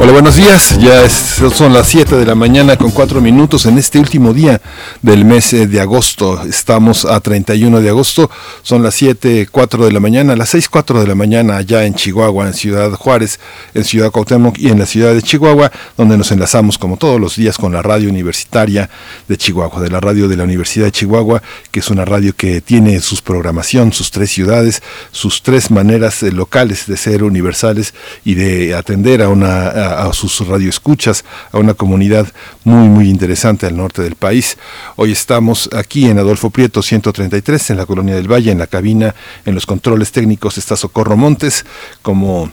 [0.00, 0.76] Hola, buenos días.
[0.80, 4.60] Ya son las 7 de la mañana con 4 minutos en este último día
[5.02, 6.42] del mes eh, de agosto.
[6.42, 8.30] Estamos a 31 de agosto.
[8.62, 11.94] Son las 7, 4 de la mañana, las 6, 4 de la mañana allá en
[11.94, 13.38] Chihuahua, en Ciudad Juárez,
[13.72, 17.36] en Ciudad Cuauhtémoc y en la ciudad de Chihuahua, donde nos enlazamos como todos los
[17.36, 18.90] días con la radio universitaria
[19.28, 22.60] de Chihuahua, de la radio de la Universidad de Chihuahua, que es una radio que
[22.60, 24.82] tiene sus programación, sus tres ciudades,
[25.12, 30.46] sus tres maneras eh, locales de ser universales y de atender a una a, sus
[30.46, 32.26] radioescuchas, a una comunidad
[32.64, 34.58] muy, muy interesante al norte del país.
[34.96, 39.14] Hoy estamos aquí en Adolfo Prieto 133, en la Colonia del Valle, en la cabina,
[39.44, 41.64] en los controles técnicos está Socorro Montes,
[42.02, 42.50] como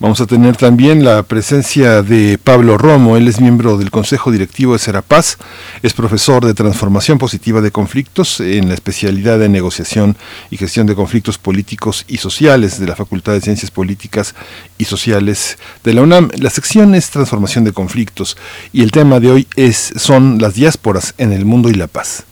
[0.00, 4.72] Vamos a tener también la presencia de Pablo Romo, él es miembro del Consejo Directivo
[4.72, 5.36] de Serapaz,
[5.82, 10.16] es profesor de Transformación Positiva de Conflictos en la especialidad de Negociación
[10.50, 14.34] y Gestión de Conflictos Políticos y Sociales de la Facultad de Ciencias Políticas
[14.78, 16.30] y Sociales de la UNAM.
[16.38, 18.38] La sección es Transformación de Conflictos
[18.72, 22.24] y el tema de hoy es son las diásporas en el mundo y la paz.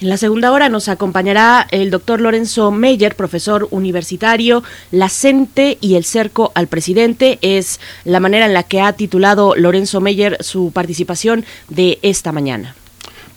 [0.00, 5.94] En la segunda hora nos acompañará el doctor Lorenzo Meyer, profesor universitario, La CENTE y
[5.94, 7.38] el cerco al presidente.
[7.42, 12.74] Es la manera en la que ha titulado Lorenzo Meyer su participación de esta mañana.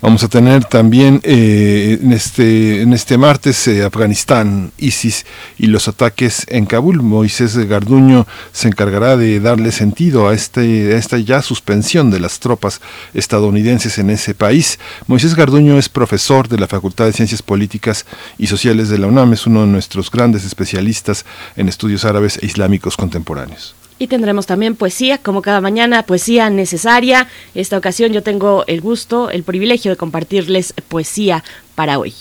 [0.01, 5.25] Vamos a tener también eh, en, este, en este martes eh, Afganistán, ISIS
[5.57, 7.01] y los ataques en Kabul.
[7.01, 12.39] Moisés Garduño se encargará de darle sentido a, este, a esta ya suspensión de las
[12.39, 12.79] tropas
[13.13, 14.79] estadounidenses en ese país.
[15.07, 18.05] Moisés Garduño es profesor de la Facultad de Ciencias Políticas
[18.37, 21.25] y Sociales de la UNAM, es uno de nuestros grandes especialistas
[21.57, 23.75] en estudios árabes e islámicos contemporáneos.
[23.99, 27.27] Y tendremos también poesía, como cada mañana, poesía necesaria.
[27.53, 31.43] Esta ocasión yo tengo el gusto, el privilegio de compartirles poesía
[31.75, 32.13] para hoy.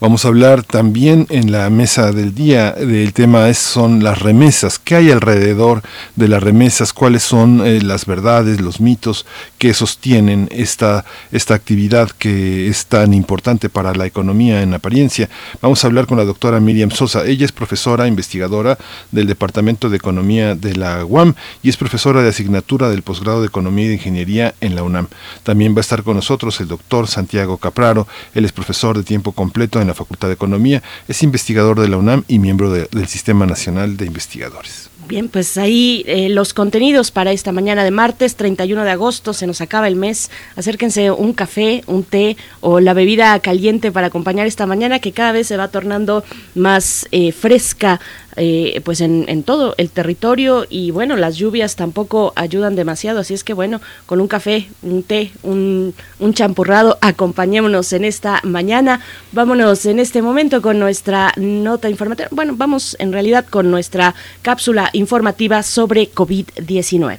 [0.00, 4.80] Vamos a hablar también en la mesa del día del tema es, son las remesas.
[4.80, 5.82] ¿Qué hay alrededor
[6.16, 6.92] de las remesas?
[6.92, 9.24] ¿Cuáles son eh, las verdades, los mitos
[9.56, 15.30] que sostienen esta, esta actividad que es tan importante para la economía en apariencia?
[15.62, 17.24] Vamos a hablar con la doctora Miriam Sosa.
[17.24, 18.76] Ella es profesora investigadora
[19.12, 23.46] del Departamento de Economía de la UAM y es profesora de asignatura del posgrado de
[23.46, 25.06] Economía y de Ingeniería en la UNAM.
[25.44, 28.08] También va a estar con nosotros el doctor Santiago Capraro.
[28.34, 31.96] Él es profesor de tiempo completo en la Facultad de Economía, es investigador de la
[31.96, 34.90] UNAM y miembro del Sistema Nacional de Investigadores.
[35.06, 39.46] Bien, pues ahí eh, los contenidos para esta mañana de martes 31 de agosto, se
[39.46, 40.30] nos acaba el mes.
[40.56, 45.32] Acérquense un café, un té o la bebida caliente para acompañar esta mañana que cada
[45.32, 48.00] vez se va tornando más eh, fresca,
[48.36, 53.34] eh, pues en, en, todo el territorio y bueno, las lluvias tampoco ayudan demasiado, así
[53.34, 59.00] es que bueno, con un café, un té, un, un champurrado, acompañémonos en esta mañana.
[59.32, 64.90] Vámonos en este momento con nuestra nota informativa, bueno, vamos en realidad con nuestra cápsula
[64.92, 67.18] informativa sobre COVID-19.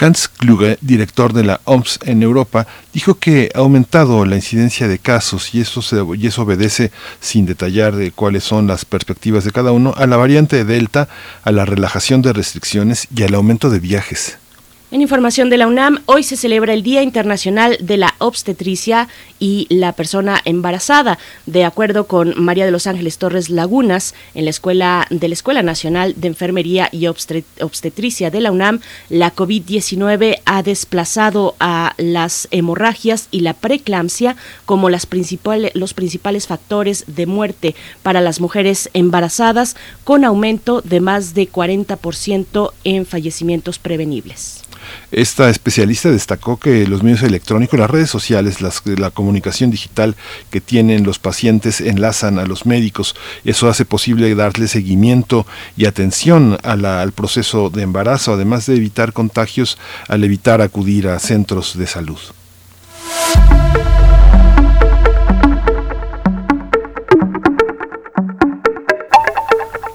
[0.00, 4.98] Hans Kluge, director de la OMS en Europa, dijo que ha aumentado la incidencia de
[4.98, 9.52] casos y eso, se, y eso obedece, sin detallar de cuáles son las perspectivas de
[9.52, 11.08] cada uno, a la variante Delta,
[11.42, 14.38] a la relajación de restricciones y al aumento de viajes.
[14.92, 19.06] En información de la UNAM, hoy se celebra el Día Internacional de la Obstetricia
[19.38, 21.16] y la Persona Embarazada.
[21.46, 25.62] De acuerdo con María de los Ángeles Torres Lagunas, en la Escuela de la Escuela
[25.62, 33.28] Nacional de Enfermería y Obstetricia de la UNAM, la COVID-19 ha desplazado a las hemorragias
[33.30, 34.34] y la preeclampsia
[34.66, 41.48] como los principales factores de muerte para las mujeres embarazadas, con aumento de más de
[41.48, 44.64] 40% en fallecimientos prevenibles.
[45.12, 50.16] Esta especialista destacó que los medios electrónicos, las redes sociales, las, la comunicación digital
[50.50, 53.16] que tienen los pacientes enlazan a los médicos.
[53.44, 55.46] Eso hace posible darle seguimiento
[55.76, 59.78] y atención al proceso de embarazo, además de evitar contagios
[60.08, 62.18] al evitar acudir a centros de salud.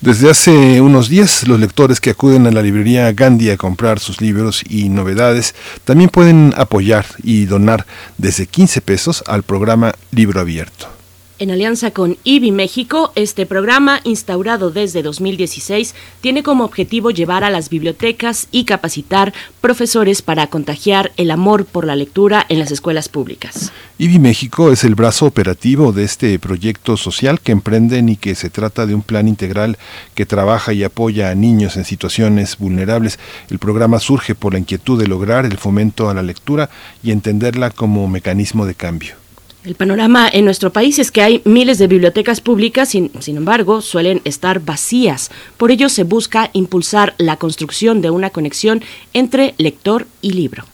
[0.00, 4.20] Desde hace unos días, los lectores que acuden a la librería Gandhi a comprar sus
[4.20, 7.84] libros y novedades también pueden apoyar y donar
[8.16, 10.97] desde 15 pesos al programa Libro Abierto.
[11.40, 17.50] En alianza con IBI México, este programa, instaurado desde 2016, tiene como objetivo llevar a
[17.50, 23.08] las bibliotecas y capacitar profesores para contagiar el amor por la lectura en las escuelas
[23.08, 23.70] públicas.
[23.98, 28.50] IBI México es el brazo operativo de este proyecto social que emprenden y que se
[28.50, 29.78] trata de un plan integral
[30.16, 33.20] que trabaja y apoya a niños en situaciones vulnerables.
[33.48, 36.68] El programa surge por la inquietud de lograr el fomento a la lectura
[37.00, 39.27] y entenderla como mecanismo de cambio.
[39.68, 43.82] El panorama en nuestro país es que hay miles de bibliotecas públicas, sin, sin, embargo,
[43.82, 45.30] suelen estar vacías.
[45.58, 48.82] Por ello se busca impulsar la construcción de una conexión
[49.12, 50.64] entre lector y libro.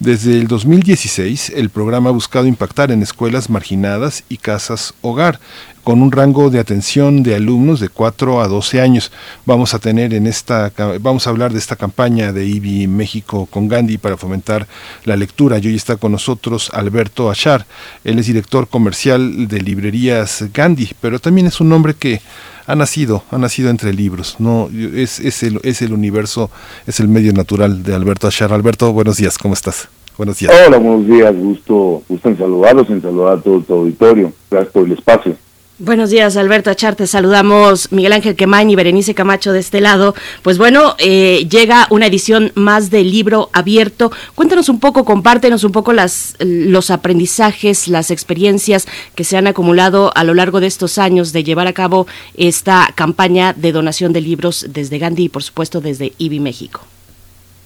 [0.00, 5.40] Desde el 2016, el programa ha buscado impactar en escuelas marginadas y casas hogar,
[5.82, 9.10] con un rango de atención de alumnos de 4 a 12 años.
[9.44, 13.66] Vamos a tener en esta vamos a hablar de esta campaña de IBI México con
[13.66, 14.68] Gandhi para fomentar
[15.04, 15.58] la lectura.
[15.58, 17.66] Y hoy está con nosotros Alberto Achar.
[18.04, 22.20] Él es director comercial de librerías Gandhi, pero también es un hombre que
[22.68, 26.50] ha nacido, ha nacido entre libros, no es, es, el, es el universo,
[26.86, 28.52] es el medio natural de Alberto Achar.
[28.52, 29.88] Alberto, buenos días, ¿cómo estás?
[30.18, 30.52] Buenos días.
[30.66, 34.34] Hola, buenos días, gusto, gusto en saludarlos, en saludar a todo tu auditorio.
[34.50, 35.34] Gracias por el espacio.
[35.80, 36.96] Buenos días, Alberto Achar.
[36.96, 40.12] Te saludamos Miguel Ángel Quemain y Berenice Camacho de este lado.
[40.42, 44.10] Pues bueno, eh, llega una edición más del libro abierto.
[44.34, 50.10] Cuéntanos un poco, compártenos un poco las, los aprendizajes, las experiencias que se han acumulado
[50.16, 54.20] a lo largo de estos años de llevar a cabo esta campaña de donación de
[54.20, 56.80] libros desde Gandhi y, por supuesto, desde IBI México.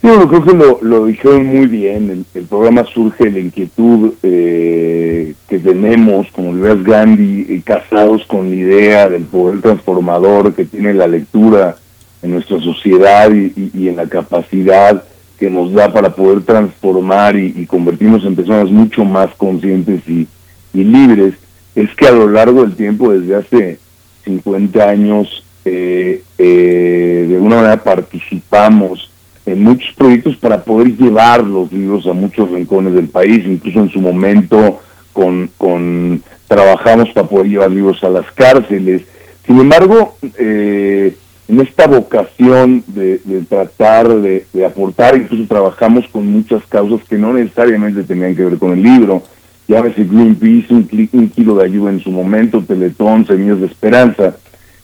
[0.02, 2.26] Bueno, creo que lo, lo dijeron muy bien.
[2.34, 8.50] El, programa surge de la inquietud eh, que tenemos como Liberas Gandhi, eh, casados con
[8.50, 11.76] la idea del poder transformador que tiene la lectura
[12.20, 15.04] en nuestra sociedad y, y, y en la capacidad
[15.38, 20.26] que nos da para poder transformar y, y convertirnos en personas mucho más conscientes y,
[20.72, 21.34] libres.
[21.74, 23.78] Es que a lo largo del tiempo, desde hace
[24.24, 29.11] 50 años, eh, eh, de alguna manera participamos
[29.46, 33.90] en muchos proyectos para poder llevar los libros a muchos rincones del país, incluso en
[33.90, 34.80] su momento
[35.12, 39.02] con, con trabajamos para poder llevar libros a las cárceles.
[39.46, 41.16] Sin embargo, eh,
[41.48, 48.04] en esta vocación de, tratar de, aportar, incluso trabajamos con muchas causas que no necesariamente
[48.04, 49.22] tenían que ver con el libro.
[49.66, 54.36] Llámese Greenpeace, un, un kilo de ayuda en su momento, Teletón, Semillas de Esperanza.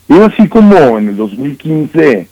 [0.09, 2.27] Y así como en el 2015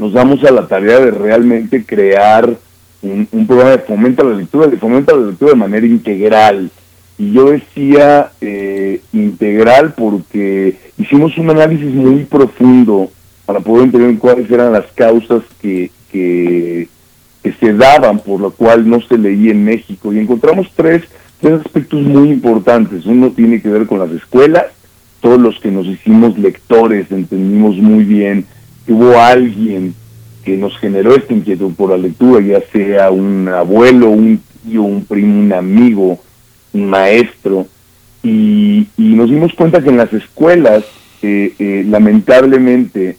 [0.00, 2.56] nos damos a la tarea de realmente crear
[3.02, 6.70] un, programa de fomento a la lectura, de fomento a la lectura de manera integral.
[7.18, 13.10] Y yo decía eh, integral porque hicimos un análisis muy profundo
[13.44, 16.88] para poder entender cuáles eran las causas que, que,
[17.42, 20.14] que se daban por lo cual no se leía en México.
[20.14, 21.02] Y encontramos tres,
[21.42, 23.04] tres aspectos muy importantes.
[23.04, 24.64] Uno tiene que ver con las escuelas.
[25.20, 28.46] Todos los que nos hicimos lectores entendimos muy bien
[28.92, 29.94] hubo alguien
[30.44, 35.04] que nos generó esta inquietud por la lectura, ya sea un abuelo, un tío, un
[35.04, 36.18] primo, un amigo,
[36.72, 37.66] un maestro,
[38.22, 40.84] y, y nos dimos cuenta que en las escuelas,
[41.22, 43.16] eh, eh, lamentablemente,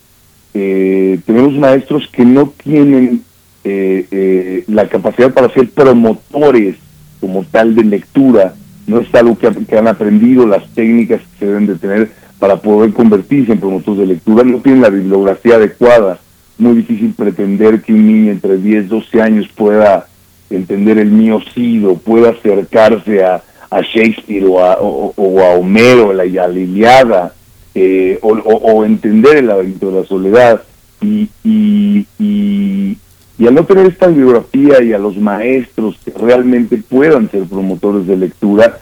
[0.54, 3.24] eh, tenemos maestros que no tienen
[3.64, 6.78] la capacidad para ser promotores
[7.20, 8.56] como tal de lectura,
[8.88, 12.10] no es algo que, que han aprendido, las técnicas que se deben de tener
[12.42, 16.20] para poder convertirse en promotores de lectura, no tienen la bibliografía adecuada.
[16.58, 20.08] Muy difícil pretender que un niño entre 10, 12 años pueda
[20.50, 26.14] entender el mío sido, pueda acercarse a, a Shakespeare o a, o, o a Homero,
[26.14, 27.36] la, a la Iliada,
[27.76, 30.64] eh, o, o, entender el laberinto de la soledad.
[31.00, 32.98] Y, y, y,
[33.38, 38.08] y al no tener esta bibliografía y a los maestros que realmente puedan ser promotores
[38.08, 38.80] de lectura,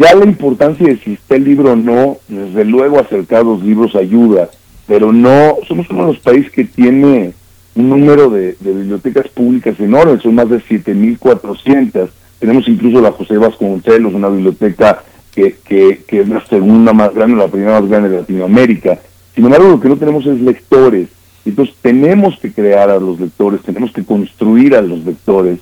[0.00, 3.94] ya la importancia de si está el libro o no, desde luego acercar los libros
[3.94, 4.48] ayuda,
[4.86, 7.34] pero no, somos uno de los países que tiene
[7.74, 12.08] un número de, bibliotecas públicas enormes, son más de 7.400.
[12.38, 15.04] Tenemos incluso la José Vasconcelos, una biblioteca
[15.34, 18.98] que, que, que es la segunda más grande, la primera más grande de Latinoamérica.
[19.34, 21.08] Sin embargo, lo que no tenemos es lectores.
[21.44, 25.60] Entonces tenemos que crear a los lectores, tenemos que construir a los lectores.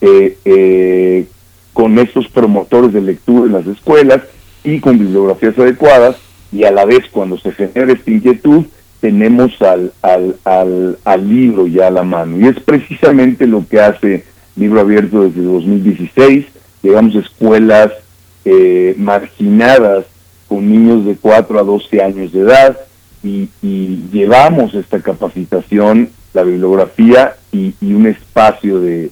[0.00, 1.26] Eh, eh,
[1.76, 4.22] con estos promotores de lectura en las escuelas
[4.64, 6.16] y con bibliografías adecuadas
[6.50, 8.64] y a la vez cuando se genera esta inquietud
[9.02, 12.38] tenemos al, al, al, al libro ya a la mano.
[12.40, 14.24] Y es precisamente lo que hace
[14.56, 16.46] Libro Abierto desde 2016.
[16.82, 17.92] Llegamos escuelas
[18.46, 20.06] eh, marginadas
[20.48, 22.78] con niños de 4 a 12 años de edad
[23.22, 23.50] y,
[24.10, 29.10] llevamos esta capacitación, la bibliografía y, un espacio de,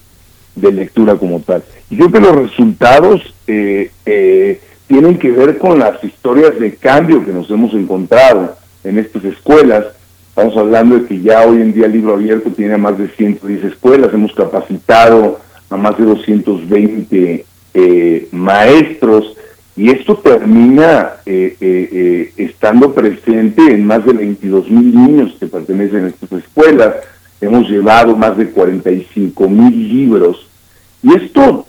[0.56, 1.62] lectura como tal.
[1.90, 7.24] Y creo que los resultados eh, eh, tienen que ver con las historias de cambio
[7.24, 9.86] que nos hemos encontrado en estas escuelas.
[10.28, 13.64] Estamos hablando de que ya hoy en día el libro abierto tiene más de 110
[13.64, 19.36] escuelas, hemos capacitado a más de 220 eh, maestros
[19.76, 26.04] y esto termina eh, eh, estando presente en más de 22 mil niños que pertenecen
[26.04, 26.94] a estas escuelas.
[27.40, 30.46] Hemos llevado más de 45 mil libros
[31.02, 31.66] y esto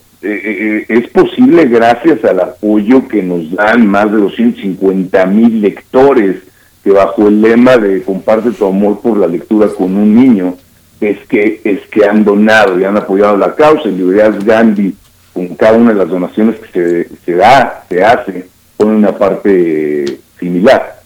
[0.88, 6.36] es posible gracias al apoyo que nos dan más de 250 mil lectores
[6.82, 10.56] que bajo el lema de comparte tu amor por la lectura con un niño,
[11.00, 13.88] es que, es que han donado y han apoyado la causa.
[13.88, 14.94] Librerías Gandhi,
[15.32, 20.20] con cada una de las donaciones que se, se da, se hace, pone una parte
[20.38, 21.00] similar.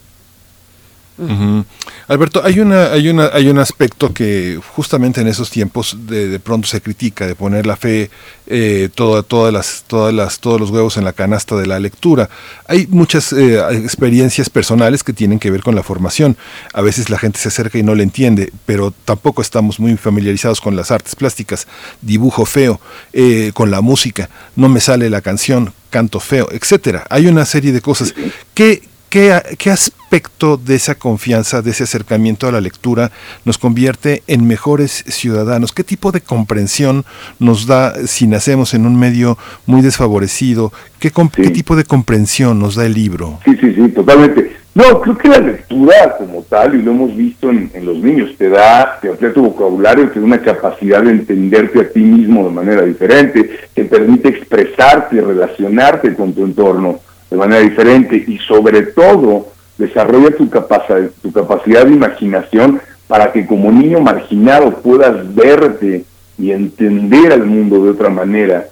[2.11, 6.41] Alberto, hay una, hay una, hay un aspecto que justamente en esos tiempos de, de
[6.41, 8.11] pronto se critica de poner la fe,
[8.49, 12.29] eh, todas las, todas las, todos los huevos en la canasta de la lectura.
[12.67, 16.37] Hay muchas eh, experiencias personales que tienen que ver con la formación.
[16.75, 20.61] A veces la gente se acerca y no le entiende, pero tampoco estamos muy familiarizados
[20.61, 21.69] con las artes plásticas.
[22.03, 22.81] Dibujo feo,
[23.13, 27.07] eh, con la música, no me sale la canción, canto feo, etcétera.
[27.09, 28.17] Hay una serie de cosas.
[28.53, 29.33] que ¿Qué,
[29.73, 33.11] aspecto de esa confianza, de ese acercamiento a la lectura
[33.45, 35.73] nos convierte en mejores ciudadanos?
[35.73, 37.05] ¿Qué tipo de comprensión
[37.41, 40.73] nos da si nacemos en un medio muy desfavorecido?
[41.01, 41.11] ¿Qué,
[41.53, 43.41] tipo de comprensión nos da el libro?
[43.45, 44.57] Sí, sí, sí, totalmente.
[44.77, 48.49] No, creo que la lectura como tal, y lo hemos visto en, los niños, te
[48.49, 52.55] da, te amplía tu vocabulario, te da una capacidad de entenderte a ti mismo de
[52.55, 59.49] manera diferente, te permite expresarte, relacionarte con tu entorno de manera diferente y sobre todo
[59.79, 66.05] desarrolla tu, capacidad, tu capacidad de imaginación para que como niño marginado puedas verte
[66.39, 68.69] y entender al mundo de otra manera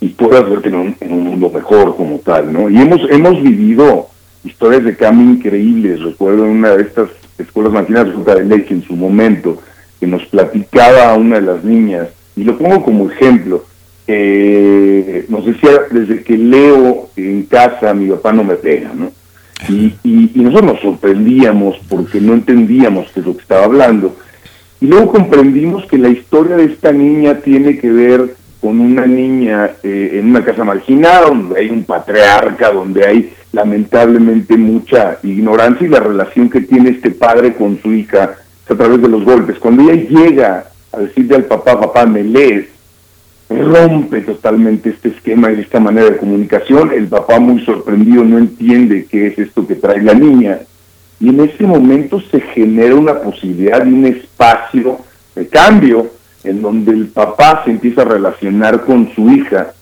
[0.00, 2.68] y puedas verte en un, mundo mejor como tal, ¿no?
[2.68, 4.08] Y hemos, hemos vivido
[4.44, 6.02] historias de cambio increíbles.
[6.02, 9.62] Recuerdo una de estas escuelas marginadas de en su momento,
[9.98, 13.64] que nos platicaba una de las niñas, y lo pongo como ejemplo,
[14.06, 19.12] eh, nos decía, desde que leo en casa, mi papá no me pega, ¿no?
[19.68, 19.94] Y,
[20.34, 24.14] nosotros nos sorprendíamos porque no entendíamos de lo que estaba hablando.
[24.80, 29.70] Y luego comprendimos que la historia de esta niña tiene que ver con una niña
[29.82, 35.90] eh, en una casa marginada, donde hay un patriarca, donde hay lamentablemente mucha ignorancia y
[35.90, 38.36] la relación que tiene este padre con su hija
[38.68, 39.58] a través de los golpes.
[39.58, 42.66] Cuando ella llega a decirle al papá, papá, me lees,
[43.62, 46.92] rompe totalmente este esquema y esta manera de comunicación.
[46.92, 50.60] El papá muy sorprendido no entiende qué es esto que trae la niña.
[51.20, 54.98] Y en ese momento se genera una posibilidad de un espacio
[55.34, 56.10] de cambio
[56.42, 59.72] en donde el papá se empieza a relacionar con su hija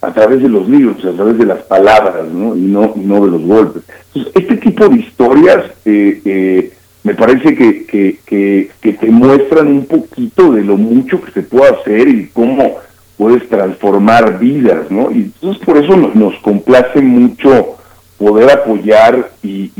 [0.00, 2.56] a través de los libros, a través de las palabras, ¿no?
[2.56, 3.84] Y no, no de los golpes.
[4.08, 6.72] Entonces, este tipo de historias eh, eh,
[7.04, 11.42] me parece que, que, que, que te muestran un poquito de lo mucho que se
[11.42, 12.78] puede hacer y cómo
[13.22, 15.12] puedes transformar vidas, ¿no?
[15.12, 17.76] Y entonces por eso nos, complace mucho
[18.18, 19.70] poder apoyar y,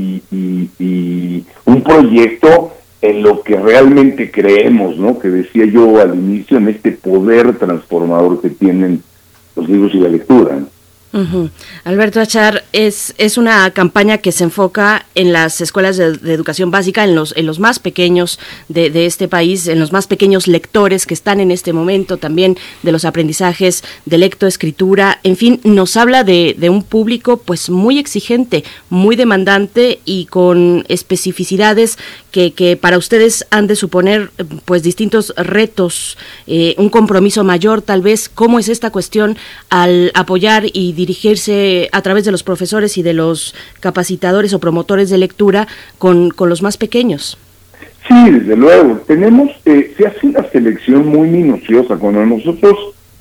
[1.65, 5.19] un proyecto en lo que realmente creemos, ¿no?
[5.19, 9.03] Que decía yo al inicio, en este poder transformador que tienen
[9.57, 10.55] los libros y la lectura.
[10.61, 10.67] ¿no?
[11.85, 17.05] Alberto Achar, es, es una campaña que se enfoca en las escuelas de, educación básica,
[17.05, 21.15] en los, en los más pequeños de, este país, en los más pequeños lectores que
[21.15, 26.57] están en este momento, también de los aprendizajes de lectoescritura, en fin, nos habla de,
[26.59, 31.99] de un público pues muy exigente, muy demandante y con especificidades
[32.33, 34.31] que, que para ustedes han de suponer
[34.65, 38.29] pues distintos retos, eh, un compromiso mayor tal vez.
[38.29, 39.37] ¿Cómo es esta cuestión
[39.71, 45.11] al apoyar y dirigirse a través de los profesores y de los capacitadores o promotores
[45.11, 45.69] de lectura
[45.99, 47.39] con, con los más pequeños.
[48.09, 49.01] Sí, desde luego.
[49.07, 51.97] Tenemos, eh, se hace una selección muy minuciosa.
[51.97, 52.75] Cuando nosotros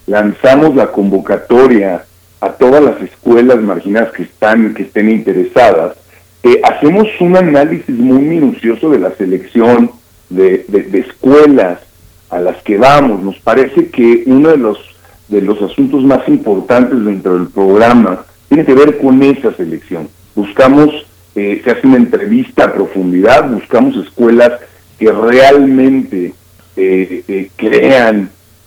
[0.07, 2.05] lanzamos la convocatoria
[2.39, 5.95] a todas las escuelas marginadas que están, que estén interesadas,
[6.43, 9.91] eh, hacemos un análisis muy minucioso de la selección
[10.29, 11.79] de, de, escuelas
[12.29, 13.21] a las que vamos.
[13.21, 14.79] Nos parece que uno de los
[15.27, 20.09] de los asuntos más importantes dentro del programa tiene que ver con esa selección.
[20.35, 20.89] Buscamos,
[21.35, 24.59] eh, se hace una entrevista a profundidad, buscamos escuelas
[24.99, 26.33] que realmente
[26.75, 27.49] eh,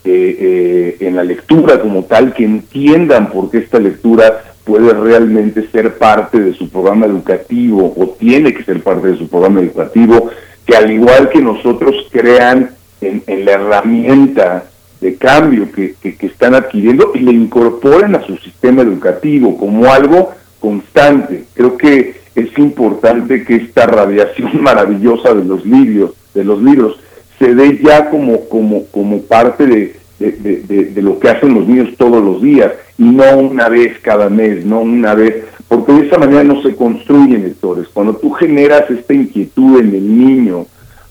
[0.05, 5.67] eh, crean en la lectura como tal, que entiendan por qué esta lectura puede realmente
[5.69, 10.31] ser parte de su programa educativo o tiene que ser parte de su programa educativo,
[10.67, 14.65] que al igual que nosotros crean en, la herramienta
[15.01, 20.33] de cambio que, que, están adquiriendo y le incorporen a su sistema educativo como algo
[20.61, 21.45] constante.
[21.53, 26.99] Creo que es importante que esta radiación maravillosa de los libros, de los libros,
[27.39, 31.91] se dé ya como, como, como parte de, de, de, lo que hacen los niños
[31.97, 36.19] todos los días y no una vez cada mes, no una vez, porque de esa
[36.19, 37.89] manera no se construyen lectores.
[37.93, 40.67] Cuando tú generas esta inquietud en el niño,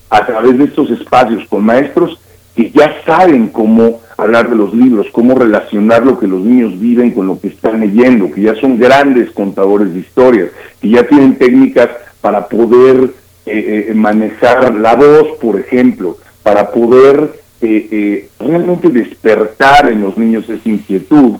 [0.09, 2.19] a través de estos espacios con maestros
[2.55, 7.11] que ya saben cómo hablar de los libros, cómo relacionar lo que los niños viven
[7.11, 11.35] con lo que están leyendo, que ya son grandes contadores de historias, que ya tienen
[11.35, 11.89] técnicas
[12.21, 13.11] para poder
[13.45, 20.49] eh, eh, manejar la voz, por ejemplo, para poder eh, realmente despertar en los niños
[20.49, 21.37] esa inquietud.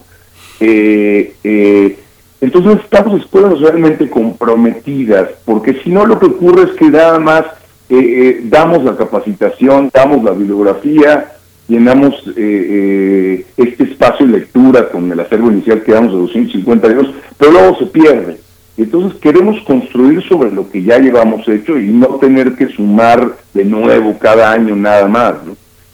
[2.41, 7.45] entonces estamos escuelas realmente comprometidas, porque si no lo que ocurre es que nada más
[7.89, 11.33] eh, eh, damos la capacitación, damos la bibliografía,
[11.67, 17.13] llenamos eh, este espacio de lectura con el acervo inicial que damos de 250 años,
[17.37, 18.37] pero luego se pierde.
[18.77, 23.65] Entonces queremos construir sobre lo que ya llevamos hecho y no tener que sumar de
[23.65, 25.35] nuevo cada año nada más.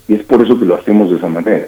[0.07, 1.67] Y es por eso que lo hacemos de esa manera.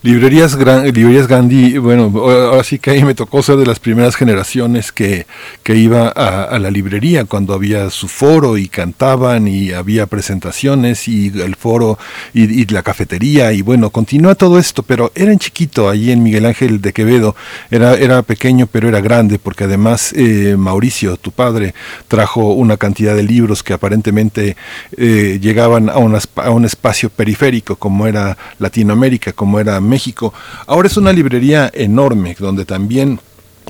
[0.00, 4.92] Librerías, librerías Gandhi, bueno, ahora sí que ahí me tocó ser de las primeras generaciones
[4.92, 5.26] que,
[5.64, 11.32] que iba a, la librería cuando había su foro y cantaban y había presentaciones y
[11.40, 11.98] el foro
[12.32, 16.46] y, la cafetería y bueno, continúa todo esto, pero era en chiquito allí en Miguel
[16.46, 17.34] Ángel de Quevedo,
[17.68, 21.74] era, era pequeño pero era grande porque además eh, Mauricio, tu padre,
[22.06, 24.56] trajo una cantidad de libros que aparentemente
[24.96, 30.32] eh, llegaban a, a un espacio periférico como era Latinoamérica, como era México.
[30.66, 33.20] Ahora es una librería enorme donde también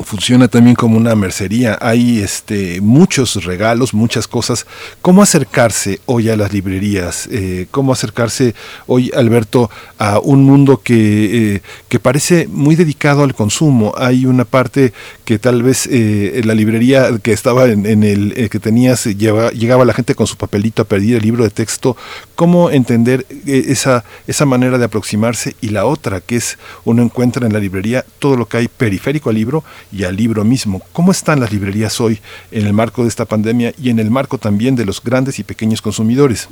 [0.04, 1.78] funciona también como una mercería.
[1.80, 4.66] Hay este, muchos regalos, muchas cosas.
[5.02, 7.28] ¿Cómo acercarse hoy a las librerías?
[7.30, 8.54] Eh, ¿Cómo acercarse
[8.86, 13.94] hoy, Alberto, a un mundo que, eh, que parece muy dedicado al consumo?
[13.96, 14.92] Hay una parte
[15.28, 19.92] que tal vez eh, la librería que estaba en, el eh, que tenías, llegaba la
[19.92, 21.98] gente con su papelito a pedir el libro de texto.
[22.38, 25.56] ¿Cómo entender esa, esa manera de aproximarse?
[25.60, 29.30] Y la otra, que es uno encuentra en la librería todo lo que hay periférico
[29.30, 30.80] al libro y al libro mismo.
[30.92, 32.20] ¿Cómo están las librerías hoy
[32.52, 35.42] en el marco de esta pandemia y en el marco también de los grandes y
[35.42, 36.48] pequeños consumidores?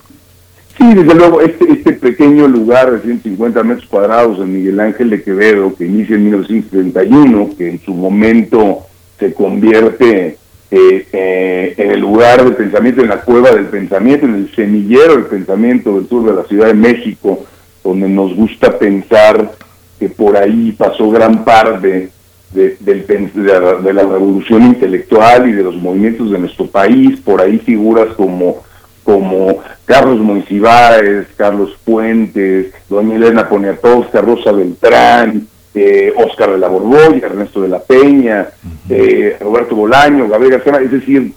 [0.77, 5.23] Sí, desde luego, este, este pequeño lugar de 150 metros cuadrados en Miguel Ángel de
[5.23, 8.81] Quevedo, que inicia en 1931, que en su momento
[9.21, 10.37] se convierte
[10.71, 15.15] eh, eh, en el lugar del pensamiento, en la cueva del pensamiento, en el semillero
[15.15, 17.45] del pensamiento del sur de la Ciudad de México,
[17.85, 19.53] donde nos gusta pensar
[19.99, 22.11] que por ahí pasó gran parte
[22.53, 28.09] de, de, la, revolución intelectual y de los movimientos de nuestro país, por ahí figuras
[28.17, 28.63] como,
[29.05, 37.27] como Carlos Monsiváis, Carlos Puentes, doña Elena Poniatowska, Rosa Beltrán, eh, Oscar de la Borbolla,
[37.27, 38.49] Ernesto de la Peña,
[38.89, 41.33] eh, Roberto Bolaño, Gabriel García, es decir,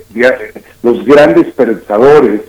[0.82, 2.42] los grandes pensadores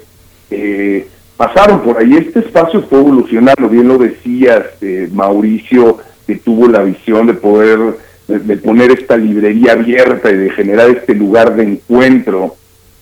[0.50, 2.14] eh, pasaron por ahí.
[2.16, 4.64] Este espacio fue evolucionando, bien lo decías,
[5.12, 7.78] Mauricio, que tuvo la visión de poder
[8.38, 12.54] de, poner esta librería abierta y de generar este lugar de encuentro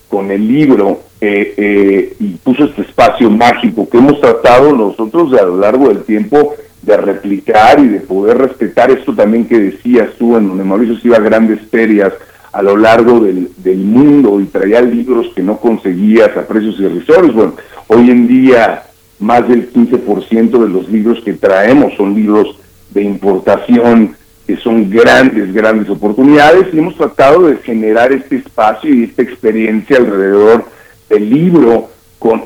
[0.09, 5.45] con el libro eh, eh, y puso este espacio mágico que hemos tratado nosotros a
[5.45, 6.55] lo largo del tiempo
[6.89, 11.19] de replicar y de poder respetar esto también que decías tú, en donde Mauricio iba
[11.19, 12.15] a grandes ferias
[12.51, 17.35] a lo largo del, del mundo y traía libros que no conseguías a precios irrisorios.
[17.35, 17.55] Bueno,
[17.89, 18.85] hoy en día
[19.19, 22.57] más del 15% de los libros que traemos son libros
[22.91, 29.05] de importación que son grandes, grandes oportunidades y hemos tratado de generar este espacio y
[29.05, 30.65] esta experiencia alrededor
[31.11, 32.41] del libro con,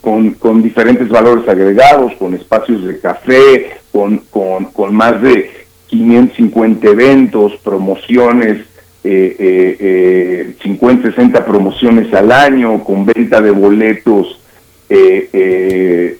[0.00, 5.50] con, con, diferentes valores agregados, con espacios de café, con, con, más de
[5.88, 8.64] 550 eventos, promociones,
[9.04, 14.40] eh, eh, 50, eh, 60 promociones al año, con venta de boletos
[14.88, 15.28] eh,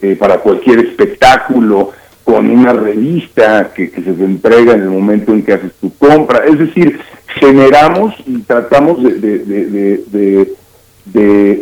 [0.01, 1.91] eh, para cualquier espectáculo
[2.25, 6.45] con una revista que, se te entrega en el momento en que haces tu compra.
[6.45, 6.99] Es decir,
[7.39, 10.53] generamos y tratamos de,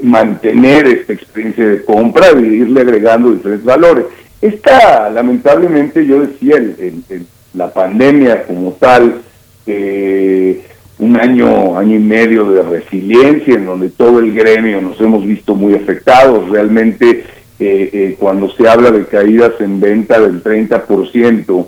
[0.04, 4.06] mantener esta experiencia de compra, de irle agregando diferentes valores.
[4.42, 6.62] esta, lamentablemente, yo decía,
[7.54, 9.22] la pandemia como tal,
[9.66, 10.62] eh,
[11.00, 15.56] un año, año y medio de resiliencia en donde todo el gremio nos hemos visto
[15.56, 16.50] muy afectados.
[16.50, 17.24] Realmente,
[17.60, 21.68] eh, eh, cuando se habla de caídas en venta del 30%,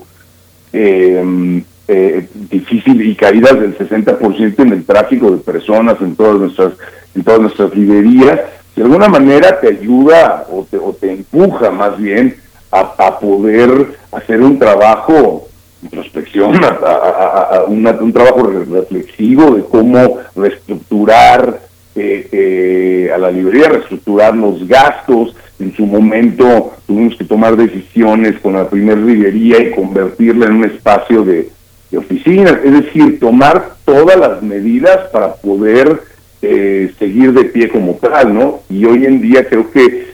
[0.74, 6.74] eh, eh, difícil y caídas del 60% en el tráfico de personas en todas nuestras
[7.18, 8.40] en todas nuestras librerías,
[8.76, 12.38] de alguna manera te ayuda o te, o te empuja más bien
[12.72, 15.48] a, poder hacer un trabajo
[15.82, 21.60] introspección, a, un trabajo reflexivo de cómo reestructurar
[21.96, 25.36] eh, eh, a la librería, reestructurar los gastos.
[25.60, 30.66] En su momento tuvimos que tomar decisiones con la primera librería y convertirla en un
[30.66, 31.50] espacio de,
[31.90, 36.00] de oficinas, es decir, tomar todas las medidas para poder
[36.42, 38.60] eh, seguir de pie como tal, ¿no?
[38.70, 40.08] Y hoy en día creo que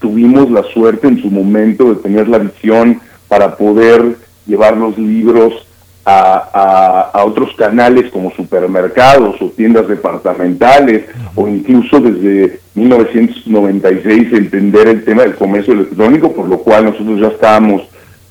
[0.00, 5.66] tuvimos la suerte en su momento de tener la visión para poder llevar los libros
[6.10, 15.22] a, otros canales como supermercados o tiendas departamentales o incluso desde 1996 entender el tema
[15.22, 17.82] del comercio electrónico, por lo cual nosotros ya estábamos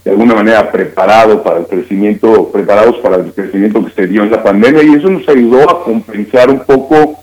[0.03, 4.31] de alguna manera preparado para el crecimiento, preparados para el crecimiento que se dio en
[4.31, 7.19] la pandemia y eso nos ayudó a compensar un poco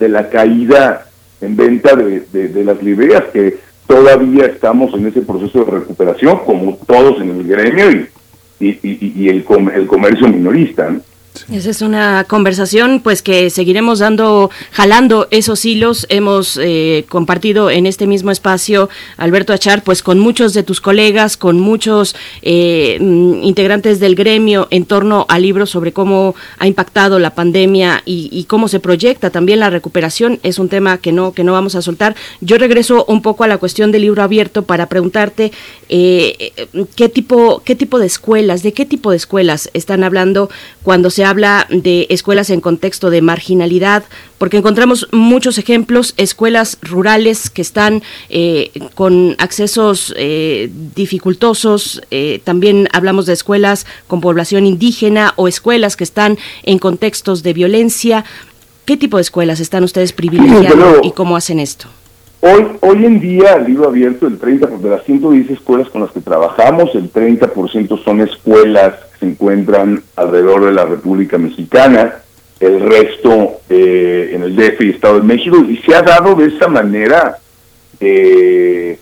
[0.00, 1.06] de la caída
[1.40, 6.76] en venta de, de, las librerías que todavía estamos en ese proceso de recuperación como
[6.86, 8.08] todos en el gremio y,
[8.60, 10.90] y, el, el comercio minorista.
[10.90, 11.00] ¿no?
[11.52, 16.06] Esa es una conversación pues que seguiremos dando, jalando esos hilos.
[16.08, 21.36] Hemos eh, compartido en este mismo espacio, Alberto Achar, pues con muchos de tus colegas,
[21.36, 27.18] con muchos eh, mm, integrantes del gremio en torno al libro sobre cómo ha impactado
[27.18, 30.38] la pandemia y, cómo se proyecta también la recuperación.
[30.44, 32.14] Es un tema que no, que no vamos a soltar.
[32.40, 35.50] Yo regreso un poco a la cuestión del libro abierto para preguntarte
[35.90, 36.52] eh,
[36.94, 40.48] qué tipo, qué tipo de escuelas, de qué tipo de escuelas están hablando
[40.82, 44.04] cuando se habla de escuelas en contexto de marginalidad,
[44.38, 52.88] porque encontramos muchos ejemplos, escuelas rurales que están eh, con accesos eh, dificultosos, eh, también
[52.92, 58.24] hablamos de escuelas con población indígena o escuelas que están en contextos de violencia.
[58.86, 61.88] ¿Qué tipo de escuelas están ustedes privilegiando y cómo hacen esto?
[62.42, 66.10] Hoy, hoy en día, al libro abierto, el 30% de las 110 escuelas con las
[66.10, 72.14] que trabajamos, el 30% son escuelas se encuentran alrededor de la República Mexicana,
[72.58, 76.46] el resto eh, en el DF y Estado de México, y se ha dado de
[76.46, 77.36] esa manera
[78.00, 78.98] eh,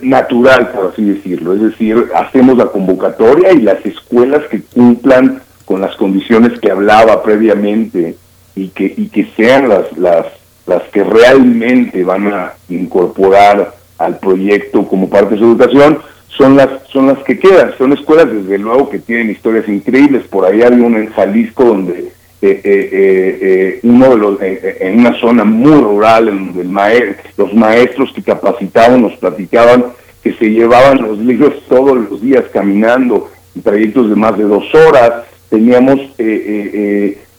[0.00, 1.54] natural, por así decirlo.
[1.54, 7.22] Es decir, hacemos la convocatoria y las escuelas que cumplan con las condiciones que hablaba
[7.22, 8.16] previamente
[8.54, 10.26] y que, y que sean las, las,
[10.68, 16.68] las que realmente van a incorporar al proyecto como parte de su educación, son las
[16.92, 17.72] son las que quedan.
[17.76, 20.26] Son escuelas, desde luego, que tienen historias increíbles.
[20.28, 25.18] Por ahí había uno en Jalisco donde eh, eh, eh, uno de los, en una
[25.18, 29.86] zona muy rural, en donde los maestros que capacitaban nos platicaban
[30.22, 34.64] que se llevaban los libros todos los días caminando, en trayectos de más de dos
[34.74, 35.24] horas.
[35.48, 36.00] Teníamos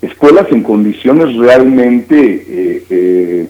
[0.02, 3.48] escuelas en condiciones realmente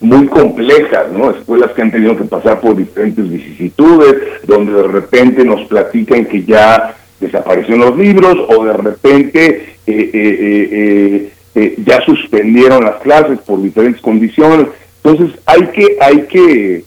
[0.00, 1.30] muy complejas, ¿no?
[1.30, 6.42] Escuelas que han tenido que pasar por diferentes vicisitudes, donde de repente nos platican que
[6.42, 13.62] ya desaparecieron los libros o de repente eh, eh, eh, ya suspendieron las clases por
[13.62, 14.68] diferentes condiciones.
[15.02, 16.84] Entonces hay que, hay que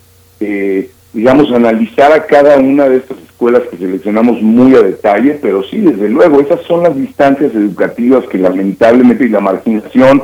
[1.13, 5.79] digamos, analizar a cada una de estas escuelas que seleccionamos muy a detalle, pero sí,
[5.79, 10.23] desde luego, esas son las distancias educativas que lamentablemente y la marginación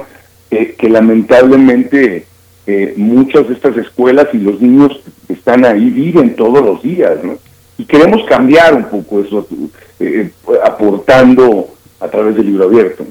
[0.50, 2.26] que lamentablemente
[2.68, 5.00] eh, muchas de estas escuelas y los niños
[5.30, 7.38] están ahí viven todos los días, ¿no?
[7.78, 9.48] Y queremos cambiar un poco eso,
[10.00, 10.30] eh,
[10.64, 11.68] aportando
[12.00, 13.06] a través del libro abierto.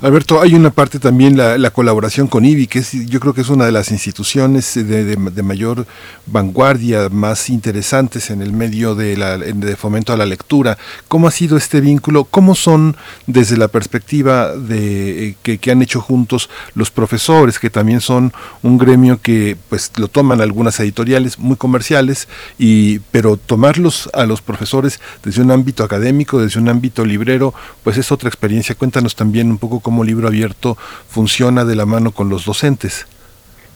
[0.00, 3.48] Alberto, hay una parte también, la, colaboración con IBI, que es, yo creo que es
[3.48, 5.86] una de las instituciones de, mayor
[6.26, 10.78] vanguardia, más interesantes en el medio de, la, de fomento a la lectura.
[11.08, 12.24] ¿Cómo ha sido este vínculo?
[12.24, 12.96] ¿Cómo son
[13.26, 18.32] desde la perspectiva de eh, que, que, han hecho juntos los profesores, que también son
[18.62, 24.42] un gremio que pues lo toman algunas editoriales muy comerciales, y, pero tomarlos a los
[24.42, 28.74] profesores desde un ámbito académico, desde un ámbito librero, pues es otra experiencia.
[28.74, 30.76] Cuéntanos también un poco cómo Libro Abierto
[31.08, 33.06] funciona de la mano con los docentes.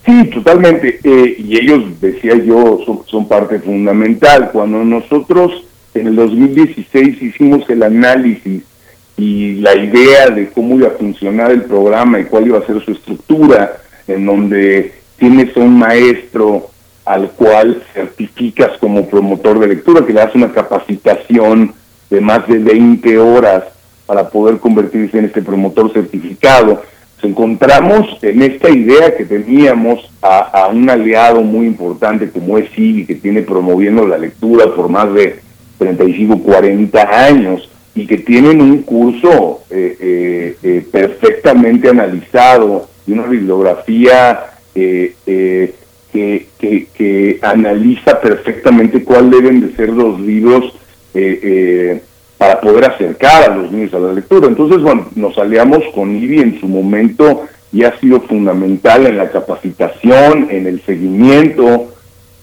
[0.07, 1.01] Sí, totalmente.
[1.03, 4.51] Eh, y ellos, decía yo, son, parte fundamental.
[4.53, 8.63] Cuando nosotros en el 2016 hicimos el análisis
[9.17, 12.85] y la idea de cómo iba a funcionar el programa y cuál iba a ser
[12.85, 16.71] su estructura, en donde tienes a un maestro
[17.05, 21.73] al cual certificas como promotor de lectura, que le das una capacitación
[22.11, 23.65] de más de 20 horas
[24.07, 26.83] para poder convertirse en este promotor certificado.
[27.17, 33.07] Nos encontramos en esta idea que teníamos a, un aliado muy importante como es SIGI,
[33.07, 35.41] que tiene promoviendo la lectura por más de
[35.79, 43.27] 35, 40 años y que tienen un curso eh, eh, eh, perfectamente analizado y una
[43.27, 44.41] bibliografía
[44.75, 45.15] que,
[46.13, 50.75] que, analiza perfectamente cuáles deben de ser los libros
[52.39, 54.49] para poder acercar a los niños a la lectura.
[54.49, 59.31] Entonces, bueno, nos aliamos con IBI en su momento y ha sido fundamental en la
[59.31, 61.93] capacitación, en el seguimiento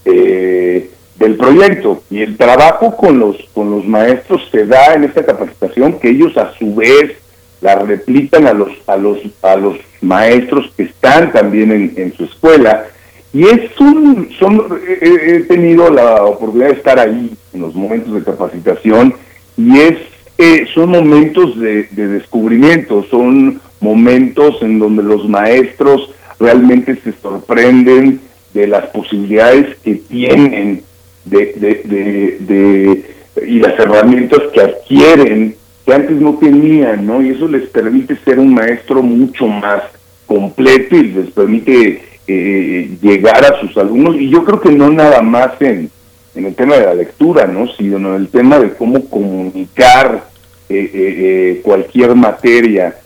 [0.04, 2.02] eh, del proyecto.
[2.10, 6.36] Y el trabajo con los, con los maestros se da en esta capacitación que ellos
[6.36, 7.12] a su vez
[7.60, 12.84] la replican a los, a los, a los maestros que están también en, su escuela.
[13.32, 18.22] Y es un, son, he tenido la oportunidad de estar ahí en los momentos de
[18.22, 19.14] capacitación
[19.56, 19.98] y es
[20.36, 28.20] eh, son momentos de, descubrimiento, son momentos en donde los maestros realmente se sorprenden
[28.52, 30.82] de las posibilidades que tienen
[31.24, 33.04] de,
[33.46, 37.22] y las herramientas que adquieren que antes no tenían, ¿no?
[37.22, 39.82] Y eso les permite ser un maestro mucho más
[40.26, 44.16] completo y les permite eh, llegar a sus alumnos.
[44.16, 45.90] Y yo creo que no nada más en,
[46.34, 47.68] en el tema de la lectura, ¿no?
[47.68, 50.24] sino en el tema de cómo comunicar
[50.68, 52.96] eh, eh, eh, cualquier materia,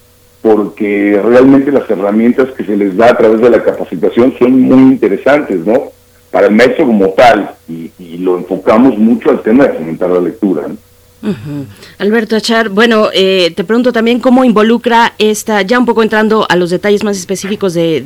[0.41, 4.93] porque realmente las herramientas que se les da a través de la capacitación son muy
[4.93, 5.91] interesantes, ¿no?
[6.31, 10.69] Para el maestro como tal, y, lo enfocamos mucho al tema de fomentar la lectura.
[10.69, 10.77] ¿no?
[11.99, 16.55] Alberto Achar, bueno, eh, te pregunto también cómo involucra esta, ya un poco entrando a
[16.55, 18.01] los detalles más específicos de,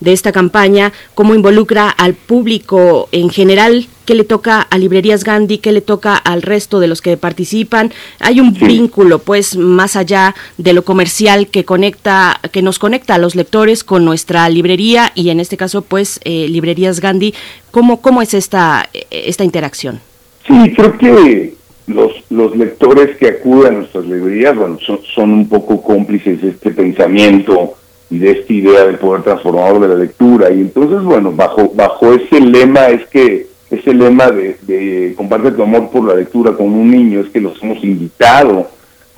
[0.00, 5.58] de, esta campaña, cómo involucra al público en general, qué le toca a Librerías Gandhi,
[5.58, 7.92] qué le toca al resto de los que participan.
[8.20, 13.18] Hay un vínculo, pues, más allá de lo comercial que conecta, que nos conecta a
[13.18, 17.34] los lectores con nuestra librería y en este caso, pues, eh, Librerías Gandhi.
[17.72, 20.00] ¿Cómo, cómo es esta, esta interacción?
[20.46, 24.78] Sí, creo que los, los lectores que acuden a nuestras librerías, bueno,
[25.14, 27.74] son, un poco cómplices de este pensamiento
[28.10, 30.50] y de esta idea del poder transformador de la lectura.
[30.50, 35.62] Y entonces, bueno, bajo, bajo ese lema es que, ese lema de, de comparte tu
[35.62, 38.68] amor por la lectura con un niño, es que los hemos invitado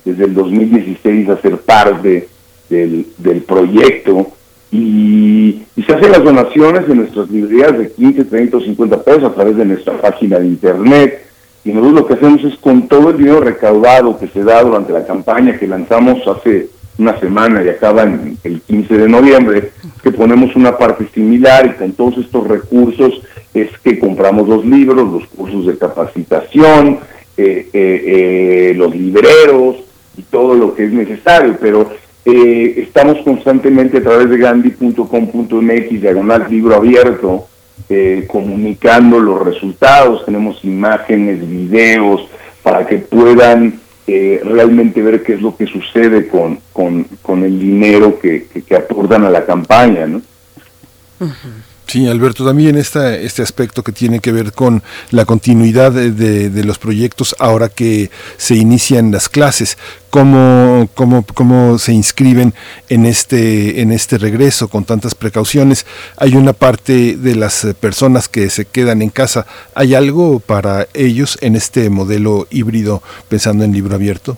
[0.04, 2.28] desde el 2016 a ser parte
[2.68, 4.28] del, del proyecto.
[4.72, 9.24] Y, y, se hacen las donaciones en nuestras librerías de 15, 30 o 50 pesos
[9.24, 11.25] a través de nuestra página de internet
[11.66, 14.92] y nosotros lo que hacemos es con todo el dinero recaudado que se da durante
[14.92, 20.12] la campaña que lanzamos hace una semana y acaba en el 15 de noviembre, que
[20.12, 23.20] ponemos una parte similar y con todos estos recursos
[23.52, 27.00] es que compramos los libros, los cursos de capacitación,
[27.36, 29.78] eh, eh, eh, los libreros
[30.16, 31.90] y todo lo que es necesario, pero
[32.24, 37.46] estamos constantemente a través de gandhi.com.mx, diagonal libro abierto,
[37.88, 42.28] eh, comunicando los resultados, tenemos imágenes, videos,
[42.62, 48.18] para que puedan eh, realmente ver qué es lo que sucede con, con, el dinero
[48.18, 50.22] que, que, aportan a la campaña, ¿no?
[51.86, 56.78] Sí, Alberto, también esta, este aspecto que tiene que ver con la continuidad de, los
[56.78, 59.78] proyectos ahora que se inician las clases,
[60.10, 62.54] cómo, cómo, cómo se inscriben
[62.88, 65.86] en este, en este regreso con tantas precauciones.
[66.16, 69.46] Hay una parte de las personas que se quedan en casa.
[69.72, 74.36] ¿Hay algo para ellos en este modelo híbrido pensando en libro abierto?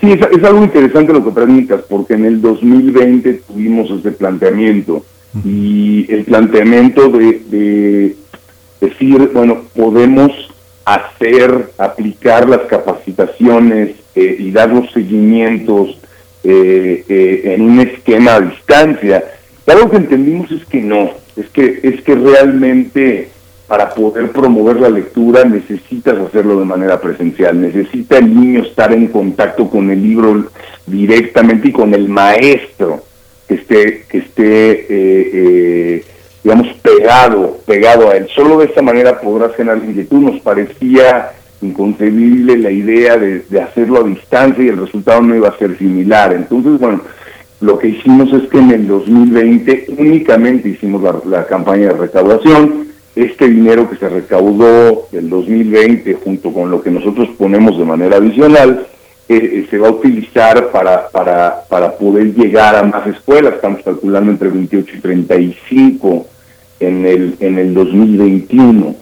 [0.00, 5.04] Sí, es, algo interesante lo que preguntas, porque en el 2020 tuvimos este planteamiento
[5.42, 8.16] y el planteamiento de,
[8.80, 10.30] decir, bueno, podemos
[10.84, 15.98] hacer, aplicar las capacitaciones eh, y dar los seguimientos
[16.44, 19.24] eh, eh, en un esquema a distancia.
[19.66, 23.30] Y algo que entendimos es que no, es que, es que realmente
[23.66, 29.06] para poder promover la lectura necesitas hacerlo de manera presencial, necesita el niño estar en
[29.08, 30.50] contacto con el libro
[30.86, 33.02] directamente y con el maestro
[33.54, 36.04] que esté, que esté eh, eh,
[36.42, 38.28] digamos, pegado, pegado a él.
[38.34, 40.18] Solo de esta manera podrá la inquietud.
[40.18, 41.30] Nos parecía
[41.62, 46.32] inconcebible la idea de, hacerlo a distancia y el resultado no iba a ser similar.
[46.32, 47.00] Entonces, bueno,
[47.60, 52.88] lo que hicimos es que en el 2020 únicamente hicimos la, la campaña de recaudación.
[53.16, 58.16] Este dinero que se recaudó el 2020 junto con lo que nosotros ponemos de manera
[58.16, 58.86] adicional,
[59.28, 63.54] eh, se va a utilizar para, para, para poder llegar a más escuelas.
[63.54, 66.26] Estamos calculando entre 28 y 35
[66.80, 68.96] en el, en el 2021.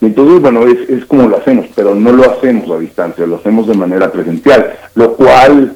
[0.00, 3.66] Entonces, bueno, es, es como lo hacemos, pero no lo hacemos a distancia, lo hacemos
[3.66, 5.74] de manera presencial, lo cual,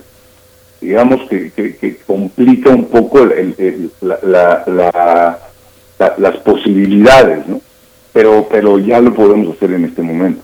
[0.81, 5.39] digamos, que, que, complica un poco el, la, la,
[6.19, 7.61] las posibilidades, ¿no?
[8.13, 10.43] Pero, pero ya lo podemos hacer en este momento.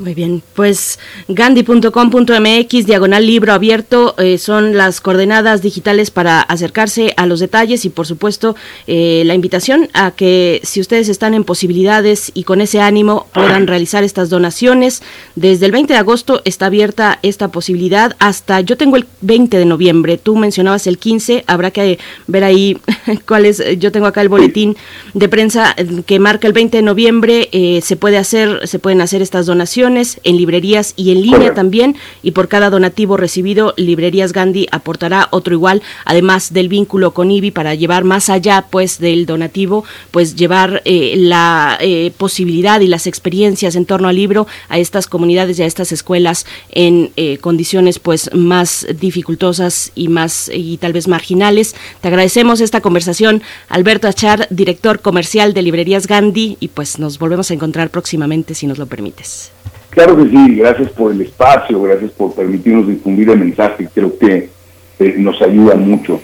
[0.00, 0.98] Muy bien, pues
[1.28, 7.90] gandhi.com.mx, diagonal libro abierto, eh, son las coordenadas digitales para acercarse a los detalles y
[7.90, 12.80] por supuesto eh, la invitación a que si ustedes están en posibilidades y con ese
[12.80, 15.02] ánimo puedan realizar estas donaciones.
[15.34, 19.66] Desde el 20 de agosto está abierta esta posibilidad hasta, yo tengo el 20 de
[19.66, 22.78] noviembre, tú mencionabas el 15, habrá que ver ahí
[23.28, 24.78] cuál es, yo tengo acá el boletín
[25.12, 25.76] de prensa
[26.06, 29.89] que marca el 20 de noviembre, eh, se puede hacer, se pueden hacer estas donaciones
[29.96, 35.54] en librerías y en línea también, y por cada donativo recibido, Librerías Gandhi aportará otro
[35.54, 40.82] igual, además del vínculo con IBI para llevar más allá pues del donativo, pues llevar
[40.84, 45.62] eh, la eh, posibilidad y las experiencias en torno al libro a estas comunidades y
[45.62, 51.74] a estas escuelas en eh, condiciones pues más dificultosas y más y tal vez marginales.
[52.00, 57.50] Te agradecemos esta conversación, Alberto Achar, director comercial de Librerías Gandhi, y pues nos volvemos
[57.50, 59.50] a encontrar próximamente si nos lo permites.
[59.90, 64.48] Claro que sí, gracias por el espacio, gracias por permitirnos difundir el mensaje, creo que
[65.00, 66.20] eh, nos ayuda mucho.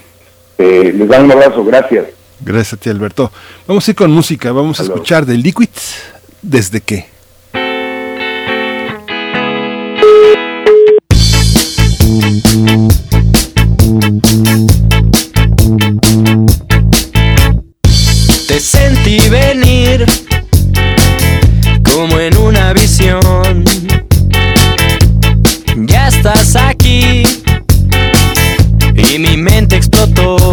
[0.57, 2.07] Eh, les doy un abrazo, gracias.
[2.39, 3.31] Gracias a ti, Alberto.
[3.67, 5.67] Vamos a ir con música, vamos a escuchar de Liquid,
[6.41, 7.05] ¿desde qué?
[18.47, 20.05] Te sentí venir
[26.83, 27.23] y
[29.19, 30.46] mi mente explotó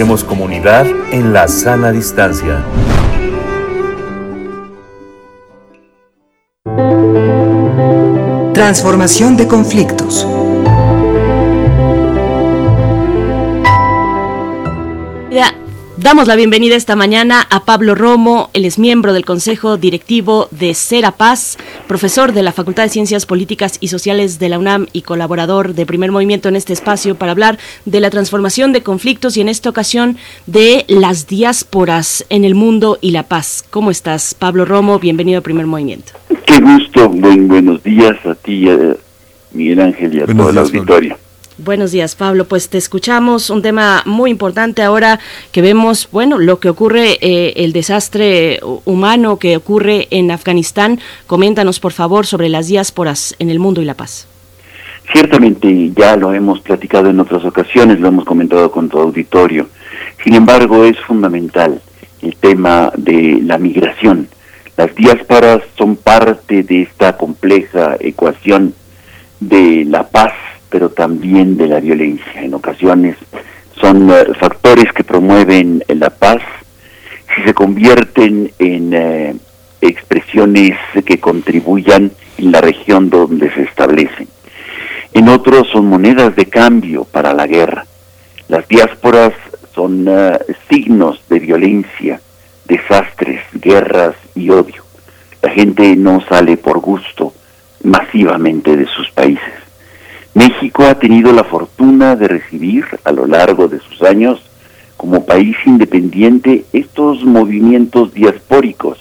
[0.00, 2.64] Hacemos comunidad en la sana distancia.
[8.54, 10.26] Transformación de conflictos.
[16.00, 20.72] Damos la bienvenida esta mañana a Pablo Romo, él es miembro del Consejo Directivo de
[20.72, 21.58] Serapaz,
[21.90, 25.86] profesor de la Facultad de Ciencias Políticas y Sociales de la UNAM y colaborador de
[25.86, 29.70] Primer Movimiento en este espacio para hablar de la transformación de conflictos y en esta
[29.70, 30.16] ocasión
[30.46, 33.64] de las diásporas en el mundo y la paz.
[33.70, 35.00] ¿Cómo estás, Pablo Romo?
[35.00, 36.12] Bienvenido a Primer Movimiento.
[36.46, 38.68] Qué gusto, buen, buenos días a ti,
[39.50, 41.18] Miguel Ángel y a toda la auditoria.
[41.62, 42.46] Buenos días, Pablo.
[42.46, 45.20] Pues te escuchamos un tema muy importante ahora
[45.52, 51.00] que vemos, bueno, lo que ocurre, eh, el desastre humano que ocurre en Afganistán.
[51.26, 54.26] Coméntanos, por favor, sobre las diásporas en el mundo y la paz.
[55.12, 59.68] Ciertamente, ya lo hemos platicado en otras ocasiones, lo hemos comentado con tu auditorio.
[60.24, 61.82] Sin embargo, es fundamental
[62.22, 64.28] el tema de la migración.
[64.78, 68.72] Las diásporas son parte de esta compleja ecuación
[69.40, 70.32] de la paz
[70.70, 72.42] pero también de la violencia.
[72.42, 73.16] En ocasiones
[73.80, 76.42] son eh, factores que promueven la paz
[77.34, 79.36] si se convierten en eh,
[79.80, 84.28] expresiones que contribuyan en la región donde se establecen.
[85.12, 87.84] En otros son monedas de cambio para la guerra.
[88.48, 89.32] Las diásporas
[89.74, 92.20] son eh, signos de violencia,
[92.64, 94.84] desastres, guerras y odio.
[95.42, 97.32] La gente no sale por gusto
[97.82, 99.54] masivamente de sus países.
[100.34, 104.40] México ha tenido la fortuna de recibir a lo largo de sus años
[104.96, 108.98] como país independiente estos movimientos diaspóricos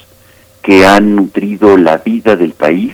[0.62, 2.94] que han nutrido la vida del país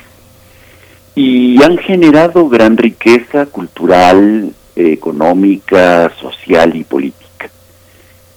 [1.14, 7.50] y han generado gran riqueza cultural, económica, social y política.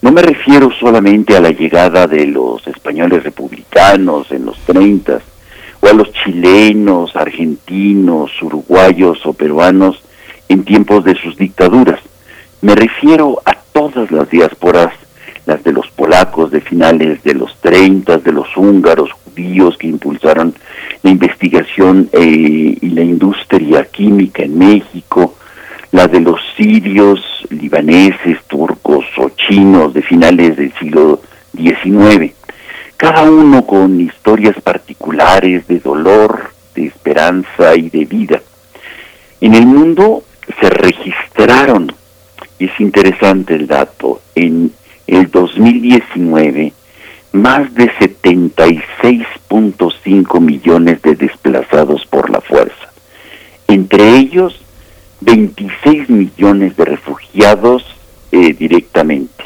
[0.01, 5.19] No me refiero solamente a la llegada de los españoles republicanos en los 30
[5.81, 10.01] o a los chilenos, argentinos, uruguayos o peruanos
[10.47, 11.99] en tiempos de sus dictaduras.
[12.61, 14.93] Me refiero a todas las diásporas,
[15.45, 20.53] las de los polacos de finales de los 30, de los húngaros, judíos que impulsaron
[21.01, 25.35] la investigación eh, y la industria química en México,
[25.91, 31.21] la de los sirios, libaneses, turcos o chinos de finales del siglo
[31.55, 32.33] XIX,
[32.99, 38.41] cada uno con historias particulares de dolor, de esperanza y de vida.
[39.39, 40.25] En el mundo
[40.59, 41.93] se registraron,
[42.59, 44.73] y es interesante el dato, en
[45.07, 46.73] el 2019
[47.31, 52.91] más de 76.5 millones de desplazados por la fuerza.
[53.69, 54.59] Entre ellos,
[55.21, 57.85] 26 millones de refugiados
[58.33, 59.45] eh, directamente,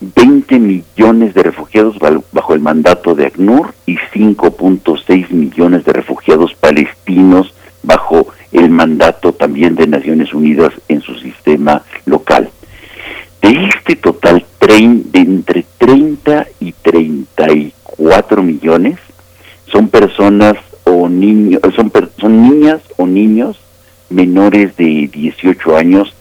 [0.00, 1.96] 20 millones de refugiados
[2.32, 9.74] bajo el mandato de ACNUR y 5.6 millones de refugiados palestinos bajo el mandato también
[9.74, 12.50] de Naciones Unidas en su sistema local.
[13.42, 18.98] De este total, de entre 30 y 34 millones
[19.66, 21.90] son personas o niños, son,
[22.20, 23.58] son niñas o niños
[24.10, 26.14] menores de 18 años,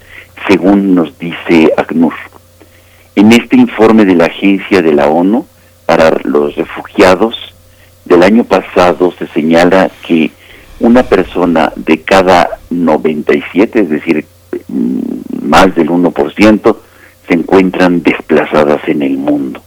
[0.48, 2.14] según nos dice ACNUR.
[3.18, 5.48] En este informe de la Agencia de la ONU
[5.88, 7.36] para los Refugiados
[8.06, 10.30] del año pasado se señala que
[10.80, 14.24] una persona de cada 97, es decir,
[14.68, 15.00] mm,
[15.42, 16.80] más del 1%,
[17.28, 19.64] se encuentran desplazadas en el mundo.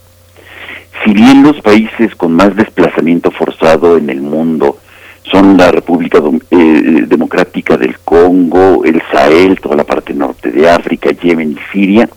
[1.05, 4.78] Si bien los países con más desplazamiento forzado en el mundo
[5.24, 6.22] son la República
[6.53, 12.09] eh, Democrática del Congo, el Sahel, toda la parte norte de África, Yemen y Siria.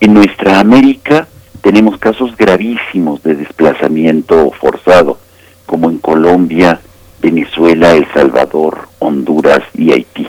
[0.00, 1.26] En nuestra América
[1.62, 5.18] tenemos casos gravísimos de desplazamiento forzado,
[5.64, 6.80] como en Colombia,
[7.20, 10.28] Venezuela, El Salvador, Honduras y Haití.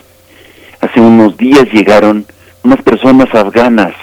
[0.80, 2.26] Hace unos días llegaron
[2.64, 3.94] unas personas afganas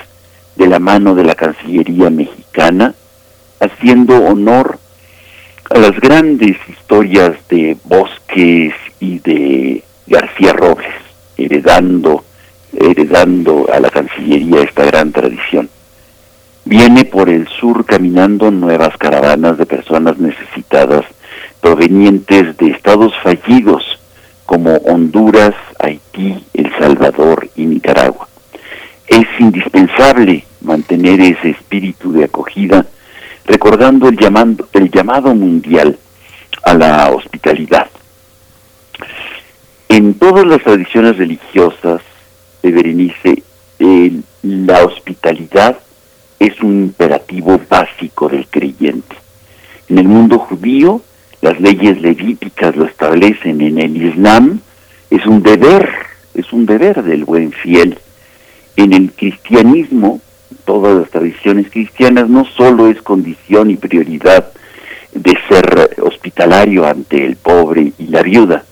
[0.56, 2.94] de la mano de la Cancillería mexicana,
[3.58, 4.78] haciendo honor
[5.70, 10.94] a las grandes historias de Bosques y de García Robles,
[11.38, 12.22] heredando,
[12.79, 15.68] heredando a la Cancillería esta gran tradición.
[16.64, 21.05] Viene por el sur caminando nuevas caravanas de personas necesitadas
[21.61, 23.83] provenientes de estados fallidos
[24.47, 28.29] como Honduras, Haití, El Salvador y Nicaragua.
[29.07, 32.87] Es indispensable mantener ese espíritu de acogida
[33.47, 35.99] recordando el, llamando, el llamado mundial
[36.62, 37.89] a la hospitalidad.
[39.89, 42.01] En todas las tradiciones religiosas
[42.64, 43.42] de Berenice,
[44.42, 45.78] la hospitalidad
[46.38, 49.16] es un imperativo básico del creyente.
[49.88, 51.02] En el mundo judío,
[51.42, 53.60] las leyes levíticas lo establecen.
[53.60, 54.60] En el Islam,
[55.10, 55.90] es un deber,
[56.32, 57.98] es un deber del buen fiel.
[58.76, 60.22] En el cristianismo,
[60.64, 64.52] todas las tradiciones cristianas, no solo es condición y prioridad
[65.12, 68.64] de ser hospitalario ante el pobre y la viuda,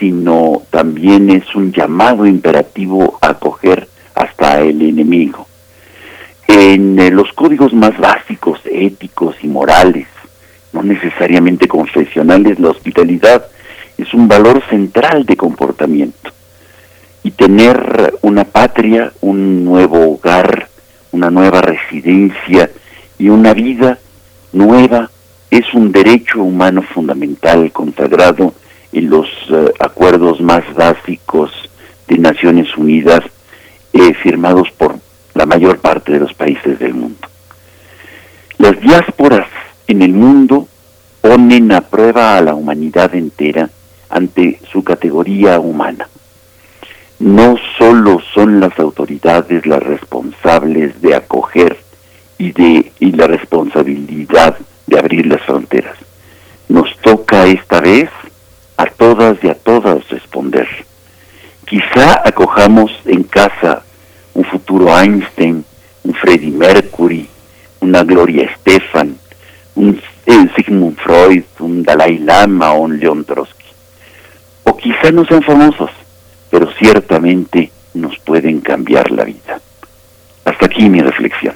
[0.00, 5.46] sino también es un llamado imperativo a acoger hasta el enemigo.
[6.48, 10.08] En eh, los códigos más básicos, éticos y morales,
[10.72, 13.44] no necesariamente confesionales, la hospitalidad
[13.98, 16.30] es un valor central de comportamiento.
[17.22, 20.68] Y tener una patria, un nuevo hogar,
[21.12, 22.70] una nueva residencia
[23.18, 23.98] y una vida
[24.52, 25.10] nueva
[25.50, 28.54] es un derecho humano fundamental consagrado
[28.92, 31.52] en los eh, acuerdos más básicos
[32.08, 33.22] de Naciones Unidas
[33.92, 34.96] eh, firmados por
[35.34, 37.28] la mayor parte de los países del mundo.
[38.58, 39.48] Las diásporas
[39.86, 40.68] en el mundo
[41.20, 43.70] ponen a prueba a la humanidad entera
[44.08, 46.08] ante su categoría humana
[47.20, 51.76] no solo son las autoridades las responsables de acoger
[52.38, 55.96] y de y la responsabilidad de abrir las fronteras.
[56.68, 58.08] Nos toca esta vez
[58.80, 60.66] a todas y a todas responder.
[61.66, 63.82] Quizá acojamos en casa
[64.32, 65.62] un futuro Einstein,
[66.04, 67.28] un Freddie Mercury,
[67.80, 69.18] una Gloria Estefan,
[69.74, 70.00] un
[70.56, 73.66] Sigmund Freud, un Dalai Lama o un Leon Trotsky.
[74.64, 75.90] O quizá no sean famosos,
[76.50, 79.60] pero ciertamente nos pueden cambiar la vida.
[80.44, 81.54] Hasta aquí mi reflexión.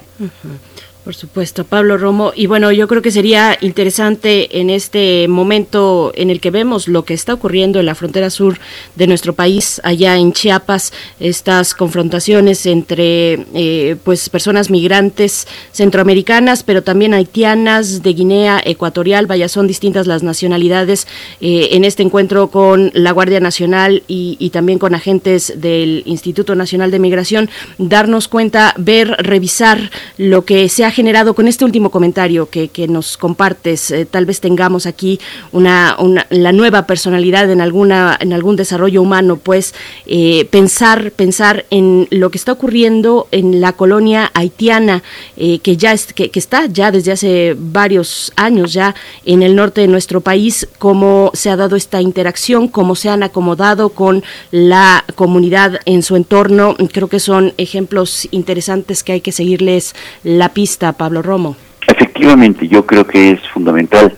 [1.05, 2.32] Por supuesto, Pablo Romo.
[2.34, 7.05] Y bueno, yo creo que sería interesante en este momento en el que vemos lo
[7.05, 8.59] que está ocurriendo en la frontera sur
[8.94, 16.82] de nuestro país, allá en Chiapas, estas confrontaciones entre eh, pues personas migrantes centroamericanas, pero
[16.82, 21.07] también haitianas, de Guinea Ecuatorial, vaya, son distintas las nacionalidades
[21.42, 26.55] eh, en este encuentro con la Guardia Nacional y, y también con agentes del Instituto
[26.55, 31.90] Nacional de Migración, darnos cuenta, ver, revisar lo que se ha generado con este último
[31.90, 33.90] comentario que, que nos compartes.
[33.90, 35.20] Eh, tal vez tengamos aquí
[35.53, 35.97] una,
[36.30, 39.74] la nueva personalidad en alguna en algún desarrollo humano, pues
[40.07, 45.03] eh, pensar pensar en lo que está ocurriendo en la colonia haitiana
[45.36, 49.57] eh, que ya es, que, que, está ya desde hace varios años ya en el
[49.57, 54.22] norte de nuestro país, cómo se ha dado esta interacción, cómo se han acomodado con
[54.51, 56.76] la comunidad en su entorno.
[56.92, 61.57] Creo que son ejemplos interesantes que hay que seguirles la pista Pablo Romo.
[61.87, 64.14] Efectivamente, yo creo que es fundamental.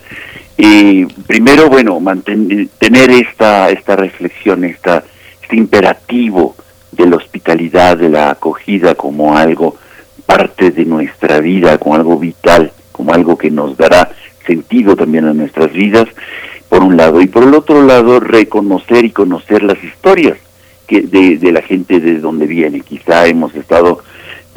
[0.59, 5.05] Eh, primero, bueno, mantener tener esta, esta reflexión, esta,
[5.43, 6.57] este imperativo
[6.93, 9.77] de la hospitalidad, de la acogida como algo
[10.25, 14.11] parte de nuestra vida, como algo vital, como algo que nos dará
[14.47, 16.09] sentido también a nuestras vidas,
[16.69, 20.39] por un lado, y por el otro lado, reconocer y conocer las historias
[20.87, 22.81] que de, de la gente de donde viene.
[22.81, 24.03] Quizá hemos estado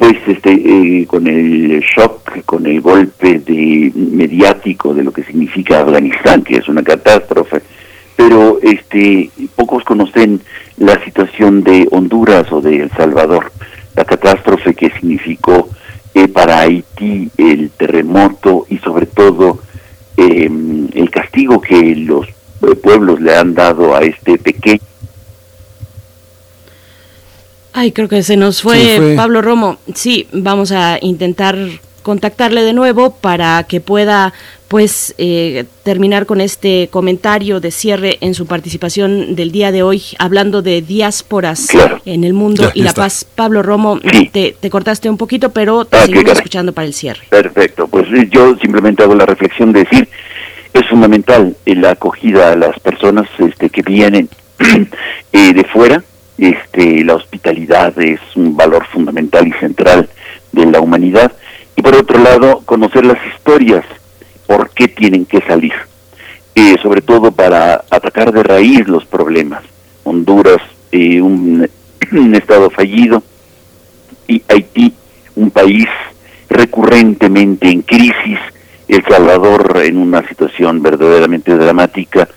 [0.00, 5.80] pues este eh, con el shock, con el golpe de mediático de lo que significa
[5.80, 7.60] Afganistán, que es una catástrofe,
[8.16, 10.40] pero este pocos conocen
[10.78, 13.52] la situación de Honduras o de El Salvador,
[13.94, 15.68] la catástrofe que significó
[16.14, 19.60] eh, para Haití el terremoto y sobre todo
[20.16, 20.50] eh,
[20.94, 22.26] el castigo que los
[22.82, 24.80] pueblos le han dado a este pequeño
[27.72, 29.78] Ay, creo que se nos fue, fue, Pablo Romo.
[29.94, 31.56] Sí, vamos a intentar
[32.02, 34.32] contactarle de nuevo para que pueda
[34.68, 40.02] pues eh, terminar con este comentario de cierre en su participación del día de hoy
[40.18, 42.00] hablando de diásporas claro.
[42.04, 43.24] en el mundo ya, y la paz.
[43.24, 44.30] Pablo Romo, sí.
[44.32, 47.22] te, te, cortaste un poquito, pero te ah, seguimos escuchando para el cierre.
[47.28, 50.08] Perfecto, pues yo simplemente hago la reflexión de decir,
[50.72, 54.28] es fundamental la acogida a las personas este, que vienen
[55.32, 56.04] eh, de fuera,
[56.40, 60.08] este, la hospitalidad es un valor fundamental y central
[60.52, 61.32] de la humanidad.
[61.76, 63.84] Y por otro lado, conocer las historias,
[64.46, 65.74] por qué tienen que salir,
[66.54, 69.62] eh, sobre todo para atacar de raíz los problemas.
[70.04, 70.60] Honduras,
[70.92, 71.68] eh, un,
[72.12, 73.22] un estado fallido,
[74.26, 74.94] y Haití,
[75.36, 75.88] un país
[76.48, 78.38] recurrentemente en crisis,
[78.88, 82.28] El Salvador en una situación verdaderamente dramática,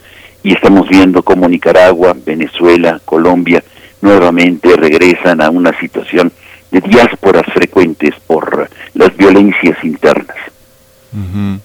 [0.43, 3.63] y estamos viendo cómo Nicaragua, Venezuela, Colombia,
[4.03, 6.31] nuevamente regresan a una situación
[6.71, 10.37] de diásporas frecuentes por las violencias internas.
[11.13, 11.59] Uh -huh.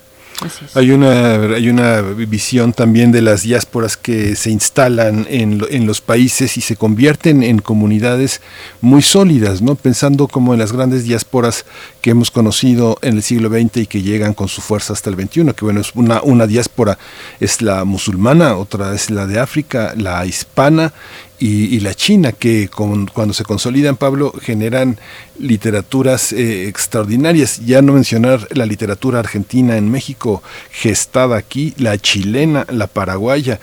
[0.74, 6.01] Hay una, hay una visión también de las diásporas que se instalan en, en, los
[6.01, 8.41] países y se convierten en comunidades
[8.80, 9.74] muy sólidas, ¿no?
[9.74, 11.64] Pensando como en las grandes diásporas
[12.01, 15.16] que hemos conocido en el siglo XX y que llegan con su fuerza hasta el
[15.16, 16.99] XXI, que bueno, es una, una diáspora
[17.41, 20.93] es la musulmana, otra es la de África, la hispana
[21.39, 24.99] y, y, la China, que con, cuando se consolidan, Pablo, generan
[25.39, 27.64] literaturas eh, extraordinarias.
[27.64, 33.61] Ya no mencionar la literatura argentina en México, gestada aquí, la chilena, la paraguaya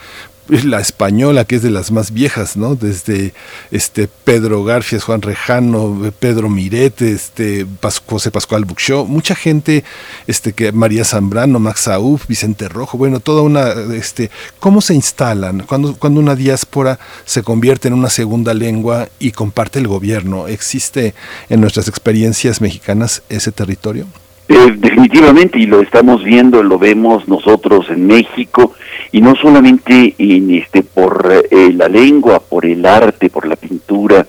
[0.48, 2.76] la española que es de las más viejas, ¿no?
[2.76, 3.34] Desde
[3.72, 7.66] este Pedro Garfias, Juan Rejano, Pedro Miret, este
[8.06, 9.84] José Pascual Buxó, mucha gente,
[10.28, 14.30] este que María Zambrano, Max Saúf, Vicente Rojo, bueno, toda una este
[14.60, 19.80] cómo se instalan cuando cuando una diáspora se convierte en una segunda lengua y comparte
[19.80, 21.16] el gobierno, existe
[21.50, 24.08] en nuestras experiencias mexicanas ese territorio?
[24.48, 28.74] Eh, definitivamente, y lo estamos viendo, lo vemos nosotros en México,
[29.16, 34.28] y no solamente en este por eh, la lengua, por el arte, por la pintura,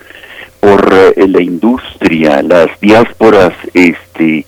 [0.60, 4.46] por eh, la industria, las diásporas este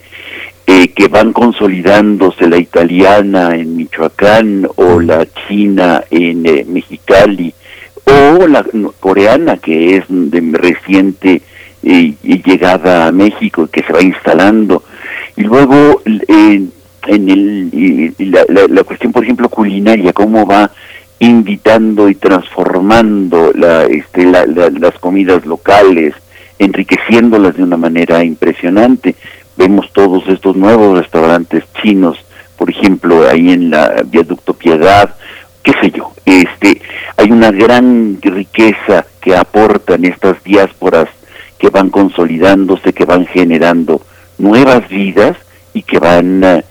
[0.67, 6.43] eh, que van consolidándose, la italiana en Michoacán o la china en
[6.73, 7.53] Mexicali
[8.05, 8.65] o la
[9.01, 11.43] coreana que es de reciente
[11.83, 14.85] llegada a México y que se va instalando
[15.39, 16.67] y luego eh,
[17.07, 20.73] en el, la, la, la, cuestión, por ejemplo, culinaria, cómo va
[21.21, 26.15] invitando y transformando la, este, la, las comidas locales,
[26.59, 29.15] enriqueciéndolas de una manera impresionante.
[29.57, 32.19] Vemos todos estos nuevos restaurantes chinos,
[32.57, 35.15] por ejemplo, ahí en la Viaducto Piedad,
[35.63, 36.83] qué sé yo, este,
[37.17, 41.09] hay una gran riqueza que aportan estas diásporas
[41.61, 44.03] que van consolidándose, que van generando
[44.39, 45.37] nuevas vidas
[45.75, 46.63] y que van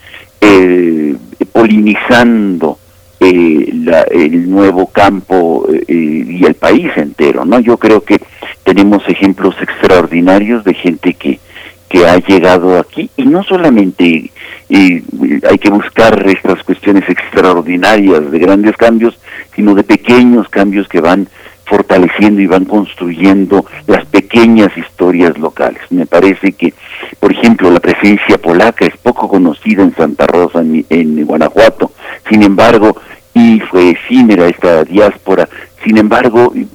[0.41, 1.15] eh,
[1.51, 2.78] polinizando
[3.20, 3.74] eh,
[4.11, 7.59] el nuevo campo eh, y el país entero, ¿no?
[7.59, 8.20] Yo creo que
[8.63, 11.39] tenemos ejemplos extraordinarios de gente que,
[11.89, 14.32] que ha llegado aquí y no solamente
[14.70, 19.18] hay que buscar estas cuestiones extraordinarias de grandes cambios,
[19.55, 21.28] sino de pequeños cambios que van
[21.68, 25.82] fortaleciendo y van construyendo las pequeñas historias locales.
[25.89, 26.74] Me parece que,
[27.20, 31.91] por ejemplo, la presencia polaca es poco conocida en Santa Rosa, en, Guanajuato,
[32.30, 32.97] sin embargo,
[33.34, 35.47] y fue efímera esta diáspora,
[35.84, 36.65] sin embargo, eh,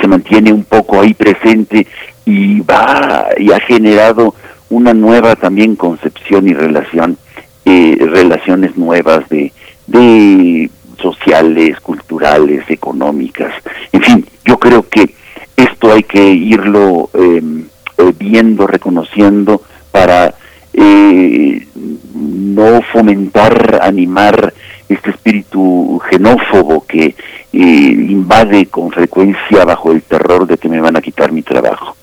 [0.00, 1.86] se mantiene un poco ahí presente
[2.24, 4.34] y va y ha generado
[4.70, 7.16] una nueva también concepción y relación,
[7.64, 9.52] eh, relaciones nuevas de,
[9.86, 10.70] de
[11.00, 13.52] sociales, culturales, económicas.
[13.92, 15.14] En fin, yo creo que
[15.56, 17.66] esto hay que irlo em,
[17.98, 20.34] eh, viendo, reconociendo para
[20.72, 21.66] eh,
[22.14, 24.52] no fomentar, animar
[24.88, 27.16] este espíritu xenófobo que eh,
[27.52, 31.96] invade con frecuencia bajo el terror de que me van a quitar mi trabajo.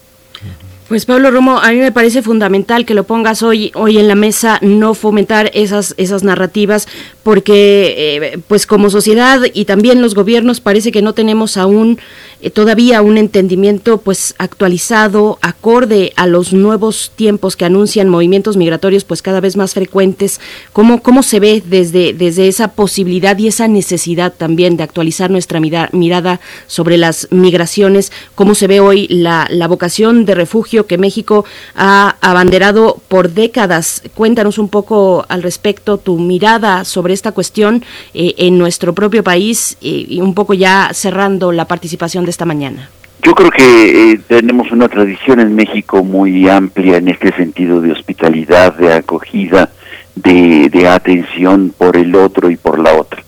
[0.94, 4.14] Pues Pablo Romo, a mí me parece fundamental que lo pongas hoy, hoy en la
[4.14, 6.88] mesa, no fomentar esas, esas narrativas,
[7.24, 11.98] porque eh, pues como sociedad y también los gobiernos parece que no tenemos aún
[12.44, 19.06] eh, todavía un entendimiento pues actualizado, acorde a los nuevos tiempos que anuncian movimientos migratorios
[19.06, 20.42] pues cada vez más frecuentes.
[20.74, 25.62] ¿Cómo, cómo se ve desde, desde esa posibilidad y esa necesidad también de actualizar nuestra
[25.62, 28.12] mirada sobre las migraciones?
[28.36, 34.02] ¿Cómo se ve hoy la, la vocación de refugio que México ha abanderado por décadas?
[34.16, 39.78] Cuéntanos un poco al respecto tu mirada sobre esta cuestión eh, en nuestro propio país
[39.82, 42.90] eh, y un poco ya cerrando la participación de esta mañana?
[43.22, 47.92] Yo creo que eh, tenemos una tradición en México muy amplia en este sentido de
[47.92, 49.70] hospitalidad, de acogida,
[50.16, 53.24] de, de atención por el otro y por la otra.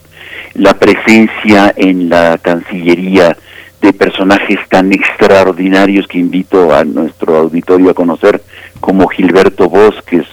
[0.56, 3.38] La presencia en la Cancillería
[3.82, 8.41] de personajes tan extraordinarios que invito a nuestro auditorio a conocer,
[8.80, 10.26] como Gilberto Bosques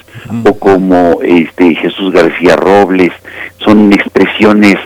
[0.44, 3.12] o como este Jesús García Robles,
[3.58, 4.76] son expresiones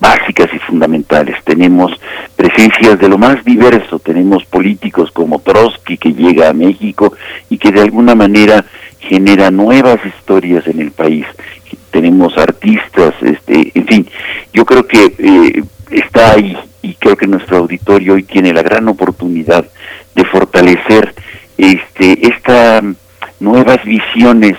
[0.00, 1.36] básicas y fundamentales.
[1.44, 1.92] Tenemos
[2.36, 7.14] presencias de lo más diverso, tenemos políticos como Trotsky que llega a México
[7.48, 8.64] y que de alguna manera
[9.00, 11.26] genera nuevas historias en el país.
[11.90, 14.06] Tenemos artistas, este, en fin,
[14.52, 18.86] yo creo que eh, está ahí y creo que nuestro auditorio hoy tiene la gran
[18.88, 19.64] oportunidad
[20.14, 21.14] de fortalecer
[21.56, 22.84] este estas
[23.40, 24.56] nuevas visiones,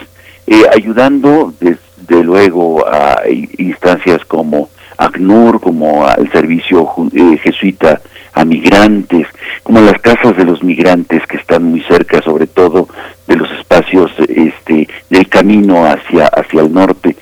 [0.48, 3.22] eh, ayudando desde luego a
[3.58, 4.70] instancias como
[5.00, 8.02] ACNUR, como al servicio eh, jesuita
[8.34, 9.28] a migrantes,
[9.64, 12.88] como las casas de los migrantes que están muy cerca, sobre todo
[13.26, 17.16] de los espacios este, del camino hacia hacia el norte,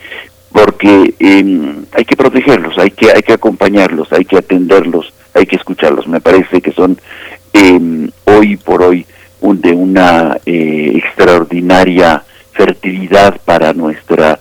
[0.51, 5.55] porque em, hay que protegerlos, hay que hay que acompañarlos, hay que atenderlos, hay que
[5.55, 6.07] escucharlos.
[6.07, 6.97] Me parece que son
[7.53, 9.05] em, hoy por hoy
[9.39, 12.23] un, de una eh, extraordinaria
[12.53, 14.39] fertilidad para nuestra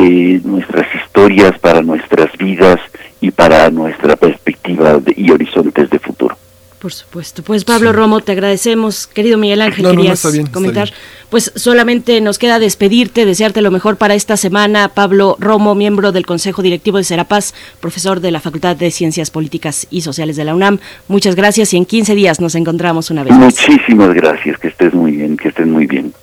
[0.00, 2.80] eh, nuestras historias, para nuestras vidas
[3.20, 6.36] y para nuestra perspectiva y horizontes de futuro.
[6.80, 7.42] Por supuesto.
[7.42, 9.06] Pues Pablo Romo, te agradecemos.
[9.06, 10.90] Querido Miguel Ángel, querías comentar.
[11.28, 14.88] Pues solamente nos queda despedirte, desearte lo mejor para esta semana.
[14.88, 19.86] Pablo Romo, miembro del Consejo Directivo de Serapaz, profesor de la Facultad de Ciencias Políticas
[19.90, 20.78] y Sociales de la UNAM.
[21.06, 23.54] Muchas gracias y en 15 días nos encontramos una vez más.
[23.68, 26.14] Muchísimas gracias, que estés muy bien, que estén muy bien.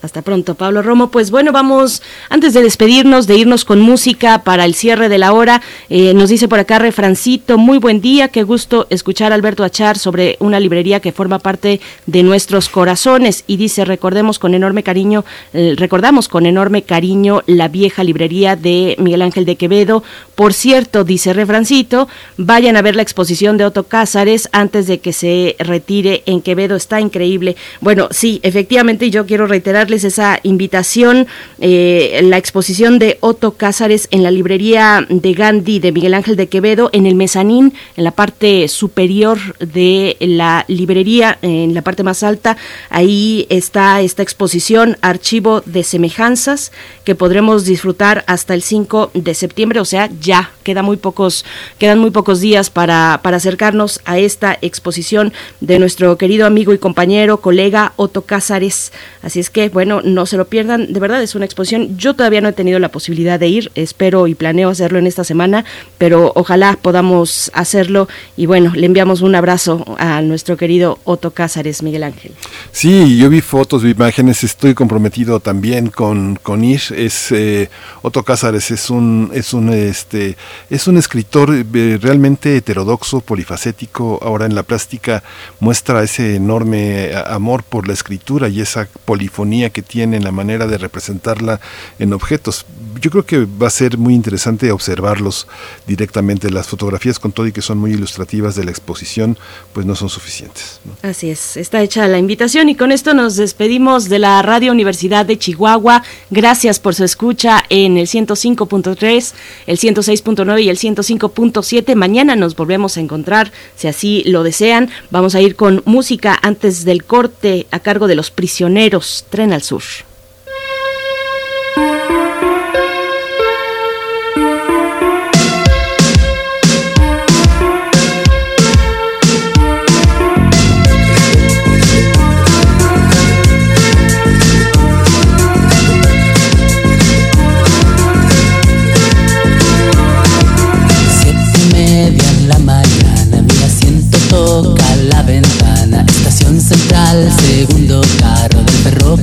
[0.00, 1.10] Hasta pronto, Pablo Romo.
[1.10, 5.32] Pues bueno, vamos, antes de despedirnos, de irnos con música para el cierre de la
[5.32, 9.64] hora, eh, nos dice por acá Refrancito, muy buen día, qué gusto escuchar a Alberto
[9.64, 14.84] Achar sobre una librería que forma parte de nuestros corazones y dice, recordemos con enorme
[14.84, 20.04] cariño, eh, recordamos con enorme cariño la vieja librería de Miguel Ángel de Quevedo.
[20.36, 25.12] Por cierto, dice Refrancito, vayan a ver la exposición de Otto Cázares antes de que
[25.12, 27.56] se retire en Quevedo, está increíble.
[27.80, 31.26] Bueno, sí, efectivamente, yo quiero reiterar esa invitación,
[31.60, 36.48] eh, la exposición de Otto Cázares en la librería de Gandhi de Miguel Ángel de
[36.48, 42.22] Quevedo, en el mezanín, en la parte superior de la librería, en la parte más
[42.22, 42.56] alta,
[42.90, 46.72] ahí está esta exposición, Archivo de Semejanzas,
[47.04, 51.44] que podremos disfrutar hasta el 5 de septiembre, o sea, ya queda muy pocos,
[51.78, 56.78] quedan muy pocos días para, para acercarnos a esta exposición de nuestro querido amigo y
[56.78, 58.92] compañero, colega Otto Cázares.
[59.22, 61.96] Así es que, bueno, no se lo pierdan, de verdad es una exposición.
[61.96, 65.22] Yo todavía no he tenido la posibilidad de ir, espero y planeo hacerlo en esta
[65.22, 65.64] semana,
[65.98, 71.84] pero ojalá podamos hacerlo y bueno, le enviamos un abrazo a nuestro querido Otto Cázares,
[71.84, 72.32] Miguel Ángel.
[72.72, 76.80] Sí, yo vi fotos, vi imágenes, estoy comprometido también con, con ir.
[76.96, 77.70] Es eh,
[78.02, 80.36] Otto Cázares es un es un este
[80.70, 84.18] es un escritor eh, realmente heterodoxo, polifacético.
[84.22, 85.22] Ahora en la plástica
[85.60, 90.66] muestra ese enorme amor por la escritura y esa polifonía que tiene en la manera
[90.66, 91.60] de representarla
[91.98, 92.66] en objetos.
[93.00, 95.46] Yo creo que va a ser muy interesante observarlos
[95.86, 96.50] directamente.
[96.50, 99.38] Las fotografías con todo y que son muy ilustrativas de la exposición,
[99.72, 100.80] pues no son suficientes.
[101.02, 105.26] Así es, está hecha la invitación y con esto nos despedimos de la Radio Universidad
[105.26, 106.02] de Chihuahua.
[106.30, 109.34] Gracias por su escucha en el 105.3,
[109.66, 111.94] el 106.9 y el 105.7.
[111.94, 114.90] Mañana nos volvemos a encontrar, si así lo desean.
[115.10, 119.26] Vamos a ir con música antes del corte a cargo de los prisioneros.
[119.30, 119.82] Tren al Sur.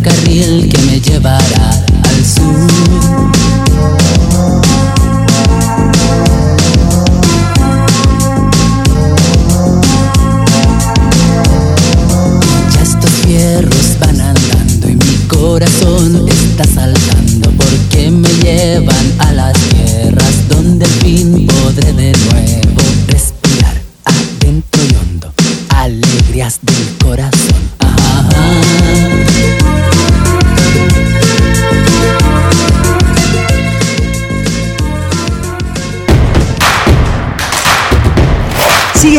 [0.06, 3.35] Ferrocarril que me llevará al sur.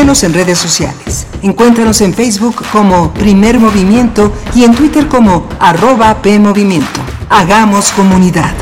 [0.07, 1.27] En redes sociales.
[1.43, 7.01] Encuéntranos en Facebook como Primer Movimiento y en Twitter como arroba PMovimiento.
[7.29, 8.55] Hagamos comunidad.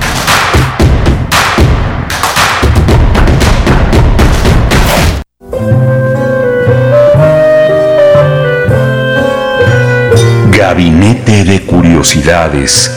[10.51, 12.91] Gabinete de Curiosidades.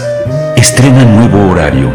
[0.56, 1.92] Estrena nuevo horario.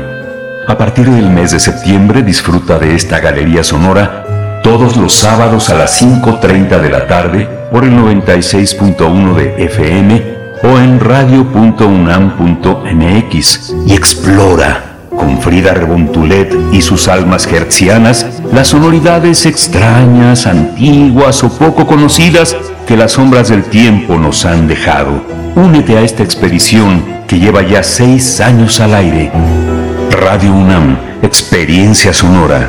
[0.68, 4.21] A partir del mes de septiembre disfruta de esta galería sonora
[4.62, 10.22] todos los sábados a las 5.30 de la tarde por el 96.1 de FM
[10.62, 20.46] o en radio.unam.mx y explora con Frida Rebontulet y sus almas hertzianas las sonoridades extrañas,
[20.46, 22.56] antiguas o poco conocidas
[22.86, 25.24] que las sombras del tiempo nos han dejado.
[25.54, 29.30] Únete a esta expedición que lleva ya seis años al aire.
[30.10, 32.68] Radio UNAM, experiencia sonora.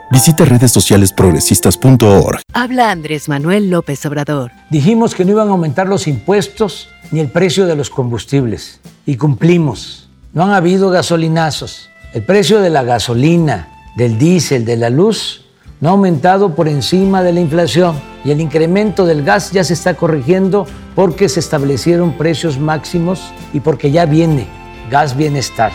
[0.11, 2.41] Visita redes sociales progresistas.org.
[2.53, 4.51] Habla Andrés Manuel López Obrador.
[4.69, 8.81] Dijimos que no iban a aumentar los impuestos ni el precio de los combustibles.
[9.05, 10.09] Y cumplimos.
[10.33, 11.89] No han habido gasolinazos.
[12.13, 15.45] El precio de la gasolina, del diésel, de la luz,
[15.79, 17.95] no ha aumentado por encima de la inflación.
[18.25, 23.61] Y el incremento del gas ya se está corrigiendo porque se establecieron precios máximos y
[23.61, 24.45] porque ya viene
[24.89, 25.71] gas bienestar.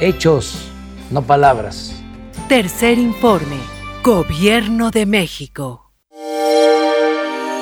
[0.00, 0.68] Hechos,
[1.12, 2.01] no palabras.
[2.52, 3.56] Tercer informe.
[4.04, 5.90] Gobierno de México.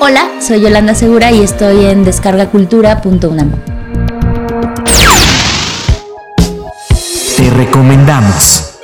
[0.01, 3.53] Hola, soy Yolanda Segura y estoy en descargacultura.unam.
[7.37, 8.79] Te recomendamos.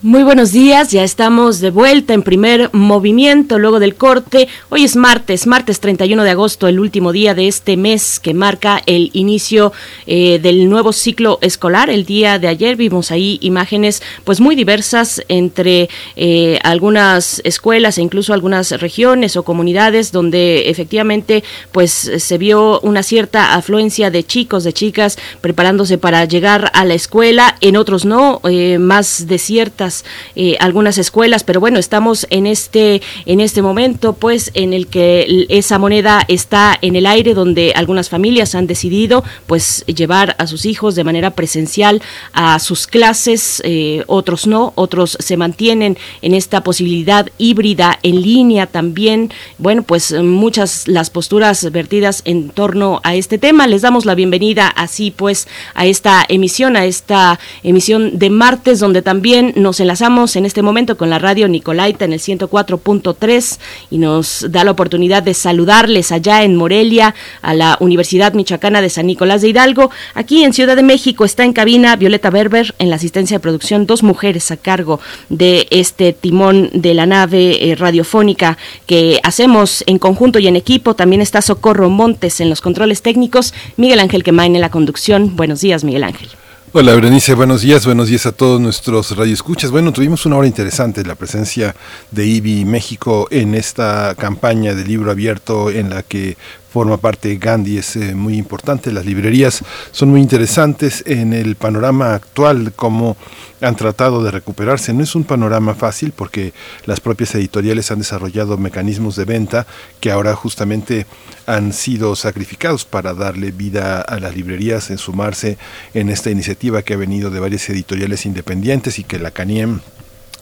[0.00, 4.46] Muy buenos días, ya estamos de vuelta en primer movimiento luego del corte.
[4.68, 8.80] Hoy es martes, martes 31 de agosto, el último día de este mes que marca
[8.86, 9.72] el inicio
[10.06, 11.90] eh, del nuevo ciclo escolar.
[11.90, 18.02] El día de ayer vimos ahí imágenes pues muy diversas entre eh, algunas escuelas e
[18.02, 21.42] incluso algunas regiones o comunidades donde efectivamente
[21.72, 26.94] pues se vio una cierta afluencia de chicos, de chicas preparándose para llegar a la
[26.94, 29.87] escuela, en otros no, eh, más desiertas
[30.34, 35.46] eh, algunas escuelas, pero bueno, estamos en este, en este momento, pues, en el que
[35.48, 40.64] esa moneda está en el aire, donde algunas familias han decidido, pues, llevar a sus
[40.64, 46.62] hijos de manera presencial a sus clases, eh, otros no, otros se mantienen en esta
[46.62, 49.30] posibilidad híbrida en línea también.
[49.58, 53.66] Bueno, pues muchas las posturas vertidas en torno a este tema.
[53.66, 59.02] Les damos la bienvenida así pues a esta emisión, a esta emisión de martes, donde
[59.02, 63.58] también nos enlazamos en este momento con la radio Nicolaita en el 104.3
[63.90, 68.90] y nos da la oportunidad de saludarles allá en Morelia a la Universidad Michoacana de
[68.90, 69.90] San Nicolás de Hidalgo.
[70.14, 73.86] Aquí en Ciudad de México está en cabina Violeta Berber en la asistencia de producción,
[73.86, 79.98] dos mujeres a cargo de este timón de la nave eh, radiofónica que hacemos en
[79.98, 80.94] conjunto y en equipo.
[80.94, 85.36] También está Socorro Montes en los controles técnicos, Miguel Ángel Quemain en la conducción.
[85.36, 86.28] Buenos días, Miguel Ángel.
[86.74, 89.70] Hola Berenice, buenos días, buenos días a todos nuestros radioescuchas.
[89.70, 91.74] Bueno, tuvimos una hora interesante, la presencia
[92.10, 96.36] de IBI México en esta campaña de libro abierto en la que
[96.70, 98.92] forma parte Gandhi, es eh, muy importante.
[98.92, 103.16] Las librerías son muy interesantes en el panorama actual, como
[103.60, 104.92] han tratado de recuperarse.
[104.92, 106.52] No es un panorama fácil porque
[106.84, 109.66] las propias editoriales han desarrollado mecanismos de venta
[110.00, 111.06] que ahora justamente
[111.46, 115.58] han sido sacrificados para darle vida a las librerías, en sumarse
[115.94, 119.80] en esta iniciativa que ha venido de varias editoriales independientes y que la CANIEM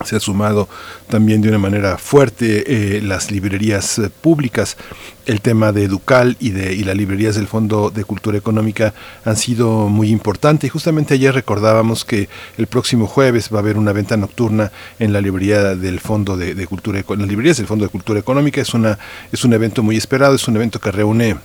[0.04, 0.68] se ha sumado
[1.08, 4.76] también de una manera fuerte eh, las librerías eh, públicas.
[5.24, 8.94] El tema de Educal y de y las librerías del Fondo de Cultura Económica
[9.24, 10.68] han sido muy importantes.
[10.68, 12.28] Y justamente ayer recordábamos que
[12.58, 16.54] el próximo jueves va a haber una venta nocturna en la librería del Fondo de,
[16.54, 18.60] de Cultura las librerías del Fondo de Cultura Económica.
[18.60, 18.98] Es una
[19.32, 21.36] es un evento muy esperado, es un evento que reúne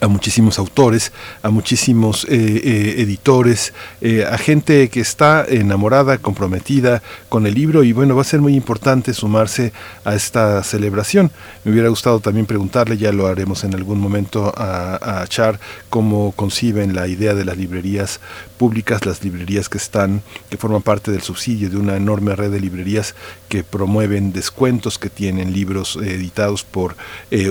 [0.00, 1.12] a muchísimos autores,
[1.42, 7.84] a muchísimos eh, eh, editores, eh, a gente que está enamorada, comprometida con el libro
[7.84, 9.72] y bueno, va a ser muy importante sumarse
[10.04, 11.30] a esta celebración.
[11.64, 16.32] Me hubiera gustado también preguntarle, ya lo haremos en algún momento a, a Char, cómo
[16.32, 18.20] conciben la idea de las librerías
[18.58, 22.60] públicas, las librerías que están, que forman parte del subsidio de una enorme red de
[22.60, 23.14] librerías
[23.48, 26.96] que promueven descuentos, que tienen libros editados por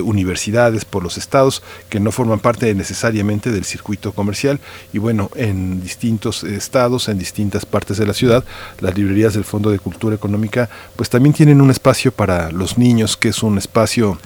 [0.04, 4.60] universidades, por los estados, que no forman parte necesariamente del circuito comercial.
[4.92, 8.44] Y bueno, en distintos estados, en distintas partes de la ciudad,
[8.80, 13.16] las librerías del Fondo de Cultura Económica pues también tienen un espacio para los niños,
[13.16, 14.18] que es un espacio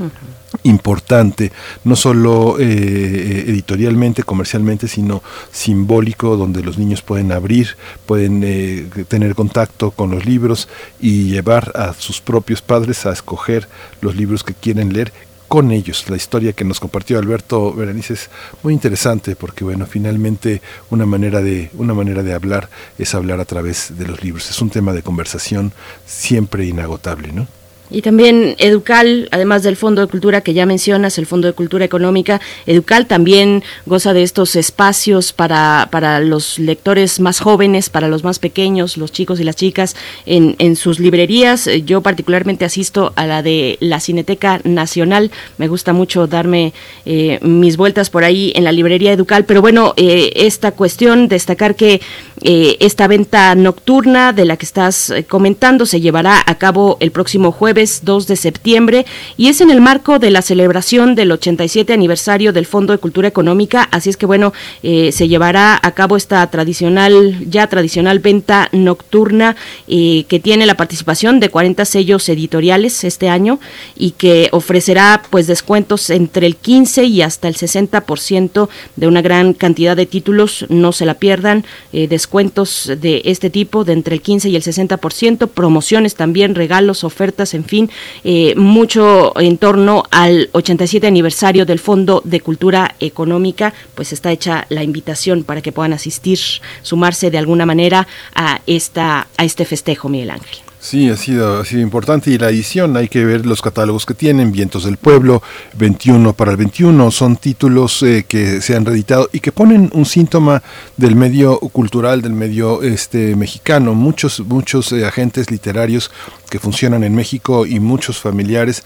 [0.63, 1.53] importante,
[1.85, 5.23] no solo eh, editorialmente, comercialmente, sino
[5.53, 7.77] simbólico, donde los niños pueden abrir,
[8.07, 10.69] pueden eh, tener contacto con los libros
[11.01, 13.69] y llevar a sus propios padres a escoger
[14.01, 15.13] los libros que quieren leer
[15.49, 16.09] con ellos.
[16.09, 18.31] La historia que nos compartió Alberto Berenice es
[18.63, 23.45] muy interesante porque bueno, finalmente una manera de una manera de hablar es hablar a
[23.45, 24.49] través de los libros.
[24.49, 25.73] Es un tema de conversación
[26.07, 27.60] siempre inagotable, ¿no?
[27.91, 31.85] Y también Educal, además del Fondo de Cultura que ya mencionas, el Fondo de Cultura
[31.85, 38.23] Económica, Educal también goza de estos espacios para, para los lectores más jóvenes, para los
[38.23, 41.69] más pequeños, los chicos y las chicas, en, en sus librerías.
[41.85, 45.31] Yo particularmente asisto a la de la Cineteca Nacional.
[45.59, 46.73] Me gusta mucho darme
[47.07, 49.45] eh, mis vueltas por ahí en la librería Educal.
[49.45, 52.01] Pero bueno, eh, esta cuestión, destacar que
[52.43, 57.51] eh, esta venta nocturna de la que estás comentando se llevará a cabo el próximo
[57.53, 59.07] jueves 2 de septiembre
[59.37, 63.29] y es en el marco de la celebración del 87 aniversario del Fondo de Cultura
[63.29, 64.53] Económica, así es que bueno,
[64.83, 69.57] eh, se llevará a cabo esta tradicional, ya tradicional venta nocturna
[69.89, 73.61] eh, que tiene la participación de 40 sellos editoriales este año
[73.97, 79.55] y que ofrecerá pues descuentos entre el 15 y hasta el 60% de una gran
[79.55, 84.23] cantidad de títulos, no se la pierdan, eh, descuentos de este tipo de entre el
[84.23, 87.91] 15 y el 60%, promociones también, regalos, ofertas, en fin,
[88.25, 94.67] eh, mucho en torno al 87 aniversario del Fondo de Cultura Económica, pues está hecha
[94.69, 96.39] la invitación para que puedan asistir,
[96.83, 100.70] sumarse de alguna manera a esta a este festejo, Miguel Ángel.
[100.83, 104.15] Sí, ha sido, ha sido importante y la edición, hay que ver los catálogos que
[104.15, 105.43] tienen, Vientos del Pueblo,
[105.77, 110.07] 21 para el 21, son títulos eh, que se han reeditado y que ponen un
[110.07, 110.63] síntoma
[110.97, 113.93] del medio cultural, del medio este mexicano.
[113.93, 116.11] Muchos, muchos eh, agentes literarios
[116.49, 118.83] que funcionan en México y muchos familiares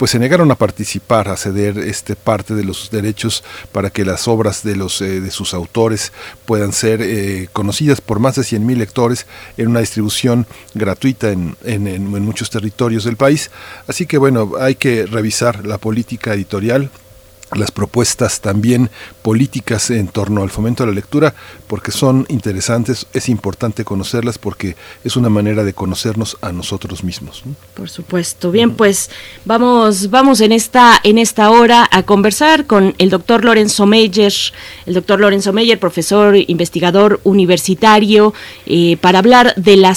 [0.00, 4.28] pues se negaron a participar, a ceder este parte de los derechos para que las
[4.28, 6.10] obras de los eh, de sus autores
[6.46, 9.26] puedan ser eh, conocidas por más de 100.000 lectores
[9.58, 13.50] en una distribución gratuita en, en, en muchos territorios del país.
[13.88, 16.90] Así que bueno, hay que revisar la política editorial
[17.54, 18.90] las propuestas también
[19.22, 21.34] políticas en torno al fomento de la lectura,
[21.66, 27.42] porque son interesantes, es importante conocerlas porque es una manera de conocernos a nosotros mismos.
[27.74, 28.50] Por supuesto.
[28.50, 29.10] Bien, pues
[29.44, 34.32] vamos, vamos en esta, en esta hora a conversar con el doctor Lorenzo Meyer,
[34.86, 38.34] el doctor Lorenzo Meyer, profesor investigador universitario,
[38.66, 39.94] eh, para hablar de la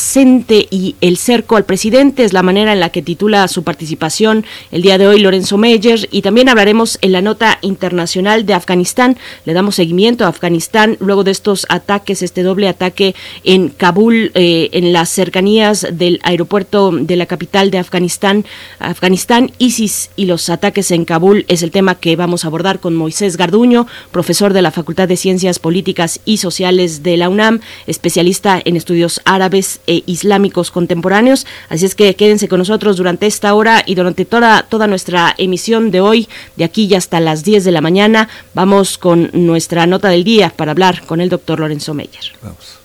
[0.70, 4.82] y el cerco al presidente, es la manera en la que titula su participación el
[4.82, 9.18] día de hoy Lorenzo Meyer, y también hablaremos en la nota internacional de Afganistán.
[9.46, 14.70] Le damos seguimiento a Afganistán luego de estos ataques, este doble ataque en Kabul, eh,
[14.74, 18.46] en las cercanías del aeropuerto de la capital de Afganistán.
[18.80, 22.96] Afganistán, ISIS y los ataques en Kabul es el tema que vamos a abordar con
[22.96, 28.62] Moisés Garduño, profesor de la Facultad de Ciencias Políticas y Sociales de la UNAM, especialista
[28.64, 31.46] en estudios árabes e islámicos contemporáneos.
[31.70, 35.92] Así es que quédense con nosotros durante esta hora y durante toda, toda nuestra emisión
[35.92, 38.30] de hoy, de aquí ya hasta las 10 de la mañana.
[38.54, 42.34] Vamos con nuestra nota del día para hablar con el doctor Lorenzo Meyer.
[42.44, 42.78] Vamos.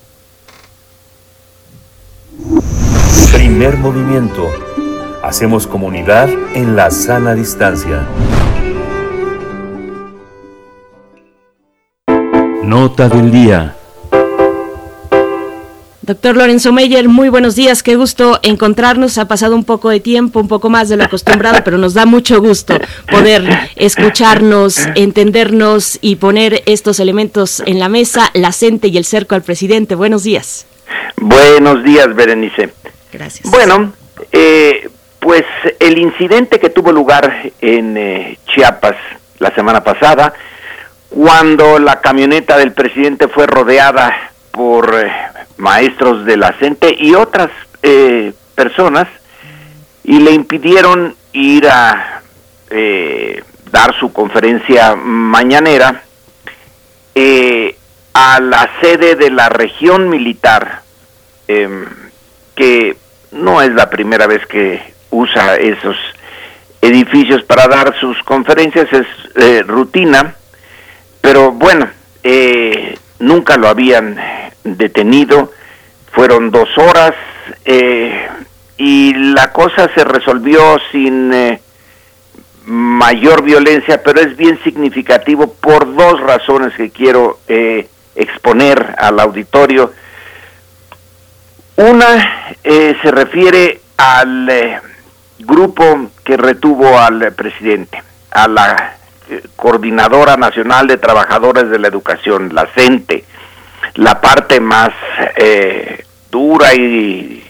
[3.32, 4.48] Primer movimiento.
[5.22, 8.06] Hacemos comunidad en la sana distancia.
[12.62, 13.77] Nota del día.
[16.08, 19.18] Doctor Lorenzo Meyer, muy buenos días, qué gusto encontrarnos.
[19.18, 22.06] Ha pasado un poco de tiempo, un poco más de lo acostumbrado, pero nos da
[22.06, 22.78] mucho gusto
[23.10, 23.46] poder
[23.76, 29.42] escucharnos, entendernos y poner estos elementos en la mesa, la CENTE y el cerco al
[29.42, 29.96] presidente.
[29.96, 30.66] Buenos días.
[31.18, 32.72] Buenos días, Berenice.
[33.12, 33.50] Gracias.
[33.50, 33.92] Bueno,
[34.32, 34.88] eh,
[35.20, 35.44] pues
[35.78, 38.96] el incidente que tuvo lugar en eh, Chiapas
[39.40, 40.32] la semana pasada,
[41.10, 45.12] cuando la camioneta del presidente fue rodeada por eh,
[45.58, 47.50] maestros de la CENTE y otras
[47.82, 49.06] eh, personas
[50.04, 52.22] y le impidieron ir a
[52.70, 56.02] eh, dar su conferencia mañanera
[57.14, 57.76] eh,
[58.14, 60.82] a la sede de la región militar,
[61.46, 61.84] em,
[62.54, 62.96] que
[63.32, 65.96] no es la primera vez que usa esos
[66.80, 69.06] edificios para dar sus conferencias, es
[69.36, 70.34] eh, rutina,
[71.20, 71.88] pero bueno,
[72.22, 74.18] eh, nunca lo habían
[74.64, 75.52] detenido,
[76.12, 77.14] fueron dos horas
[77.64, 78.28] eh,
[78.76, 81.60] y la cosa se resolvió sin eh,
[82.64, 89.92] mayor violencia, pero es bien significativo por dos razones que quiero eh, exponer al auditorio.
[91.76, 94.80] Una eh, se refiere al
[95.38, 98.97] grupo que retuvo al presidente, a la
[99.56, 103.24] Coordinadora Nacional de Trabajadores de la Educación, la CENTE,
[103.94, 104.90] la parte más
[105.36, 107.44] eh, dura y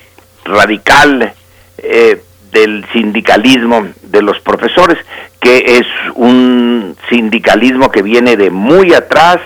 [0.45, 1.33] radical
[1.79, 4.99] eh, del sindicalismo de los profesores,
[5.41, 9.39] que es un sindicalismo que viene de muy atrás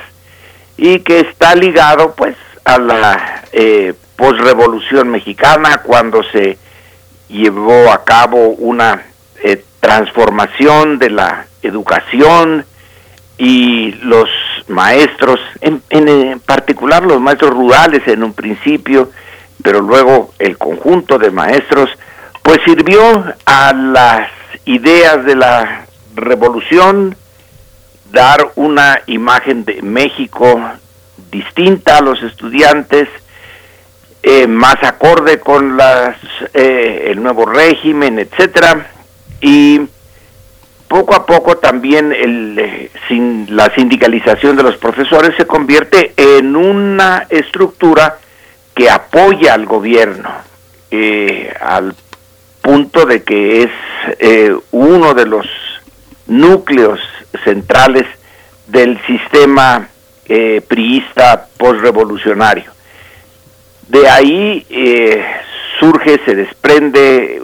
[0.77, 6.57] y que está ligado pues a la eh, posrevolución mexicana cuando se
[7.29, 9.03] llevó a cabo una
[9.81, 12.65] transformación de la educación
[13.39, 14.29] y los
[14.69, 19.11] maestros, en, en, en particular los maestros rurales en un principio,
[19.63, 21.91] pero luego el conjunto de maestros,
[22.43, 24.31] pues sirvió a las
[24.65, 27.17] ideas de la revolución
[28.11, 30.61] dar una imagen de México
[31.31, 33.09] distinta a los estudiantes,
[34.23, 36.17] eh, más acorde con las,
[36.55, 38.87] eh, el nuevo régimen, etcétera,
[39.41, 39.81] y
[40.93, 42.91] poco a poco también eh,
[43.49, 48.19] la sindicalización de los profesores se convierte en una estructura
[48.75, 50.31] que apoya al gobierno,
[50.91, 51.95] eh, al
[52.61, 53.71] punto de que es
[54.19, 55.47] eh, uno de los
[56.27, 57.01] núcleos
[57.43, 58.05] centrales
[58.67, 59.89] del sistema
[60.69, 62.71] priista postrevolucionario.
[63.89, 64.67] De ahí
[65.79, 67.43] surge, se desprende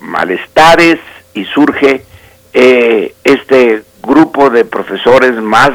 [0.00, 0.98] malestares
[1.32, 2.04] y surge
[2.60, 5.70] eh, este grupo de profesores más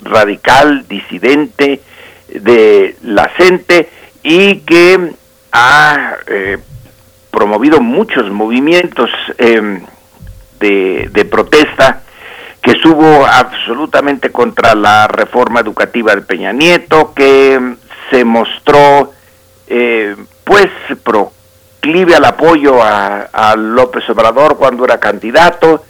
[0.00, 1.80] radical, disidente
[2.28, 3.88] de la CENTE
[4.22, 5.14] y que
[5.50, 6.58] ha eh,
[7.32, 9.82] promovido muchos movimientos em,
[10.60, 12.02] de, de protesta
[12.62, 17.74] que estuvo absolutamente contra la reforma educativa de Peña Nieto, que
[18.10, 19.12] se mostró
[19.66, 20.68] eh, pues
[21.02, 25.84] proclive al apoyo a, López Obrador cuando era candidato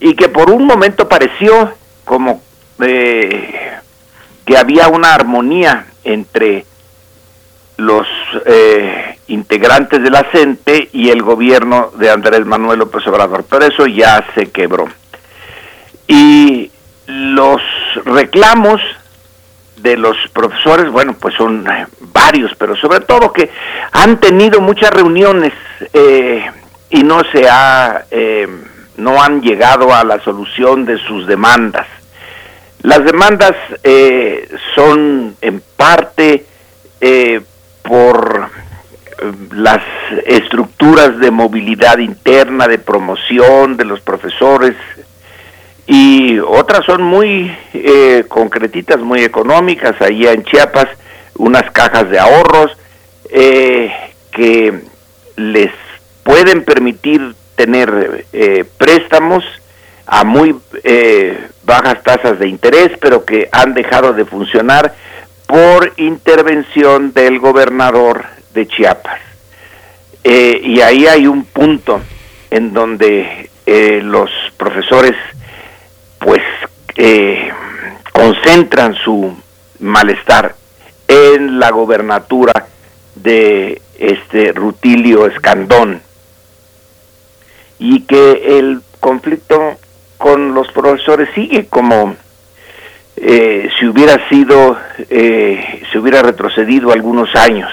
[0.00, 1.72] y que por un momento pareció
[2.04, 2.42] como
[2.80, 3.78] eh,
[4.44, 6.64] que había una armonía entre
[7.76, 8.06] los
[8.46, 13.86] eh, integrantes de la CENTE y el gobierno de Andrés Manuel López Obrador, pero eso
[13.86, 14.88] ya se quebró.
[16.06, 16.70] Y
[17.06, 17.60] los
[18.04, 18.80] reclamos
[19.76, 23.50] de los profesores, bueno, pues son eh, varios, pero sobre todo que
[23.92, 25.52] han tenido muchas reuniones
[25.92, 26.44] eh,
[26.90, 28.48] y no se ha, eh,
[28.98, 31.86] no han llegado a la solución de sus demandas.
[32.82, 33.54] Las demandas
[34.74, 36.46] son en parte
[37.82, 38.50] por
[39.52, 39.82] las
[40.26, 44.76] estructuras de movilidad interna, de promoción de los profesores,
[45.86, 50.00] y otras son muy eh, concretitas, muy económicas.
[50.02, 50.86] Allá en Chiapas,
[51.36, 52.76] unas cajas de ahorros
[53.30, 53.90] eh,
[54.30, 54.82] que
[55.36, 55.70] les
[56.22, 59.44] pueden permitir tener eh, préstamos
[60.06, 60.56] a muy
[61.64, 64.94] bajas tasas de interés, pero que han dejado de funcionar
[65.46, 68.24] por intervención del gobernador
[68.54, 69.20] de Chiapas.
[70.24, 72.00] y ahí hay un punto
[72.50, 73.50] en donde
[74.02, 75.14] los profesores
[76.18, 76.40] pues
[76.96, 77.50] eh,
[78.12, 79.36] concentran su
[79.78, 80.54] malestar
[81.06, 82.66] en la gobernatura
[83.14, 86.02] de este Rutilio Escandón
[87.78, 89.76] y que el conflicto
[90.16, 92.16] con los profesores sigue como
[93.16, 94.76] eh, si hubiera sido,
[95.10, 97.70] eh, si hubiera retrocedido algunos años.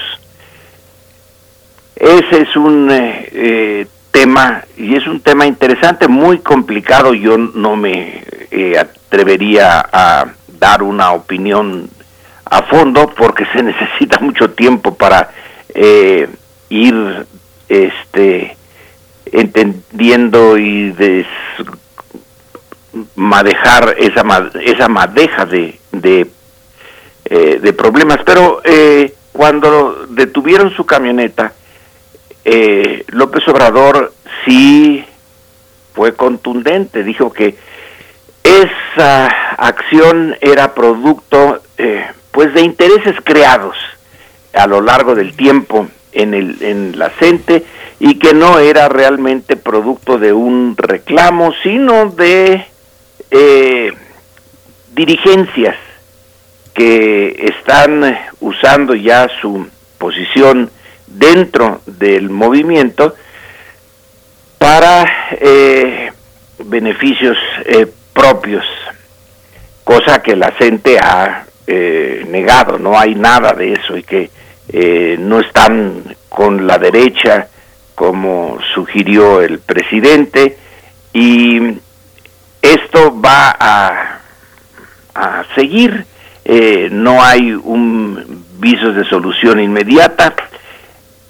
[1.96, 8.22] Ese es un eh, tema, y es un tema interesante, muy complicado, yo no me
[8.50, 10.26] eh, atrevería a
[10.58, 11.90] dar una opinión
[12.46, 15.30] a fondo porque se necesita mucho tiempo para
[15.74, 16.28] eh,
[16.70, 17.26] ir
[17.68, 18.55] este
[19.40, 20.92] entendiendo y
[22.92, 26.30] desmadejar esa esa madeja de de,
[27.24, 28.18] eh, problemas.
[28.24, 28.62] Pero
[29.32, 31.52] cuando detuvieron su camioneta
[32.48, 34.14] eh, López Obrador
[34.44, 35.04] sí
[35.94, 37.56] fue contundente, dijo que
[38.44, 39.26] esa
[39.58, 43.76] acción era producto eh, pues de intereses creados
[44.54, 47.64] a lo largo del tiempo en, el, en la CENTE
[48.00, 52.64] y que no era realmente producto de un reclamo, sino de
[53.30, 53.92] eh,
[54.94, 55.76] dirigencias
[56.74, 59.66] que están usando ya su
[59.98, 60.70] posición
[61.06, 63.14] dentro del movimiento
[64.58, 66.12] para eh,
[66.64, 68.64] beneficios eh, propios,
[69.84, 74.30] cosa que la gente ha eh, negado, no hay nada de eso y que
[74.72, 77.48] no están con la derecha
[77.94, 80.58] como sugirió el presidente
[81.12, 81.78] y
[82.60, 84.12] esto va a,
[85.54, 86.04] seguir,
[86.90, 90.34] no hay un viso de solución inmediata,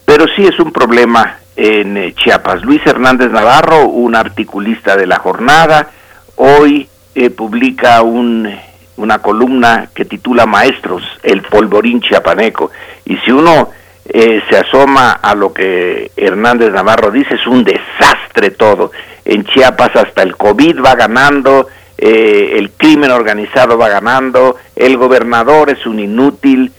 [0.05, 2.63] pero sí es un problema en eh, Chiapas.
[2.63, 5.91] Luis Hernández Navarro, un articulista de la jornada,
[6.37, 8.49] hoy eh, publica un,
[8.97, 12.71] una columna que titula Maestros, el polvorín chiapaneco.
[13.07, 13.71] Y si uno
[14.09, 18.93] eh, se asoma a lo que Hernández Navarro dice, es un desastre todo.
[19.25, 21.69] En Chiapas hasta el COVID va ganando,
[21.99, 26.73] el crimen organizado va ganando, el gobernador es un inútil,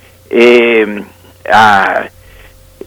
[1.51, 2.03] a,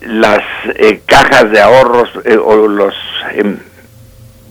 [0.01, 0.43] las
[0.77, 2.95] eh, cajas de ahorros eh, o los
[3.33, 3.59] em,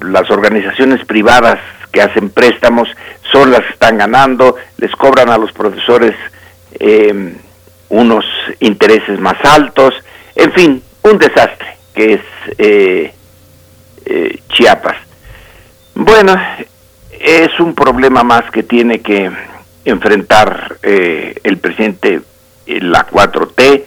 [0.02, 1.60] las organizaciones privadas
[1.92, 2.88] que hacen préstamos
[3.32, 6.16] son las que están ganando, les cobran a los profesores
[6.80, 7.36] em,
[7.90, 8.26] unos
[8.60, 9.94] intereses más altos,
[10.36, 12.22] en fin, un desastre que es
[12.58, 13.14] eh,
[14.50, 14.98] Chiapas.
[15.96, 16.36] Bueno,
[17.20, 19.30] es un problema más que tiene que
[19.86, 22.22] enfrentar el presidente
[22.66, 23.84] la 4T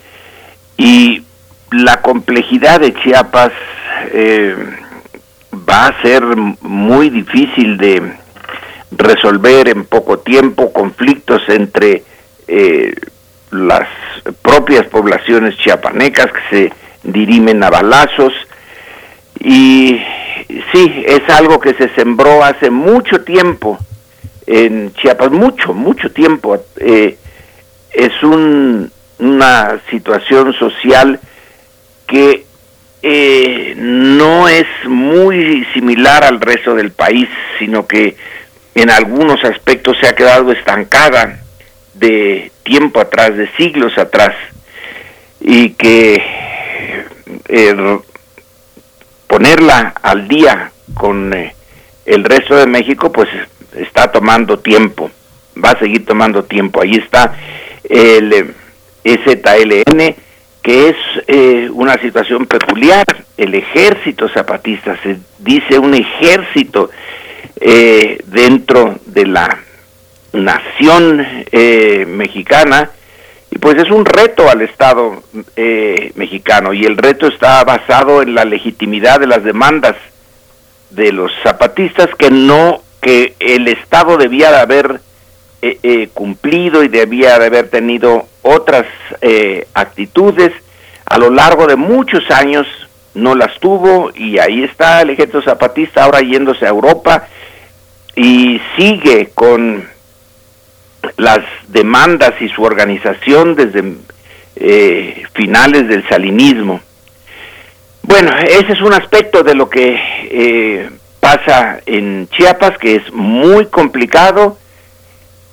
[0.76, 1.22] y
[1.70, 3.52] la complejidad de Chiapas
[4.12, 4.56] eh,
[5.68, 6.22] va a ser
[6.60, 8.12] muy difícil de
[8.90, 12.02] resolver en poco tiempo conflictos entre
[12.46, 12.94] eh,
[13.52, 13.88] las
[14.40, 16.72] propias poblaciones chiapanecas que se
[17.04, 18.32] dirimen a balazos
[19.38, 20.00] y
[20.72, 23.78] sí, es algo que se sembró hace mucho tiempo
[24.46, 26.64] en Chiapas, mucho, mucho tiempo.
[26.76, 27.16] Eh,
[27.92, 31.20] es un, una situación social
[32.06, 32.44] que
[33.02, 38.16] eh, no es muy similar al resto del país, sino que
[38.74, 41.40] en algunos aspectos se ha quedado estancada
[41.94, 44.34] de tiempo atrás, de siglos atrás,
[45.40, 46.22] y que
[47.48, 47.98] eh,
[49.26, 51.54] ponerla al día con eh,
[52.04, 53.28] el resto de México, pues
[53.74, 55.10] está tomando tiempo,
[55.62, 56.82] va a seguir tomando tiempo.
[56.82, 57.34] Ahí está
[57.88, 58.54] el
[59.04, 60.14] EZLN,
[60.62, 63.04] que es eh, una situación peculiar.
[63.36, 66.90] El ejército zapatista, se dice un ejército
[67.60, 69.58] eh, dentro de la
[70.32, 72.90] nación eh, mexicana,
[73.50, 75.22] y pues es un reto al Estado
[76.14, 79.94] mexicano, y el reto está basado en la legitimidad de las demandas
[80.90, 85.00] de los zapatistas que no, que el Estado debía de haber
[86.14, 88.86] cumplido y debía de haber tenido otras
[89.20, 90.52] eh, actitudes.
[91.06, 92.66] A lo largo de muchos años
[93.14, 97.28] no las tuvo y ahí está el ejército zapatista ahora yéndose a Europa
[98.14, 99.88] y sigue con
[101.16, 103.82] las demandas y su organización desde
[104.56, 106.80] eh, finales del salinismo.
[108.02, 109.98] Bueno, ese es un aspecto de lo que
[110.30, 114.58] eh, pasa en Chiapas que es muy complicado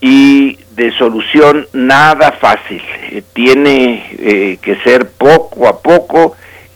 [0.01, 2.81] y de solución nada fácil.
[3.11, 6.35] Eh, tiene que ser poco a poco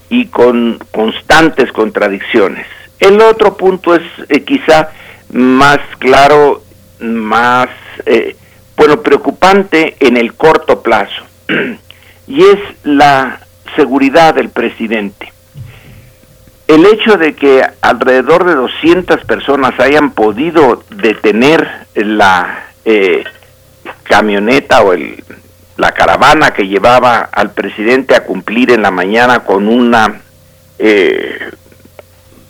[0.09, 2.67] y con constantes contradicciones.
[2.99, 4.03] El otro punto es
[4.45, 4.89] quizá
[5.31, 6.63] más claro,
[6.99, 7.69] más,
[8.75, 11.23] bueno, preocupante en el corto plazo,
[12.27, 13.39] y es la
[13.75, 15.31] seguridad del presidente.
[16.67, 23.23] El hecho de que alrededor de 200 personas hayan podido detener la eh,
[24.03, 25.23] camioneta o el,
[25.77, 30.21] la caravana que llevaba al presidente a cumplir en la mañana con una
[30.79, 31.51] eh,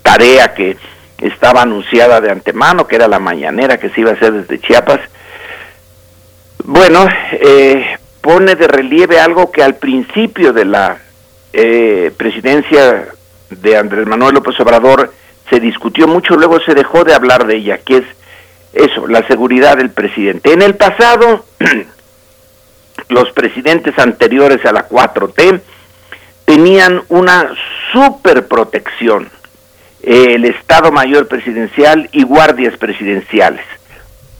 [0.01, 0.77] tarea que
[1.19, 4.99] estaba anunciada de antemano, que era la mañanera que se iba a hacer desde Chiapas.
[6.65, 10.98] Bueno, eh, pone de relieve algo que al principio de la
[11.52, 13.10] eh, presidencia
[13.49, 15.14] de Andrés Manuel López Obrador
[15.49, 18.06] se discutió mucho, luego se dejó de hablar de ella, que es
[18.72, 20.53] eso, la seguridad del presidente.
[20.53, 21.44] En el pasado,
[23.10, 25.60] los presidentes anteriores a la 4T
[26.45, 27.52] tenían una
[27.91, 29.30] super protección,
[30.02, 33.65] el Estado Mayor Presidencial y guardias presidenciales,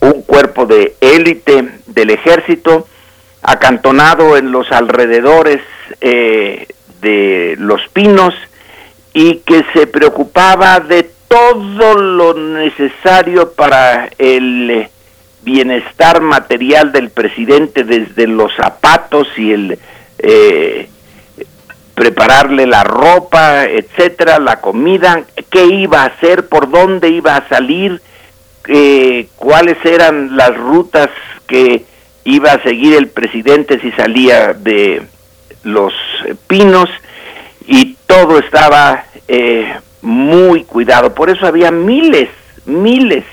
[0.04, 2.88] un cuerpo de élite del ejército
[3.42, 5.62] acantonado en los alrededores
[6.02, 6.68] eh,
[7.02, 8.34] de Los Pinos
[9.14, 14.88] y que se preocupaba de todo lo necesario para el
[15.42, 19.80] bienestar material del presidente, desde los zapatos y el
[20.20, 20.90] eh,
[21.96, 28.02] prepararle la ropa, etcétera, la comida, qué iba a hacer, por dónde iba a salir,
[28.68, 31.10] eh, cuáles eran las rutas
[31.48, 31.86] que
[32.24, 35.04] iba a seguir el presidente si salía de
[35.64, 35.94] los
[36.48, 36.90] pinos
[37.68, 41.14] y todo estaba eh, muy cuidado.
[41.14, 42.30] Por eso había miles,
[42.66, 43.26] miles,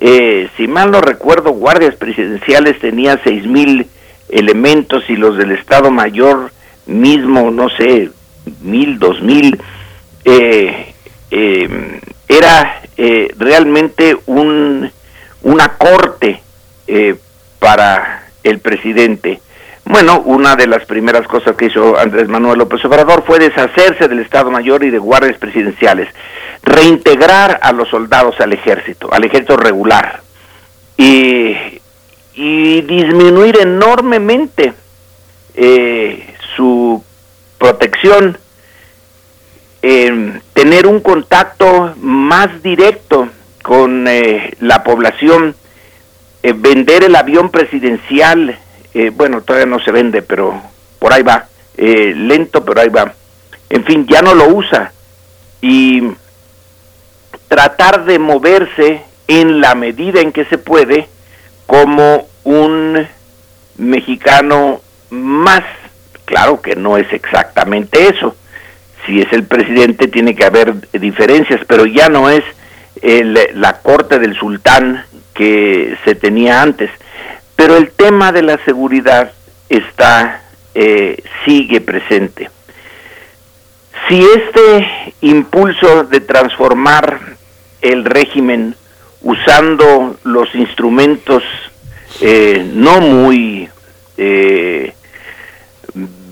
[0.00, 3.86] eh, si mal no recuerdo, guardias presidenciales tenía seis mil
[4.28, 6.52] elementos y los del Estado Mayor
[6.86, 8.10] mismo, no sé,
[8.60, 9.58] mil, dos mil.
[10.24, 10.94] Eh,
[12.98, 14.90] eh, realmente un,
[15.42, 16.42] una corte
[17.58, 19.40] para el presidente.
[19.84, 24.20] Bueno, una de las primeras cosas que hizo Andrés Manuel López Obrador fue deshacerse del
[24.20, 26.08] Estado Mayor y de guardias presidenciales,
[26.62, 30.20] reintegrar a los soldados al ejército, al ejército regular,
[30.98, 31.80] y,
[32.34, 34.72] disminuir enormemente
[35.54, 37.02] eh, su
[37.58, 38.38] protección,
[39.80, 43.28] tener un contacto más directo
[43.62, 45.54] con eh, la población,
[46.42, 48.58] eh, vender el avión presidencial,
[48.94, 50.60] eh, bueno, todavía no se vende, pero
[50.98, 51.46] por ahí va,
[51.76, 53.12] eh, lento, pero ahí va.
[53.68, 54.92] En fin, ya no lo usa.
[55.60, 56.02] Y
[57.48, 61.08] tratar de moverse en la medida en que se puede
[61.66, 63.06] como un
[63.76, 64.80] mexicano
[65.10, 65.62] más.
[66.24, 68.34] Claro que no es exactamente eso.
[69.08, 72.44] Si es el presidente tiene que haber diferencias, pero ya no es
[73.00, 75.02] el, la corte del sultán
[75.32, 76.90] que se tenía antes.
[77.56, 79.32] Pero el tema de la seguridad
[79.70, 80.42] está,
[80.74, 82.50] eh, sigue presente.
[84.08, 87.18] Si este impulso de transformar
[87.80, 88.74] el régimen
[89.22, 91.42] usando los instrumentos
[92.20, 93.70] eh, no muy
[94.18, 94.92] eh,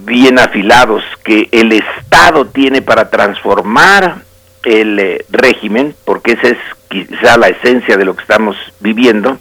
[0.06, 4.22] bien afilados que el Estado tiene para transformar
[4.62, 6.58] el eh, régimen, porque esa es
[6.88, 9.38] quizá la esencia de lo que estamos viviendo,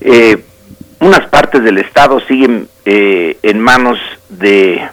[0.00, 0.42] eh,
[1.00, 3.98] unas partes del Estado siguen eh, en manos
[4.30, 4.88] de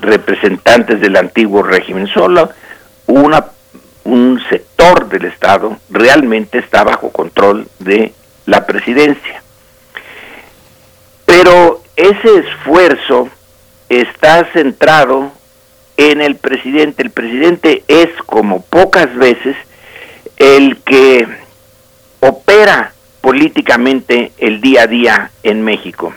[0.00, 2.06] representantes del antiguo régimen.
[2.08, 2.50] Solo
[3.06, 3.44] una,
[4.04, 8.12] un sector del Estado realmente está bajo control de
[8.46, 9.42] la presidencia.
[11.26, 13.28] Pero ese esfuerzo
[13.90, 15.32] está centrado
[15.98, 17.02] en el presidente.
[17.02, 19.56] El presidente es, como pocas veces,
[20.38, 21.26] el que
[22.20, 26.14] opera políticamente el día a día en México.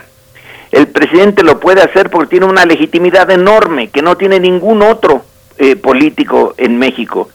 [0.70, 5.24] El presidente lo puede hacer porque tiene una legitimidad enorme que no tiene ningún otro
[5.58, 7.28] eh, político en México.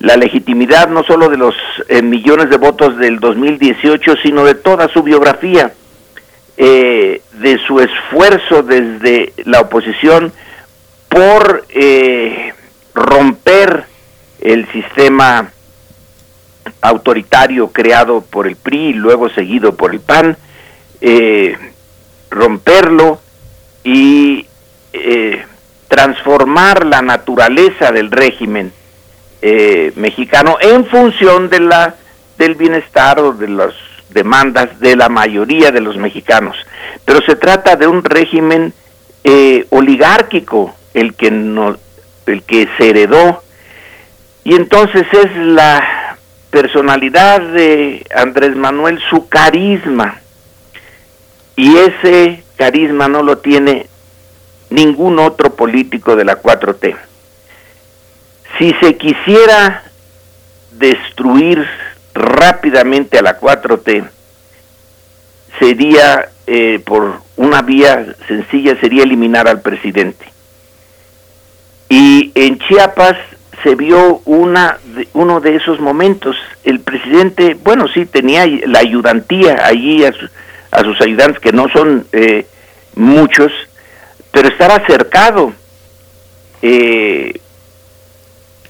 [0.00, 1.54] La legitimidad no solo de los
[1.88, 5.72] eh, millones de votos del 2018, sino de toda su biografía,
[6.56, 10.32] eh, de su esfuerzo desde la oposición
[11.08, 11.64] por
[12.94, 13.84] romper
[14.40, 15.50] el sistema
[16.80, 20.36] autoritario creado por el PRI y luego seguido por el PAN,
[21.00, 21.56] eh,
[22.30, 23.20] romperlo
[23.82, 24.46] y
[24.92, 25.44] eh,
[25.88, 28.72] transformar la naturaleza del régimen
[29.42, 31.94] eh, mexicano en función de la
[32.38, 33.74] del bienestar o de las
[34.14, 36.56] demandas de la mayoría de los mexicanos.
[37.04, 38.72] Pero se trata de un régimen
[39.70, 41.76] oligárquico el que no,
[42.26, 43.42] el que se heredó
[44.44, 46.18] y entonces es la
[46.50, 50.20] personalidad de Andrés Manuel, su carisma.
[51.56, 53.86] Y ese carisma no lo tiene
[54.68, 56.94] ningún otro político de la 4T.
[58.58, 59.82] Si se quisiera
[60.72, 61.66] destruir
[62.14, 64.08] rápidamente a la 4T,
[65.58, 70.26] sería eh, por una vía sencilla, sería eliminar al presidente.
[71.88, 73.16] Y en Chiapas
[73.62, 74.78] se vio una
[75.12, 76.36] uno de esos momentos.
[76.64, 80.12] El presidente, bueno, sí, tenía la ayudantía allí a,
[80.70, 82.46] a sus ayudantes, que no son eh,
[82.94, 83.52] muchos,
[84.30, 85.52] pero estaba cercado.
[86.62, 87.40] Eh,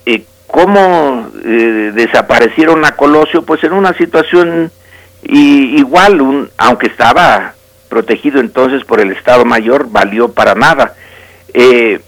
[0.06, 3.42] eh, ¿Cómo eh, desaparecieron a Colosio?
[3.42, 4.70] Pues en una situación
[5.26, 7.54] igual, un, aunque estaba
[7.88, 10.94] protegido entonces por el Estado Mayor, valió para nada.
[11.52, 12.00] Eh,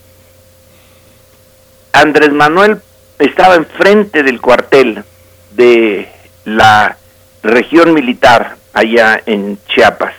[1.92, 2.80] Andrés Manuel
[3.18, 5.02] estaba enfrente del cuartel
[5.52, 6.08] de
[6.44, 6.96] la
[7.42, 10.14] región militar allá en Chiapas.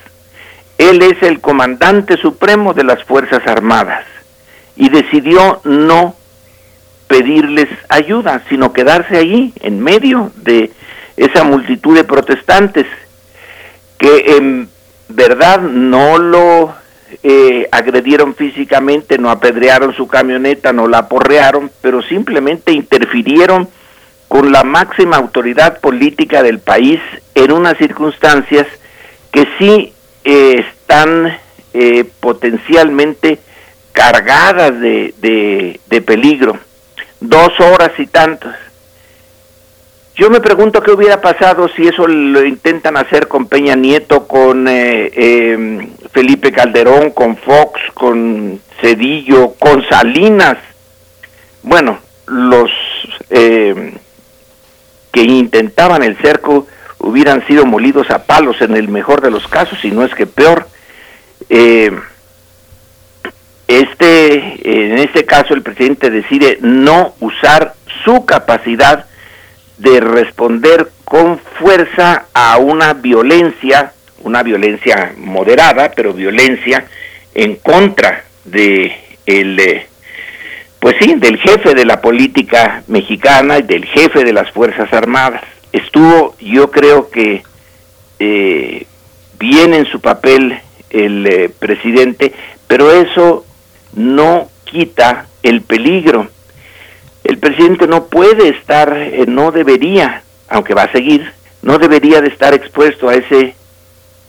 [0.77, 4.05] Él es el comandante supremo de las Fuerzas Armadas
[4.75, 6.15] y decidió no
[7.07, 10.71] pedirles ayuda, sino quedarse allí en medio de
[11.15, 12.85] esa multitud de protestantes
[13.97, 14.69] que en
[15.09, 16.75] verdad no lo
[17.23, 23.67] eh, agredieron físicamente, no apedrearon su camioneta, no la aporrearon, pero simplemente interfirieron
[24.27, 26.99] con la máxima autoridad política del país
[27.33, 28.67] en unas circunstancias
[29.31, 29.93] que sí
[30.25, 31.37] eh, están
[31.73, 33.39] eh, potencialmente
[33.93, 36.59] cargadas de, de, de peligro.
[37.19, 38.55] Dos horas y tantas
[40.17, 44.67] yo me pregunto qué hubiera pasado si eso lo intentan hacer con Peña Nieto, con
[44.67, 50.57] eh, em, Felipe Calderón, con Fox, con Cedillo, con Salinas.
[51.61, 52.71] Bueno, los
[53.29, 53.93] em,
[55.11, 56.65] que intentaban el cerco
[56.97, 60.25] hubieran sido molidos a palos en el mejor de los casos, y no es que
[60.25, 60.67] peor.
[64.63, 67.73] En este caso, el presidente decide no usar
[68.03, 69.05] su capacidad
[69.77, 73.93] de responder con fuerza a una violencia,
[74.23, 76.85] una violencia moderada, pero violencia
[77.33, 78.95] en contra de
[79.25, 79.87] el eh,
[80.79, 85.41] pues sí, del jefe de la política mexicana y del jefe de las Fuerzas Armadas.
[85.71, 87.43] Estuvo, yo creo que
[88.19, 88.85] eh,
[89.39, 90.59] bien en su papel
[90.89, 92.33] el eh, presidente,
[92.67, 93.45] pero eso
[93.97, 96.29] no quita el peligro
[97.27, 101.29] el presidente no puede estar, eh, no debería, aunque va a seguir,
[101.61, 103.53] no debería de estar expuesto a ese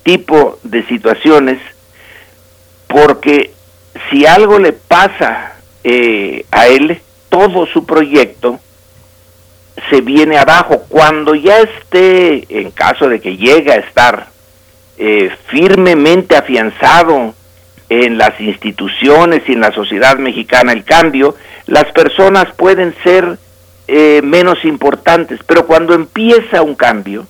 [0.03, 1.61] tipo de situaciones,
[2.89, 3.53] porque
[4.11, 5.53] si algo le pasa
[5.85, 8.59] eh, a él, todo su proyecto
[9.91, 10.83] se viene abajo.
[10.89, 14.27] Cuando ya esté, en caso de que llegue a estar
[14.97, 17.33] eh, firmemente afianzado
[17.89, 21.37] en las instituciones y en la sociedad mexicana el cambio,
[21.67, 23.39] las personas pueden ser
[23.87, 27.27] eh, menos importantes, pero cuando empieza un cambio,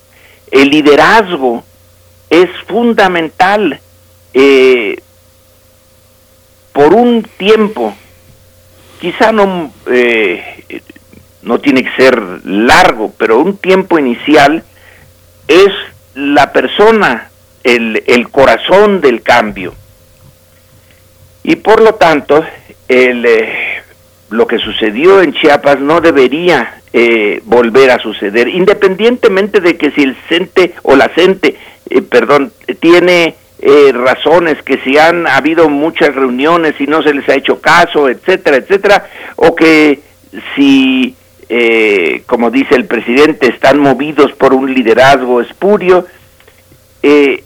[0.50, 1.62] el liderazgo
[2.30, 3.80] es fundamental.
[4.34, 5.00] Eh,
[6.72, 7.94] por un tiempo,
[9.00, 10.82] quizá no, eh,
[11.42, 14.64] no tiene que ser largo, pero un tiempo inicial
[15.46, 15.70] es
[16.14, 17.30] la persona,
[17.64, 19.74] el, el corazón del cambio.
[21.48, 22.44] Y por lo tanto,
[22.88, 23.82] el, eh,
[24.28, 30.02] lo que sucedió en Chiapas no debería eh, volver a suceder, independientemente de que si
[30.02, 31.56] el CENTE o la CENTE,
[31.88, 33.34] eh, perdón, tiene
[33.94, 38.58] razones, que si han habido muchas reuniones y no se les ha hecho caso, etcétera,
[38.58, 40.00] etcétera, o que
[40.54, 41.16] si,
[42.26, 46.06] como dice el presidente, están movidos por un liderazgo espurio,
[47.02, 47.42] el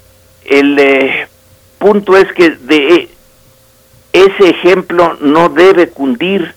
[1.78, 3.08] punto es que de
[4.12, 6.54] ese ejemplo no debe cundir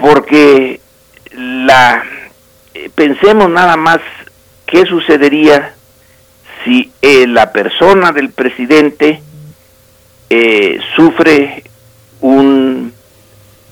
[0.00, 0.80] porque
[1.32, 2.04] la
[2.94, 4.00] pensemos nada más
[4.66, 5.74] qué sucedería
[6.64, 9.22] si eh, la persona del presidente
[10.30, 11.64] eh, sufre
[12.20, 12.92] un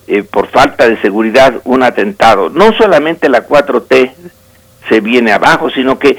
[0.07, 2.51] eh, por falta de seguridad un atentado.
[2.51, 4.13] No solamente la 4T
[4.89, 6.19] se viene abajo sino que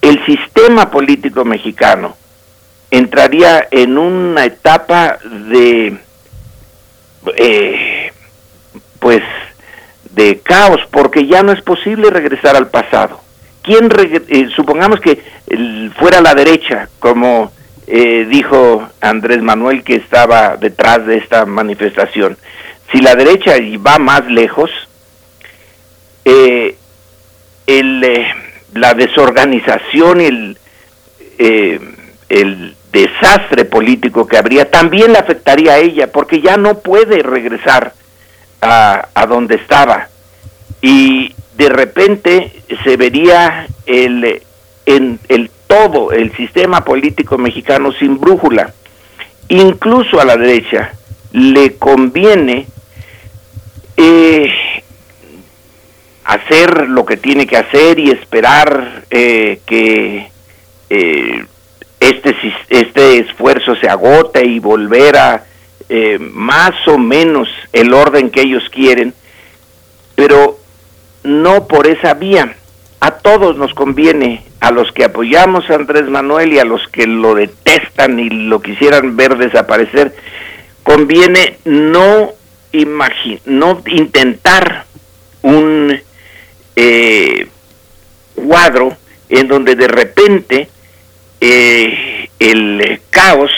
[0.00, 2.16] el sistema político mexicano
[2.90, 5.96] entraría en una etapa de
[7.36, 8.12] eh,
[8.98, 9.22] pues
[10.10, 13.20] de caos porque ya no es posible regresar al pasado.
[13.62, 15.22] Quién eh, supongamos que
[15.98, 17.52] fuera la derecha como
[17.86, 22.36] eh, dijo Andrés Manuel que estaba detrás de esta manifestación
[22.90, 23.54] si la derecha
[23.84, 24.70] va más lejos
[26.24, 26.76] el,
[28.74, 30.58] la desorganización el
[32.28, 37.92] el desastre político que habría también le afectaría a ella porque ya no puede regresar
[38.60, 40.08] a, a donde estaba.
[40.80, 44.42] Y de repente se vería el
[44.86, 48.72] en el todo el sistema político mexicano sin brújula.
[49.48, 50.92] Incluso a la derecha
[51.32, 52.66] le conviene
[53.96, 54.52] eh,
[56.24, 60.30] hacer lo que tiene que hacer y esperar eh, que
[60.90, 61.44] eh,
[62.00, 62.36] este,
[62.68, 65.44] este esfuerzo se agote y volver a
[65.88, 69.14] eh, más o menos el orden que ellos quieren,
[70.14, 70.58] pero
[71.22, 72.56] no por esa vía.
[72.98, 77.06] A todos nos conviene, a los que apoyamos a Andrés Manuel y a los que
[77.06, 80.14] lo detestan y lo quisieran ver desaparecer,
[80.82, 82.32] conviene no,
[83.44, 84.86] no intentar
[85.42, 86.00] un
[86.74, 87.48] eh,
[88.34, 88.96] cuadro
[89.28, 90.68] en donde de repente
[91.40, 93.50] eh, el caos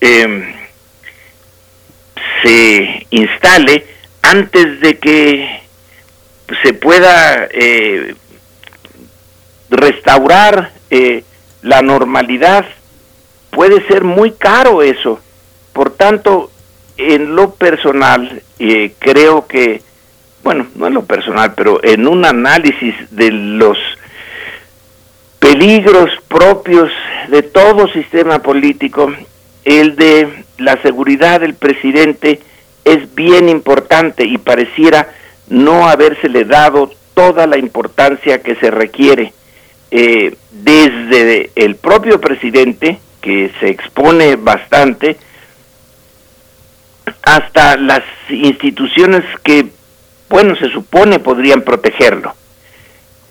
[0.00, 0.52] em,
[2.42, 3.86] se instale
[4.22, 5.62] antes de que
[6.62, 8.14] se pueda eh,
[9.70, 11.24] restaurar eh,
[11.62, 12.66] la normalidad.
[13.50, 15.20] Puede ser muy caro eso.
[15.72, 16.50] Por tanto,
[16.96, 18.42] en lo personal,
[18.98, 19.82] creo que,
[20.42, 23.78] bueno, no en lo personal, pero en un análisis de los
[25.46, 26.90] peligros propios
[27.28, 29.12] de todo sistema político,
[29.64, 32.40] el de la seguridad del presidente
[32.84, 35.08] es bien importante y pareciera
[35.48, 39.32] no habérsele dado toda la importancia que se requiere.
[39.92, 45.16] Eh, desde el propio presidente, que se expone bastante,
[47.22, 49.68] hasta las instituciones que,
[50.28, 52.34] bueno, se supone podrían protegerlo.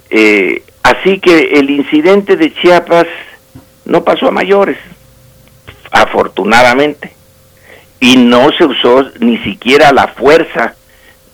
[0.10, 3.08] Eh, Así que el incidente de Chiapas
[3.86, 4.78] no pasó a mayores,
[5.90, 7.12] afortunadamente,
[8.00, 10.76] y no se usó ni siquiera la fuerza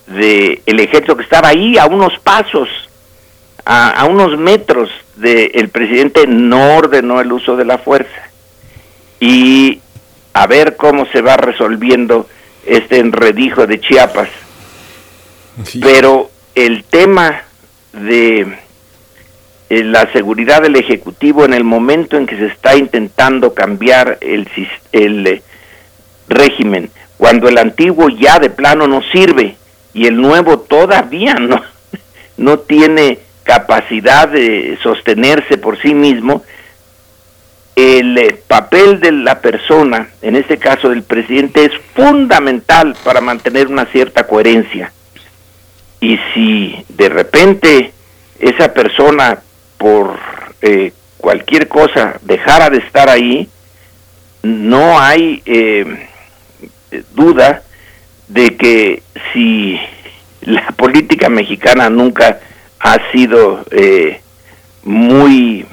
[0.07, 2.69] del ejército que estaba ahí a unos pasos,
[3.65, 8.29] a, unos metros del presidente, no ordenó el uso de la fuerza.
[9.19, 9.81] Y
[10.31, 12.25] a ver cómo se va resolviendo
[12.65, 14.29] este enredijo de Chiapas.
[15.81, 17.41] Pero el tema
[17.91, 18.61] de
[19.80, 24.45] la seguridad del Ejecutivo en el momento en que se está intentando cambiar el,
[24.91, 25.41] el eh,
[26.27, 29.56] régimen, cuando el antiguo ya de plano no sirve
[29.93, 31.61] y el nuevo todavía no,
[32.38, 36.43] no tiene capacidad de sostenerse por sí mismo,
[37.77, 43.68] el eh, papel de la persona, en este caso del presidente, es fundamental para mantener
[43.68, 44.91] una cierta coherencia.
[46.02, 47.93] Y si de repente
[48.39, 49.41] esa persona
[49.81, 50.19] por
[50.61, 53.49] eh, cualquier cosa dejara de estar ahí,
[54.43, 56.07] no hay eh,
[57.15, 57.63] duda
[58.27, 59.01] de que
[59.33, 59.79] si
[60.41, 62.39] la política mexicana nunca
[62.79, 64.21] ha sido eh,
[64.83, 65.65] muy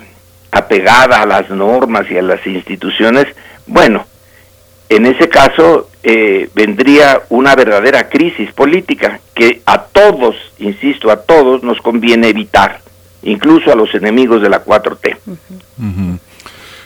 [0.50, 3.26] apegada a las normas y a las instituciones,
[3.66, 4.06] bueno,
[4.88, 11.62] en ese caso eh, vendría una verdadera crisis política que a todos, insisto, a todos
[11.62, 12.80] nos conviene evitar,
[13.22, 15.16] incluso a los enemigos de la 4T.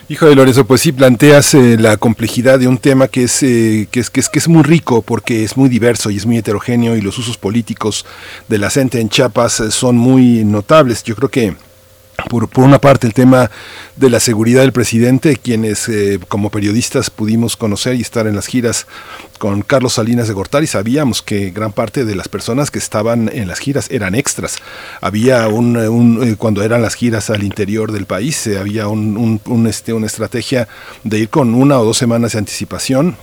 [0.09, 3.89] Hijo de Lorenzo, pues sí planteas eh, la complejidad de un tema que es, eh,
[3.91, 6.37] que es, que es que es muy rico porque es muy diverso y es muy
[6.37, 8.05] heterogéneo y los usos políticos
[8.49, 11.03] de la gente en Chiapas eh, son muy notables.
[11.03, 11.55] Yo creo que
[12.29, 13.51] por, por, una parte el tema
[13.97, 18.47] de la seguridad del presidente, quienes eh, como periodistas pudimos conocer y estar en las
[18.47, 18.87] giras
[19.39, 23.49] con Carlos Salinas de Gortari, sabíamos que gran parte de las personas que estaban en
[23.49, 24.57] las giras eran extras.
[25.01, 29.67] Había un, un eh, cuando eran las giras al interior del país, eh, había un,
[29.69, 30.69] este, una estrategia
[31.05, 33.17] de ir con una o dos semanas de anticipación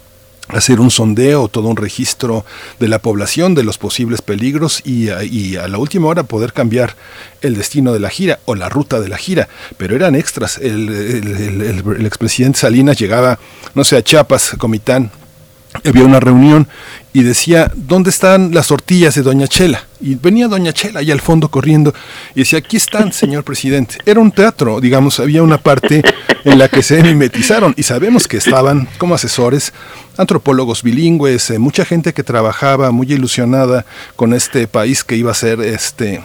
[0.50, 2.46] hacer un sondeo, todo un registro
[2.80, 6.96] de la población, de los posibles peligros y, y, a la última hora poder cambiar
[7.42, 9.48] el destino de la gira o la ruta de la gira.
[9.78, 10.58] Pero eran extras.
[10.58, 13.40] El, el expresidente Salinas llegaba,
[13.76, 15.12] no sé, a Chiapas, Comitán,
[15.84, 16.68] había una reunión
[17.14, 19.86] y decía, ¿dónde están las tortillas de Doña Chela?
[20.00, 21.94] Y venía Doña Chela ahí al fondo corriendo
[22.36, 23.98] y decía, aquí están, señor presidente.
[24.06, 26.04] Era un teatro, digamos, había una parte
[26.44, 29.74] en la que se mimetizaron y sabemos que estaban como asesores
[30.18, 33.86] antropólogos bilingües, eh, mucha gente que trabajaba muy ilusionada
[34.16, 36.22] con este país que iba a ser este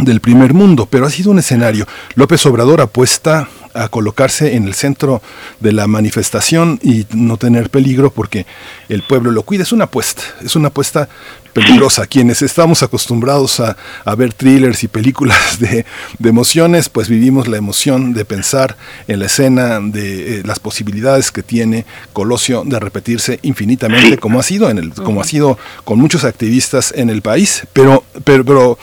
[0.00, 1.86] del primer mundo, pero ha sido un escenario.
[2.14, 5.22] López Obrador apuesta a colocarse en el centro
[5.60, 8.46] de la manifestación y no tener peligro porque
[8.88, 9.62] el pueblo lo cuida.
[9.62, 11.08] Es una apuesta, es una apuesta
[11.52, 12.06] peligrosa.
[12.06, 15.84] Quienes estamos acostumbrados a, a ver thrillers y películas de,
[16.18, 18.76] de, emociones, pues vivimos la emoción de pensar
[19.08, 24.42] en la escena de eh, las posibilidades que tiene Colosio de repetirse infinitamente, como ha
[24.42, 27.66] sido en el, como ha sido con muchos activistas en el país.
[27.72, 28.78] Pero, pero, pero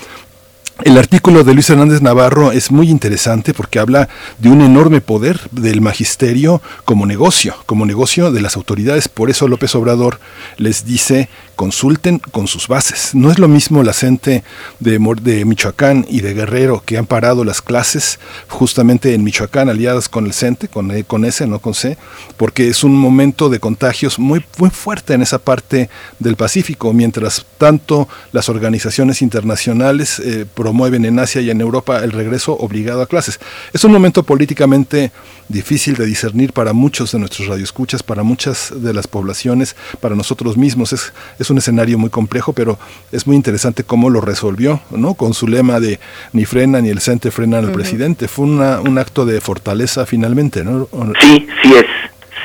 [0.85, 4.07] el artículo de Luis Hernández Navarro es muy interesante porque habla
[4.38, 9.10] de un enorme poder del magisterio como negocio, como negocio de las autoridades.
[9.10, 10.19] Por eso López Obrador
[10.57, 11.30] les dice
[11.60, 13.14] consulten con sus bases.
[13.14, 14.45] No es lo mismo la gente
[14.80, 14.97] de,
[15.43, 20.31] Michoacán y de Guerrero que han parado las clases justamente en Michoacán aliadas con el
[20.31, 21.97] CENTE, con, e, con S, no con C,
[22.38, 25.89] porque es un momento de contagios muy, muy fuerte en esa parte
[26.19, 32.12] del Pacífico, mientras tanto las organizaciones internacionales eh, promueven en Asia y en Europa el
[32.12, 33.40] regreso obligado a clases.
[33.74, 35.12] Es un momento políticamente
[35.48, 40.58] difícil de discernir para muchos de nuestros radioescuchas, para muchas de las poblaciones, para nosotros
[40.58, 40.94] mismos.
[40.94, 42.78] Es, es un escenario muy complejo, pero
[43.12, 45.16] es muy interesante cómo lo resolvió, ¿no?
[45.16, 46.00] Con su lema de
[46.34, 47.74] ni frena ni el CENTE frenan al uh -huh.
[47.74, 48.28] presidente.
[48.28, 50.88] Fue una, un acto de fortaleza finalmente, ¿no?
[51.20, 51.86] Sí, sí es,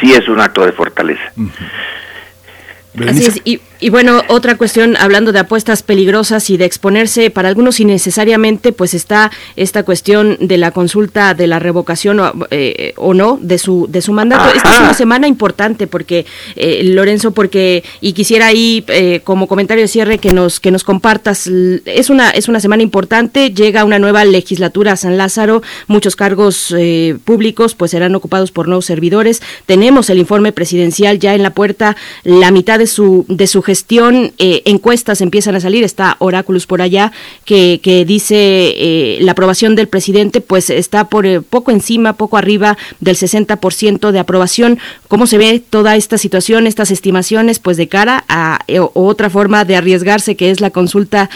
[0.00, 1.30] sí es un acto de fortaleza.
[1.36, 3.10] Uh -huh.
[3.10, 7.48] Así es, y, y, bueno, otra cuestión, hablando de apuestas peligrosas y de exponerse para
[7.48, 13.14] algunos innecesariamente, pues está esta cuestión de la consulta de la revocación o, eh, o
[13.14, 14.44] no de su de su mandato.
[14.44, 14.56] Ajá.
[14.56, 16.26] Esta es una semana importante porque
[16.56, 20.84] eh, Lorenzo, porque y quisiera ahí eh, como comentario de cierre que nos que nos
[20.84, 21.48] compartas.
[21.84, 23.50] Es una es una semana importante.
[23.50, 25.62] Llega una nueva legislatura a San Lázaro.
[25.86, 29.42] Muchos cargos eh, públicos pues serán ocupados por nuevos servidores.
[29.66, 31.96] Tenemos el informe presidencial ya en la puerta.
[32.22, 36.80] La mitad de su de su gestión eh, encuestas empiezan a salir está Oráculos por
[36.80, 37.10] allá
[37.44, 42.36] que, que dice eh, la aprobación del presidente pues está por eh, poco encima poco
[42.36, 44.78] arriba del 60% de aprobación.
[45.08, 48.60] Cómo se ve toda esta situación estas estimaciones pues de cara a
[48.94, 51.28] otra forma de arriesgarse que es la consulta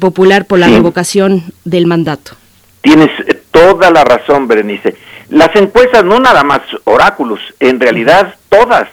[0.00, 2.32] popular por la revocación del mandato.
[2.80, 3.10] Tienes
[3.50, 4.96] toda la razón Berenice.
[5.28, 8.88] Las encuestas no nada más oráculos en realidad todas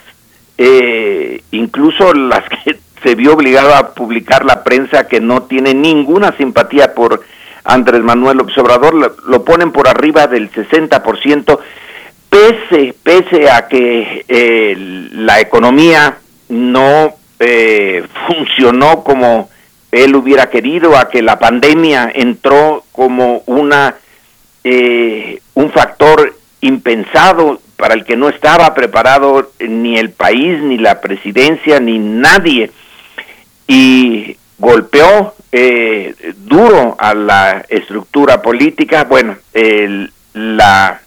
[0.58, 6.36] eh, incluso las que se vio obligado a publicar la prensa que no tiene ninguna
[6.38, 7.22] simpatía por
[7.66, 8.94] Andrés Manuel López Obrador,
[9.26, 11.60] lo, ponen por arriba del 60%,
[12.30, 14.76] pese, pese a que eh,
[15.12, 16.18] la economía
[16.50, 19.50] no eh, funcionó como
[19.92, 23.96] él hubiera querido, a que la pandemia entró como una
[24.64, 31.02] eh, un factor impensado para el que no estaba preparado ni el país, ni la
[31.02, 32.72] presidencia, ni nadie,
[33.68, 39.04] y golpeó eh, duro a la estructura política.
[39.04, 41.02] Bueno, el, la,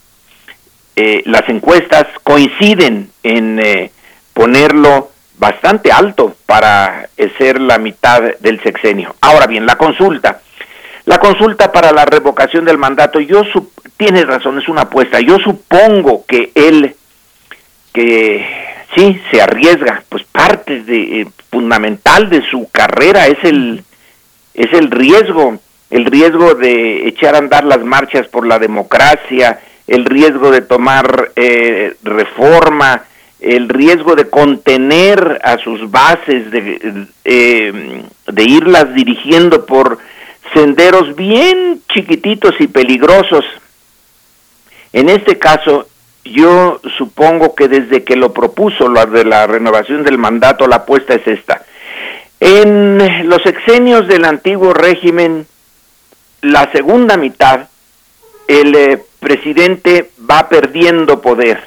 [0.95, 3.91] eh, las encuestas coinciden en eh,
[4.35, 9.15] ponerlo bastante alto para ser la mitad del sexenio.
[9.21, 10.41] Ahora bien, la consulta.
[11.07, 13.43] La consulta para la revocación del mandato, yo
[13.97, 15.21] tiene razón, es una apuesta.
[15.21, 16.97] Yo supongo que él,
[17.93, 18.45] que
[18.97, 23.85] sí, se arriesga, pues parte de, eh, fundamental de su carrera es el,
[24.53, 25.61] es el riesgo,
[25.91, 31.31] el riesgo de echar a andar las marchas por la democracia, el riesgo de tomar
[31.37, 33.05] eh, reforma,
[33.39, 39.99] el riesgo de contener a sus bases, de, eh, de irlas dirigiendo por
[40.57, 43.45] senderos bien chiquititos y peligrosos.
[44.95, 45.87] En este caso,
[46.25, 51.15] yo supongo que desde que lo propuso la de la renovación del mandato, la apuesta
[51.15, 51.63] es esta.
[52.41, 55.47] En los exenios del antiguo régimen,
[56.41, 57.69] la segunda mitad,
[58.49, 61.63] el eh, presidente va perdiendo poder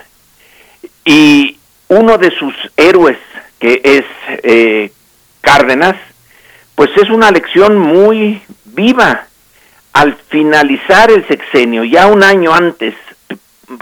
[1.06, 1.57] y
[1.90, 3.18] uno de sus héroes,
[3.60, 4.03] que es
[4.44, 4.91] eh,
[5.41, 5.95] Cárdenas,
[6.76, 8.41] pues es una lección muy
[8.74, 9.26] viva.
[9.94, 12.94] Al finalizar el sexenio, ya un año antes,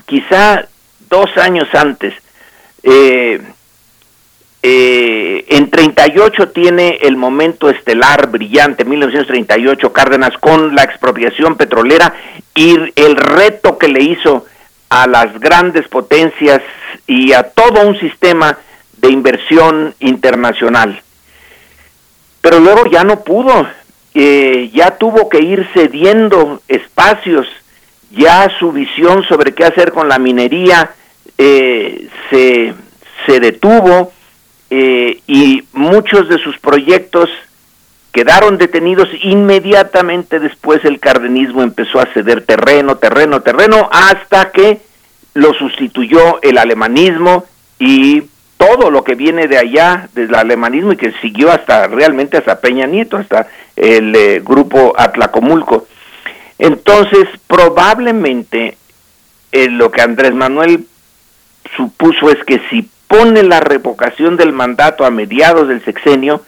[0.06, 0.68] quizá
[1.10, 2.14] dos años antes,
[2.84, 3.42] eh,
[4.64, 12.14] eh, en 38 tiene el momento estelar brillante, 1938, Cárdenas, con la expropiación petrolera
[12.56, 14.46] y el reto que le hizo
[14.90, 16.62] a las grandes potencias
[17.06, 18.58] y a todo un sistema
[18.98, 21.02] de inversión internacional.
[22.42, 23.68] Pero luego ya no pudo,
[24.19, 27.45] eh, ya tuvo que ir cediendo espacios,
[28.10, 30.89] ya su visión sobre qué hacer con la minería
[31.38, 32.73] eh, se,
[33.27, 34.11] se detuvo
[34.72, 37.30] eh, y muchos de sus proyectos
[38.11, 44.81] quedaron detenidos inmediatamente después el cardenismo empezó a ceder terreno, terreno, terreno, hasta que
[45.35, 47.45] lo sustituyó el alemanismo
[47.77, 48.23] y
[48.58, 52.88] todo lo que viene de allá, del alemanismo y que siguió hasta realmente hasta Peña
[52.88, 55.88] Nieto, hasta el eh, grupo Atlacomulco.
[56.60, 58.78] Entonces, probablemente
[59.52, 60.86] eh, lo que Andrés Manuel
[61.76, 66.42] supuso es que si pone la revocación del mandato a mediados del sexenio,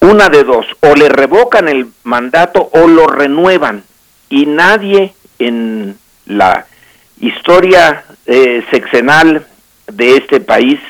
[0.00, 3.82] una de dos, o le revocan el mandato o lo renuevan.
[4.28, 5.96] Y nadie en
[6.26, 6.66] la
[7.20, 9.46] historia eh, sexenal
[9.86, 10.80] de este país,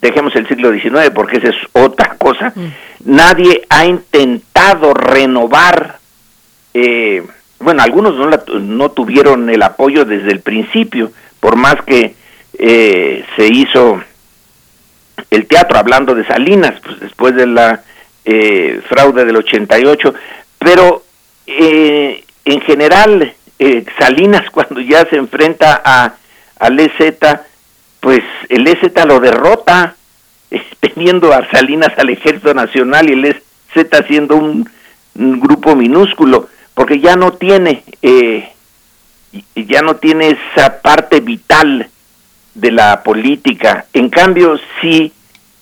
[0.00, 2.66] dejemos el siglo XIX porque esa es otra cosa, mm.
[3.04, 5.98] nadie ha intentado renovar,
[6.74, 7.24] eh,
[7.58, 12.14] bueno, algunos no, no tuvieron el apoyo desde el principio, por más que
[12.58, 14.00] eh, se hizo
[15.30, 17.82] el teatro, hablando de Salinas, pues después de la
[18.24, 20.14] eh, fraude del 88,
[20.58, 21.04] pero
[21.46, 26.14] eh, en general eh, Salinas cuando ya se enfrenta a
[26.58, 27.14] al EZ,
[28.00, 29.96] pues el EZ lo derrota,
[30.80, 33.42] teniendo a Salinas al Ejército Nacional y el EZ
[34.06, 34.68] siendo un,
[35.14, 37.82] grupo minúsculo, porque ya no tiene
[39.54, 41.88] ya no tiene esa parte vital
[42.54, 43.86] de la política.
[43.92, 45.12] En cambio, si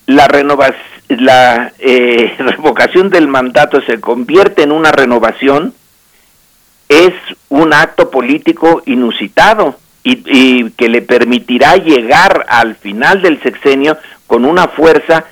[0.07, 5.73] la renovación, la eh, revocación del mandato se convierte en una renovación,
[6.89, 7.13] es
[7.49, 14.45] un acto político inusitado y, y, que le permitirá llegar al final del sexenio con
[14.45, 15.25] una fuerza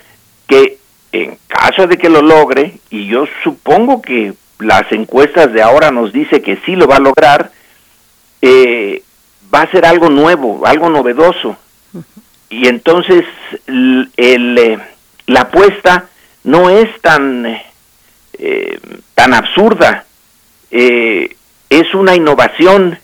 [0.48, 0.80] que
[1.14, 6.12] en caso de que lo logre, y yo supongo que las encuestas de ahora nos
[6.12, 7.52] dice que sí lo va a lograr,
[8.42, 9.04] eh,
[9.54, 11.56] va a ser algo nuevo, algo novedoso.
[12.50, 13.26] Y entonces
[13.68, 14.78] el, eh,
[15.28, 16.10] la apuesta
[16.44, 17.46] no es tan,
[18.34, 18.80] eh,
[19.16, 20.06] tan absurda,
[20.72, 21.36] eh,
[21.70, 23.00] es una innovación.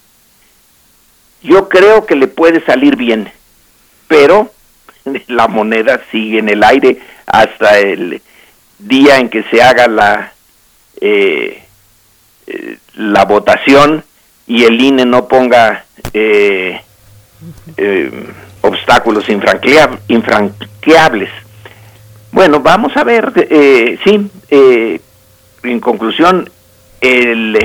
[1.42, 3.32] Yo creo que le puede salir bien,
[4.08, 4.52] pero
[5.28, 8.22] la moneda sigue en el aire hasta el
[8.78, 10.34] día en que se haga la
[12.96, 14.04] la votación
[14.46, 16.82] y el INE no ponga eh,
[18.62, 21.30] obstáculos infranqueables.
[22.32, 25.00] Bueno, vamos a ver, eh, sí, eh,
[25.64, 26.50] en conclusión,
[27.02, 27.58] el,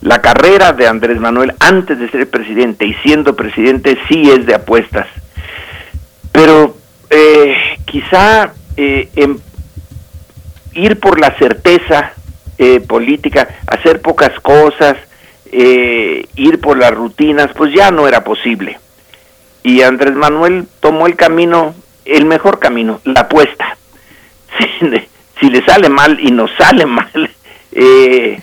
[0.00, 4.54] la carrera de Andrés Manuel antes de ser presidente y siendo presidente sí es de
[4.54, 5.06] apuestas,
[6.32, 6.76] pero
[7.10, 7.54] eh,
[7.84, 9.40] quizá en
[10.72, 12.12] ir por la certeza
[12.86, 14.96] política, hacer pocas cosas,
[15.50, 18.78] ir por las rutinas, pues ya no era posible
[19.68, 23.76] y Andrés Manuel tomó el camino, el mejor camino, la apuesta.
[25.40, 27.30] Si, le sale mal y nos sale mal,
[27.72, 28.40] eh,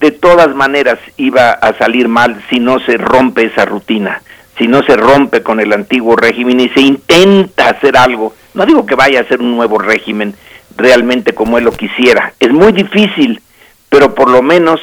[0.00, 4.22] de todas maneras iba a salir mal si no se rompe esa rutina,
[4.56, 8.34] si no se rompe con el antiguo régimen y se intenta hacer algo.
[8.54, 10.34] No digo que vaya a ser un nuevo régimen
[10.74, 13.42] realmente como él lo quisiera, es muy difícil,
[13.90, 14.80] pero por lo menos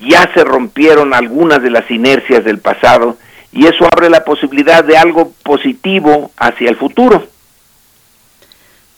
[0.00, 3.16] ya se rompieron algunas de las inercias del pasado
[3.50, 7.26] y eso abre la posibilidad de algo positivo hacia el futuro.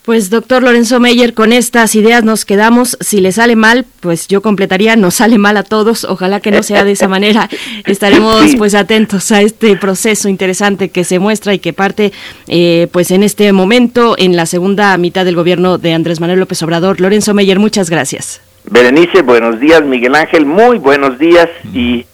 [0.06, 2.96] Pues doctor Lorenzo Meyer, con estas ideas nos quedamos.
[3.00, 6.04] Si le sale mal, pues yo completaría, nos sale mal a todos.
[6.04, 7.50] Ojalá que no sea de esa manera.
[7.86, 12.12] Estaremos pues atentos a este proceso interesante que se muestra y que parte
[12.46, 16.62] eh, pues en este momento, en la segunda mitad del gobierno de Andrés Manuel López
[16.62, 17.00] Obrador.
[17.00, 18.40] Lorenzo Meyer, muchas gracias.
[18.70, 19.82] Berenice, buenos días.
[19.82, 21.48] Miguel Ángel, muy buenos días.
[21.74, 22.06] Y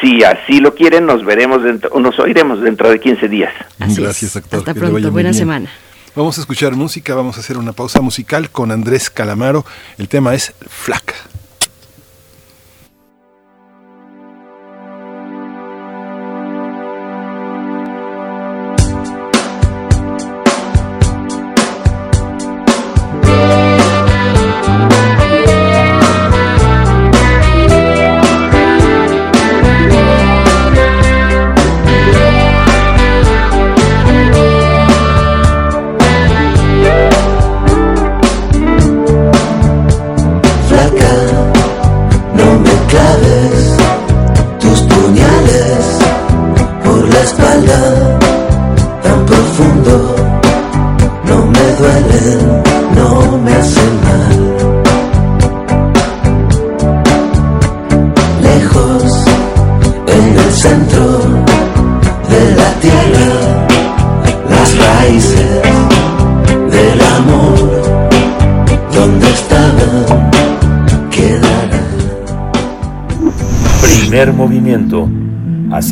[0.00, 3.52] si así lo quieren, nos veremos dentro, nos oiremos dentro de 15 días.
[3.78, 4.60] Gracias, doctor.
[4.60, 5.34] Hasta pronto, buena bien.
[5.34, 5.70] semana.
[6.16, 9.66] Vamos a escuchar música, vamos a hacer una pausa musical con Andrés Calamaro.
[9.98, 11.12] El tema es Flaca.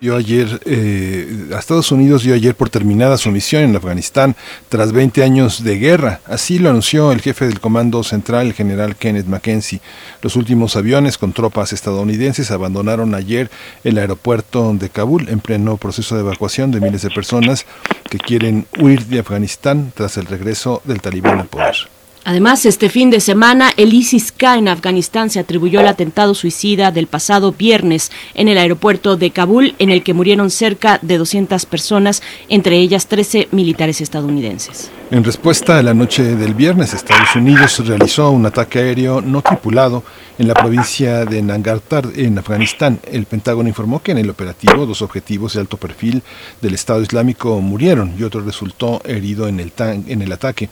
[0.00, 4.34] Dio ayer, eh, a Estados Unidos dio ayer por terminada su misión en Afganistán
[4.70, 6.20] tras 20 años de guerra.
[6.24, 9.82] Así lo anunció el jefe del Comando Central, el general Kenneth Mackenzie.
[10.22, 13.50] Los últimos aviones con tropas estadounidenses abandonaron ayer
[13.84, 17.66] el aeropuerto de Kabul en pleno proceso de evacuación de miles de personas
[18.08, 21.99] que quieren huir de Afganistán tras el regreso del talibán al poder.
[22.24, 27.06] Además, este fin de semana, el ISIS-K en Afganistán se atribuyó el atentado suicida del
[27.06, 32.22] pasado viernes en el aeropuerto de Kabul, en el que murieron cerca de 200 personas,
[32.48, 34.90] entre ellas 13 militares estadounidenses.
[35.12, 40.04] En respuesta a la noche del viernes, Estados Unidos realizó un ataque aéreo no tripulado
[40.38, 43.00] en la provincia de Nangarhar, en Afganistán.
[43.10, 46.22] El Pentágono informó que en el operativo dos objetivos de alto perfil
[46.60, 50.70] del Estado Islámico murieron y otro resultó herido en el, tan- en el ataque.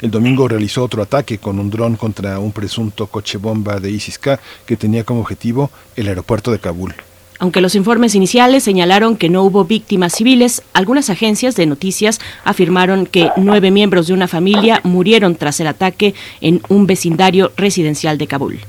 [0.00, 4.38] El domingo realizó otro ataque con un dron contra un presunto coche bomba de ISIS-K
[4.66, 6.94] que tenía como objetivo el aeropuerto de Kabul.
[7.40, 13.06] Aunque los informes iniciales señalaron que no hubo víctimas civiles, algunas agencias de noticias afirmaron
[13.06, 18.26] que nueve miembros de una familia murieron tras el ataque en un vecindario residencial de
[18.26, 18.60] Kabul.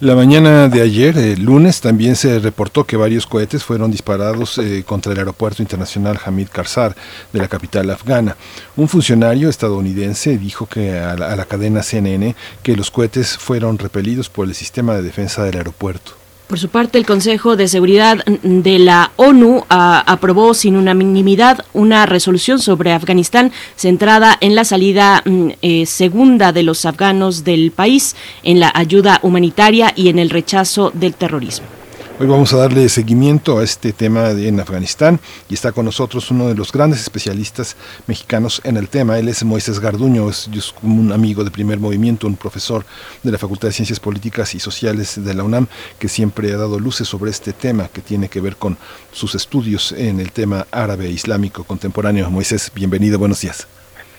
[0.00, 4.82] La mañana de ayer, el lunes, también se reportó que varios cohetes fueron disparados eh,
[4.86, 6.94] contra el aeropuerto internacional Hamid Karzai
[7.34, 8.34] de la capital afgana.
[8.76, 13.76] Un funcionario estadounidense dijo que a la, a la cadena CNN que los cohetes fueron
[13.76, 16.25] repelidos por el sistema de defensa del aeropuerto.
[16.46, 22.06] Por su parte, el Consejo de Seguridad de la ONU ah, aprobó sin unanimidad una
[22.06, 28.14] resolución sobre Afganistán centrada en la salida mm, eh, segunda de los afganos del país,
[28.44, 31.75] en la ayuda humanitaria y en el rechazo del terrorismo.
[32.18, 35.20] Hoy vamos a darle seguimiento a este tema en Afganistán
[35.50, 37.76] y está con nosotros uno de los grandes especialistas
[38.06, 39.18] mexicanos en el tema.
[39.18, 40.48] Él es Moisés Garduño, es,
[40.82, 42.86] un amigo de primer movimiento, un profesor
[43.22, 45.66] de la Facultad de Ciencias Políticas y Sociales de la UNAM
[45.98, 48.78] que siempre ha dado luces sobre este tema que tiene que ver con
[49.12, 52.30] sus estudios en el tema árabe islámico contemporáneo.
[52.30, 53.68] Moisés, bienvenido, buenos días.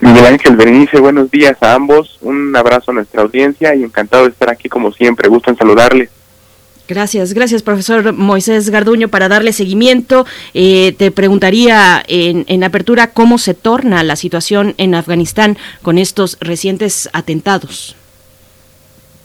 [0.01, 2.19] Miguel Ángel Berenice, buenos días a ambos.
[2.21, 5.27] Un abrazo a nuestra audiencia y encantado de estar aquí como siempre.
[5.29, 6.16] Gusto en saludarles.
[6.87, 10.25] Gracias, gracias profesor Moisés Garduño para darle seguimiento.
[10.53, 16.37] Eh, te preguntaría en, en apertura cómo se torna la situación en Afganistán con estos
[16.39, 17.95] recientes atentados.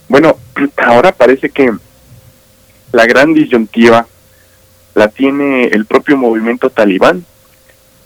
[0.09, 0.37] Bueno,
[0.77, 1.71] ahora parece que
[2.91, 4.07] la gran disyuntiva
[4.93, 7.25] la tiene el propio movimiento talibán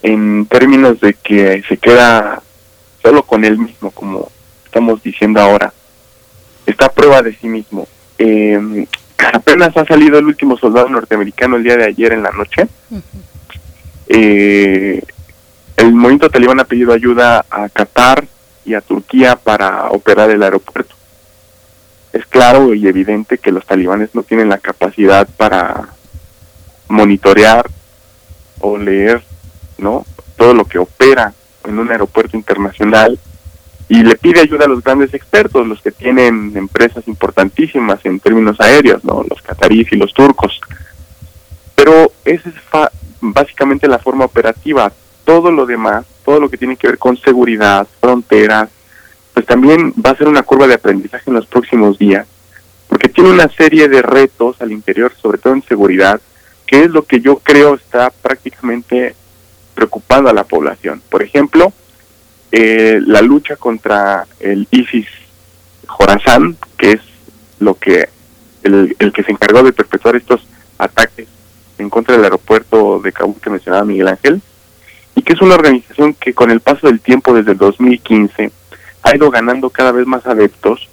[0.03, 2.43] en términos de que se queda
[3.01, 4.31] solo con él mismo, como
[4.65, 5.73] estamos diciendo ahora.
[6.65, 7.87] Está a prueba de sí mismo.
[8.17, 8.85] Eh,
[9.25, 12.67] apenas ha salido el último soldado norteamericano el día de ayer en la noche.
[14.07, 15.01] Eh,
[15.75, 18.25] el movimiento talibán ha pedido ayuda a Qatar
[18.65, 20.95] y a Turquía para operar el aeropuerto.
[22.13, 25.89] Es claro y evidente que los talibanes no tienen la capacidad para
[26.87, 27.69] monitorear
[28.59, 29.23] o leer,
[29.77, 30.05] ¿no?
[30.35, 31.33] Todo lo que opera
[31.65, 33.19] en un aeropuerto internacional
[33.89, 38.59] y le pide ayuda a los grandes expertos, los que tienen empresas importantísimas en términos
[38.59, 39.25] aéreos, ¿no?
[39.29, 40.59] Los cataríes y los turcos.
[41.75, 42.91] Pero esa es fa-
[43.21, 44.91] básicamente la forma operativa.
[45.23, 48.69] Todo lo demás, todo lo que tiene que ver con seguridad, fronteras,
[49.33, 52.27] pues también va a ser una curva de aprendizaje en los próximos días,
[52.87, 56.19] porque tiene una serie de retos al interior, sobre todo en seguridad,
[56.65, 59.15] que es lo que yo creo está prácticamente
[59.75, 61.01] preocupando a la población.
[61.09, 61.71] Por ejemplo,
[62.51, 65.07] eh, la lucha contra el ISIS
[65.87, 67.01] Jorazán, que es
[67.59, 68.09] lo que
[68.63, 70.45] el, el que se encargó de perpetuar estos
[70.77, 71.27] ataques
[71.77, 74.41] en contra del aeropuerto de Kabul que mencionaba Miguel Ángel,
[75.15, 78.51] y que es una organización que con el paso del tiempo desde el 2015
[79.03, 80.87] ha ido ganando cada vez más adeptos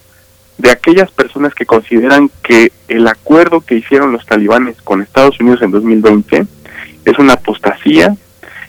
[0.56, 5.62] de aquellas personas que consideran que el acuerdo que hicieron los talibanes con Estados Unidos
[5.62, 6.47] en 2020
[7.05, 8.16] es una apostasía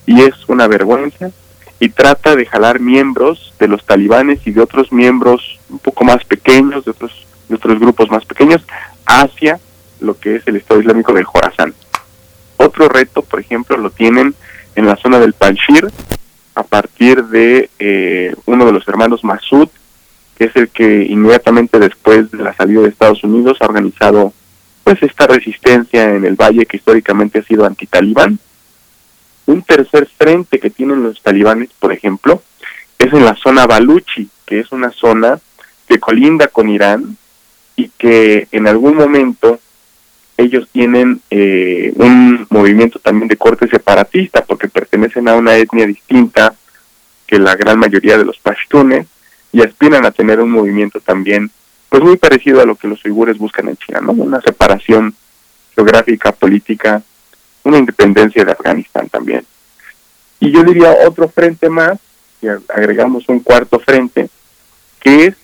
[0.06, 1.32] y es una vergüenza
[1.80, 6.23] y trata de jalar miembros de los talibanes y de otros miembros un poco más
[6.23, 8.61] pequeños, de otros, de otros grupos más pequeños,
[9.06, 9.60] hacia
[9.99, 11.73] lo que es el Estado Islámico del Jorazán.
[12.57, 14.34] Otro reto, por ejemplo, lo tienen
[14.76, 15.89] en la zona del Panjshir,
[16.56, 19.68] a partir de eh, uno de los hermanos Masud,
[20.38, 24.34] que es el que inmediatamente después de la salida de Estados Unidos ha organizado
[24.84, 28.39] pues esta resistencia en el valle que históricamente ha sido antitalibán.
[29.48, 32.42] Un tercer frente que tienen los talibanes, por ejemplo,
[32.98, 35.40] es en la zona Baluchi, que es una zona
[35.88, 37.18] que colinda con Irán
[37.76, 39.60] y que en algún momento
[40.38, 46.54] ellos tienen eh, un movimiento también de corte separatista porque pertenecen a una etnia distinta
[47.26, 49.08] que la gran mayoría de los pashtunes
[49.52, 51.50] y aspiran a tener un movimiento también
[51.90, 54.12] pues muy parecido a lo que los uigures buscan en China, ¿no?
[54.12, 55.16] Una separación
[55.74, 57.02] geográfica, política,
[57.66, 59.46] una independencia de Afganistán también.
[60.40, 62.00] Y yo diría otro frente más,
[62.42, 64.30] y agregamos un cuarto frente,
[65.00, 65.36] que es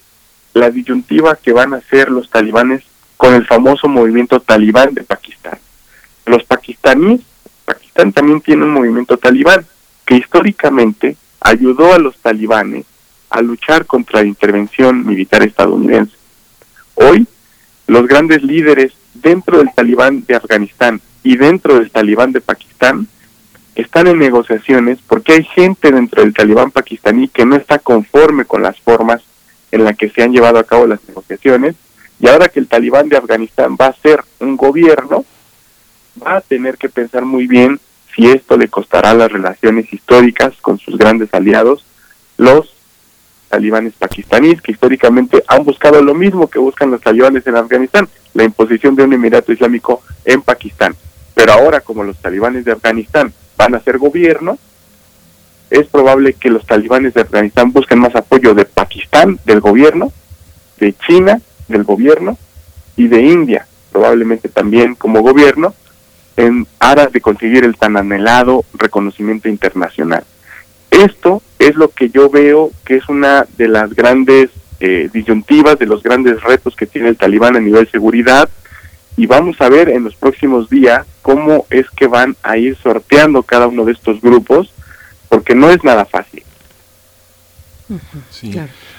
[0.53, 2.83] la disyuntiva que van a hacer los talibanes
[3.17, 5.57] con el famoso movimiento talibán de Pakistán.
[6.25, 7.21] Los pakistaníes,
[7.65, 9.65] Pakistán también tiene un movimiento talibán
[10.05, 12.85] que históricamente ayudó a los talibanes
[13.29, 16.15] a luchar contra la intervención militar estadounidense.
[16.95, 17.25] Hoy,
[17.87, 23.07] los grandes líderes dentro del talibán de Afganistán y dentro del talibán de Pakistán
[23.75, 28.61] están en negociaciones porque hay gente dentro del talibán pakistaní que no está conforme con
[28.61, 29.21] las formas
[29.71, 31.75] en las que se han llevado a cabo las negociaciones
[32.19, 35.25] y ahora que el talibán de Afganistán va a ser un gobierno,
[36.23, 37.79] va a tener que pensar muy bien
[38.15, 41.85] si esto le costará las relaciones históricas con sus grandes aliados,
[42.37, 42.73] los
[43.49, 48.43] talibanes pakistaníes, que históricamente han buscado lo mismo que buscan los talibanes en Afganistán, la
[48.43, 50.95] imposición de un emirato islámico en Pakistán.
[51.33, 54.57] Pero ahora, como los talibanes de Afganistán van a ser gobierno,
[55.69, 60.11] es probable que los talibanes de Afganistán busquen más apoyo de Pakistán, del gobierno,
[60.79, 62.37] de China, del gobierno,
[62.97, 65.73] y de India, probablemente también como gobierno,
[66.37, 70.23] en aras de conseguir el tan anhelado reconocimiento internacional.
[70.89, 74.49] Esto es lo que yo veo que es una de las grandes
[74.79, 78.49] eh, disyuntivas, de los grandes retos que tiene el talibán a nivel seguridad,
[79.17, 83.43] y vamos a ver en los próximos días cómo es que van a ir sorteando
[83.43, 84.71] cada uno de estos grupos,
[85.29, 86.43] porque no es nada fácil.
[88.29, 88.53] Sí.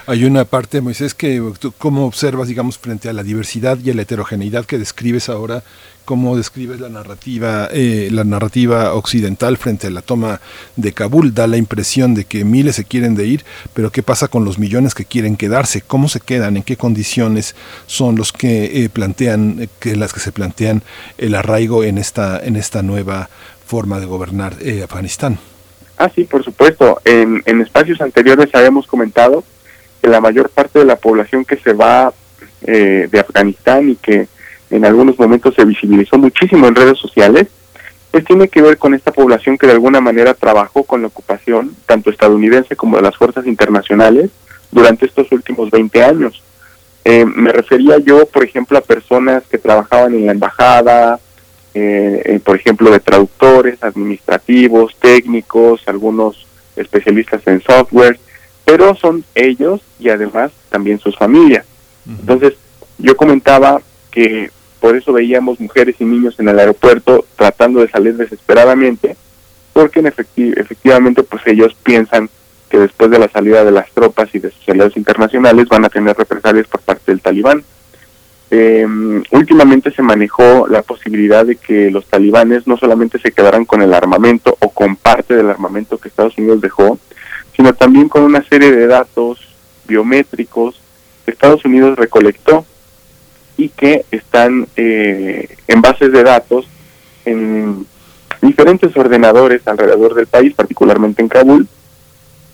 [0.07, 3.95] Hay una parte, Moisés, que tú cómo observas, digamos, frente a la diversidad y a
[3.95, 5.63] la heterogeneidad que describes ahora,
[6.05, 10.41] cómo describes la narrativa, eh, la narrativa occidental frente a la toma
[10.77, 11.35] de Kabul.
[11.35, 14.59] Da la impresión de que miles se quieren de ir, pero ¿qué pasa con los
[14.59, 15.81] millones que quieren quedarse?
[15.81, 16.57] ¿Cómo se quedan?
[16.57, 17.55] ¿En qué condiciones
[17.87, 20.83] son los que eh, plantean, eh, que las que se plantean
[21.19, 23.29] el arraigo en esta, en esta nueva
[23.67, 25.39] forma de gobernar eh, Afganistán?
[25.99, 27.01] Ah, sí, por supuesto.
[27.05, 29.45] En, en espacios anteriores habíamos comentado
[30.01, 32.13] que la mayor parte de la población que se va
[32.65, 34.29] eh, de Afganistán y que
[34.73, 37.47] en algunos momentos se visibilizó muchísimo en redes sociales,
[38.11, 41.77] pues tiene que ver con esta población que de alguna manera trabajó con la ocupación,
[41.87, 44.31] tanto estadounidense como de las fuerzas internacionales,
[44.71, 46.43] durante estos últimos 20 años.
[47.05, 51.21] Eh, me refería yo, por ejemplo, a personas que trabajaban en la embajada,
[51.75, 56.47] eh, eh, por ejemplo, de traductores, administrativos, técnicos, algunos
[56.77, 58.19] especialistas en software,
[58.65, 61.67] pero son ellos y además también sus familias.
[62.07, 62.55] Entonces,
[62.99, 63.81] yo comentaba
[64.11, 64.51] que
[64.83, 69.17] por eso veíamos mujeres y niños en el aeropuerto tratando de salir desesperadamente,
[69.73, 72.29] porque en efecti- efectivamente pues ellos piensan
[72.69, 75.89] que después de la salida de las tropas y de sus aliados internacionales van a
[75.89, 77.63] tener represalias por parte del talibán.
[78.55, 78.87] eh,
[79.31, 83.95] últimamente se manejó la posibilidad de que los talibanes no solamente se quedaran con el
[83.95, 86.99] armamento o con parte del armamento que Estados Unidos dejó,
[87.57, 89.39] sino también con una serie de datos
[89.87, 90.79] biométricos
[91.25, 92.67] que Estados Unidos recolectó
[93.57, 96.67] y que están eh, en bases de datos
[97.25, 97.87] en
[98.41, 101.69] diferentes ordenadores alrededor del país, particularmente en Kabul,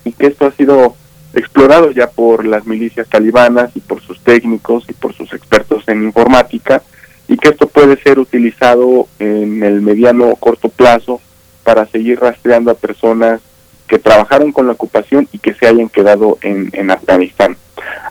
[0.05, 0.95] y que esto ha sido
[1.33, 6.03] explorado ya por las milicias talibanas y por sus técnicos y por sus expertos en
[6.03, 6.83] informática,
[7.27, 11.21] y que esto puede ser utilizado en el mediano o corto plazo
[11.63, 13.41] para seguir rastreando a personas
[13.87, 17.57] que trabajaron con la ocupación y que se hayan quedado en, en Afganistán.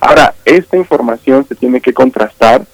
[0.00, 2.64] Ahora, esta información se tiene que contrastar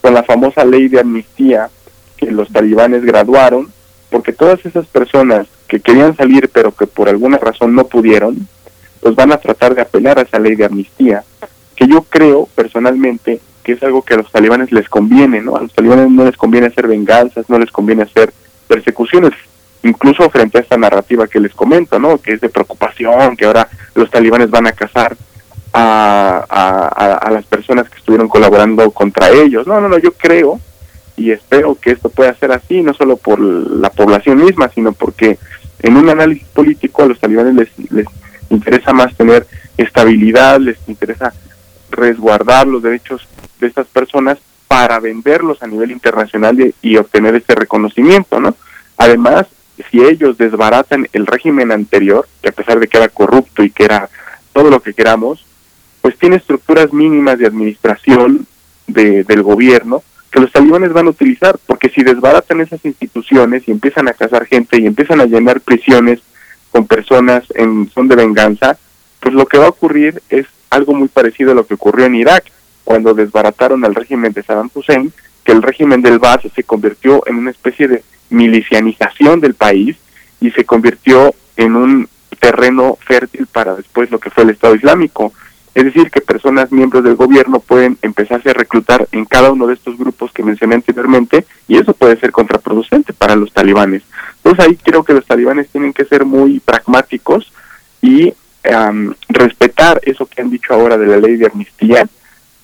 [0.00, 1.70] con la famosa ley de amnistía
[2.16, 3.72] que los talibanes graduaron,
[4.10, 8.48] porque todas esas personas que querían salir pero que por alguna razón no pudieron,
[9.00, 11.22] pues van a tratar de apelar a esa ley de amnistía,
[11.76, 15.56] que yo creo personalmente que es algo que a los talibanes les conviene, ¿no?
[15.56, 18.32] A los talibanes no les conviene hacer venganzas, no les conviene hacer
[18.66, 19.32] persecuciones,
[19.82, 22.18] incluso frente a esta narrativa que les comento, ¿no?
[22.18, 25.16] Que es de preocupación, que ahora los talibanes van a cazar
[25.80, 29.66] a, a, las personas que estuvieron colaborando contra ellos.
[29.66, 30.60] No, no, no, yo creo
[31.16, 35.38] y espero que esto pueda ser así, no solo por la población misma, sino porque
[35.80, 38.06] en un análisis político a los talibanes les, les
[38.50, 39.46] interesa más tener
[39.76, 41.32] estabilidad, les interesa
[41.90, 43.26] resguardar los derechos
[43.60, 44.38] de estas personas
[44.68, 48.54] para venderlos a nivel internacional y, y obtener ese reconocimiento, ¿no?
[48.96, 49.46] Además,
[49.90, 53.84] si ellos desbaratan el régimen anterior, que a pesar de que era corrupto y que
[53.84, 54.08] era
[54.52, 55.47] todo lo que queramos,
[56.00, 58.46] pues tiene estructuras mínimas de administración
[58.86, 63.70] de, del gobierno que los talibanes van a utilizar, porque si desbaratan esas instituciones y
[63.70, 66.20] empiezan a cazar gente y empiezan a llenar prisiones
[66.70, 68.78] con personas en son de venganza,
[69.20, 72.14] pues lo que va a ocurrir es algo muy parecido a lo que ocurrió en
[72.14, 72.44] Irak,
[72.84, 75.12] cuando desbarataron al régimen de Saddam Hussein,
[75.44, 79.96] que el régimen del Baas se convirtió en una especie de milicianización del país
[80.40, 82.08] y se convirtió en un
[82.38, 85.32] terreno fértil para después lo que fue el Estado Islámico.
[85.74, 89.74] Es decir, que personas miembros del gobierno pueden empezarse a reclutar en cada uno de
[89.74, 94.02] estos grupos que mencioné anteriormente y eso puede ser contraproducente para los talibanes.
[94.36, 97.52] Entonces ahí creo que los talibanes tienen que ser muy pragmáticos
[98.02, 98.34] y
[99.28, 102.06] respetar eso que han dicho ahora de la ley de amnistía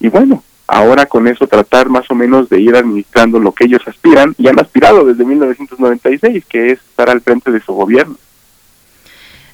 [0.00, 3.80] y bueno, ahora con eso tratar más o menos de ir administrando lo que ellos
[3.86, 8.16] aspiran y han aspirado desde 1996, que es estar al frente de su gobierno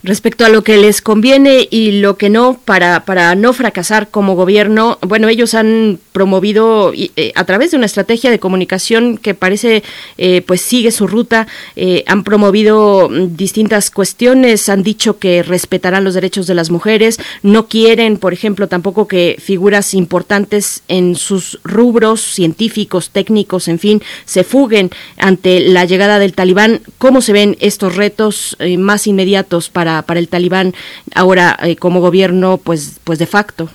[0.02, 4.34] respecto a lo que les conviene y lo que no para, para no fracasar como
[4.34, 4.98] gobierno.
[5.02, 9.82] Bueno, ellos han promovido eh, a través de una estrategia de comunicación que parece
[10.18, 11.46] eh, pues sigue su ruta,
[11.76, 17.66] eh, han promovido distintas cuestiones, han dicho que respetarán los derechos de las mujeres, no
[17.66, 24.44] quieren, por ejemplo, tampoco que figuras importantes en sus rubros científicos, técnicos, en fin, se
[24.44, 26.80] fuguen ante la llegada del talibán.
[26.98, 30.74] ¿Cómo se ven estos retos más inmediatos para para, el talibán
[31.14, 33.68] ahora eh, como gobierno pues, pues de facto.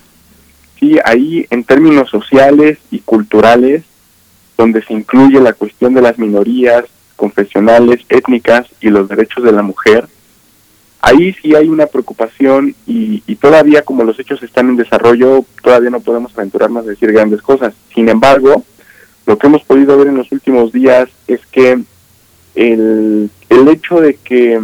[0.80, 3.84] Sí, ahí en términos sociales y culturales,
[4.58, 6.86] donde se incluye la cuestión de las minorías
[7.16, 10.08] confesionales, étnicas y los derechos de la mujer,
[11.02, 15.90] ahí sí hay una preocupación y, y, todavía como los hechos están en desarrollo, todavía
[15.90, 17.74] no podemos aventurarnos a decir grandes cosas.
[17.94, 18.64] Sin embargo,
[19.26, 21.80] lo que hemos podido ver en los últimos días es que
[22.56, 24.60] el, el hecho de que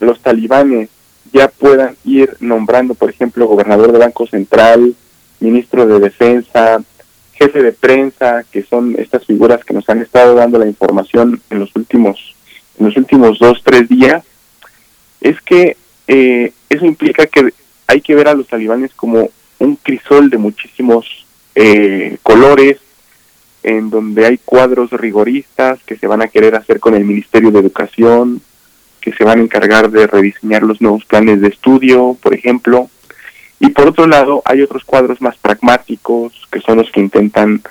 [0.00, 0.90] los talibanes
[1.32, 4.94] ya puedan ir nombrando, por ejemplo, gobernador del Banco Central,
[5.40, 6.82] ministro de Defensa,
[7.32, 11.58] jefe de prensa, que son estas figuras que nos han estado dando la información en
[11.58, 12.34] los últimos,
[12.78, 14.24] en los últimos dos, tres días,
[15.20, 15.76] es que
[16.08, 17.52] eh, eso implica que
[17.86, 22.78] hay que ver a los talibanes como un crisol de muchísimos eh, colores,
[23.62, 27.58] en donde hay cuadros rigoristas que se van a querer hacer con el Ministerio de
[27.58, 28.40] Educación,
[29.00, 32.88] que se van a encargar de rediseñar los nuevos planes de estudio, por ejemplo.
[33.58, 37.62] Y por otro lado, hay otros cuadros más pragmáticos, que son los que intentan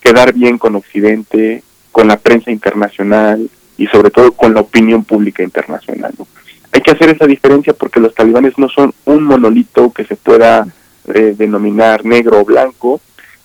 [0.00, 1.62] quedar bien con Occidente,
[1.92, 6.12] con la prensa internacional y sobre todo con la opinión pública internacional.
[6.72, 10.66] Hay que hacer esa diferencia porque los talibanes no son un monolito que se pueda
[11.14, 13.00] eh, denominar negro o blanco,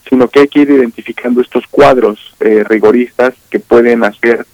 [0.10, 4.46] sino que hay que ir identificando estos cuadros eh, rigoristas que pueden hacer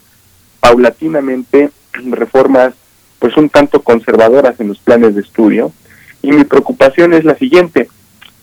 [0.59, 1.71] paulatinamente
[2.11, 2.73] reformas
[3.17, 5.73] pues un tanto conservadoras en los planes de estudio
[6.21, 7.89] y mi preocupación es la siguiente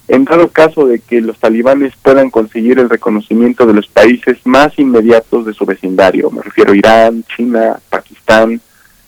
[0.09, 4.79] en dado caso de que los talibanes puedan conseguir el reconocimiento de los países más
[4.79, 8.61] inmediatos de su vecindario, me refiero a Irán, China, Pakistán,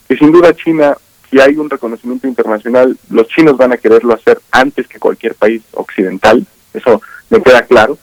[0.08, 0.96] que sin duda China,
[1.30, 5.62] si hay un reconocimiento internacional, los chinos van a quererlo hacer antes que cualquier país
[5.72, 7.00] occidental, eso
[7.30, 7.96] me queda claro.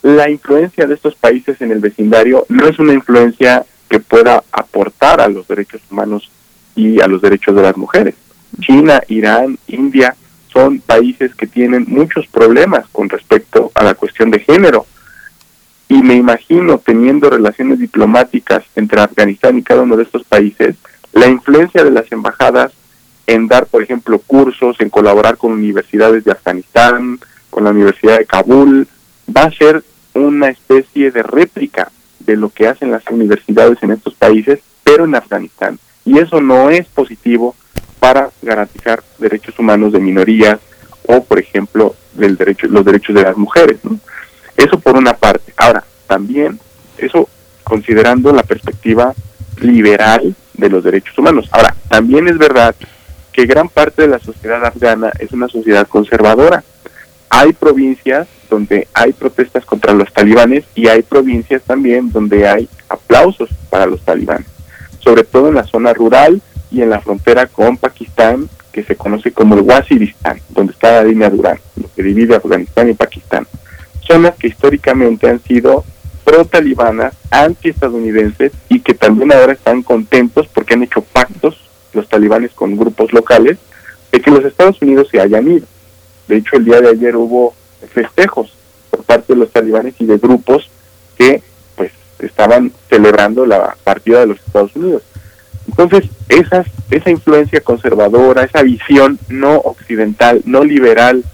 [0.00, 5.20] la influencia de estos países en el vecindario no es una influencia que pueda aportar
[5.20, 6.30] a los derechos humanos
[6.74, 8.14] y a los derechos de las mujeres.
[8.60, 10.14] China, Irán, India
[10.52, 14.86] son países que tienen muchos problemas con respecto a la cuestión de género.
[15.88, 20.76] Y me imagino teniendo relaciones diplomáticas entre Afganistán y cada uno de estos países,
[21.12, 22.72] la influencia de las embajadas
[23.26, 27.18] en dar, por ejemplo, cursos, en colaborar con universidades de Afganistán,
[27.50, 28.88] con la Universidad de Kabul,
[29.34, 29.84] va a ser
[30.14, 35.14] una especie de réplica de lo que hacen las universidades en estos países, pero en
[35.14, 35.78] Afganistán.
[36.04, 37.54] Y eso no es positivo
[38.02, 40.58] para garantizar derechos humanos de minorías
[41.06, 43.78] o, por ejemplo, del derecho, los derechos de las mujeres.
[44.56, 45.54] Eso por una parte.
[45.56, 46.58] Ahora, también
[46.98, 47.28] eso
[47.62, 49.14] considerando la perspectiva
[49.60, 51.48] liberal de los derechos humanos.
[51.52, 52.74] Ahora, también es verdad
[53.32, 56.64] que gran parte de la sociedad afgana es una sociedad conservadora.
[57.30, 63.48] Hay provincias donde hay protestas contra los talibanes y hay provincias también donde hay aplausos
[63.70, 64.48] para los talibanes,
[64.98, 66.42] sobre todo en la zona rural
[66.72, 71.04] y en la frontera con Pakistán, que se conoce como el Waziristán, donde está la
[71.04, 73.46] línea Durán, lo que divide Afganistán y Pakistán.
[74.00, 75.84] Zonas que históricamente han sido
[76.24, 81.58] pro-talibanas, anti-estadounidenses y que también ahora están contentos porque han hecho pactos
[81.92, 83.58] los talibanes con grupos locales
[84.10, 85.66] de que los Estados Unidos se hayan ido.
[86.28, 87.54] De hecho, el día de ayer hubo
[87.92, 88.54] festejos
[88.90, 90.70] por parte de los talibanes y de grupos
[91.18, 91.42] que
[91.76, 95.02] pues estaban celebrando la partida de los Estados Unidos.
[95.68, 101.24] Entonces, esas, esa influencia conservadora, esa visión no occidental, no liberal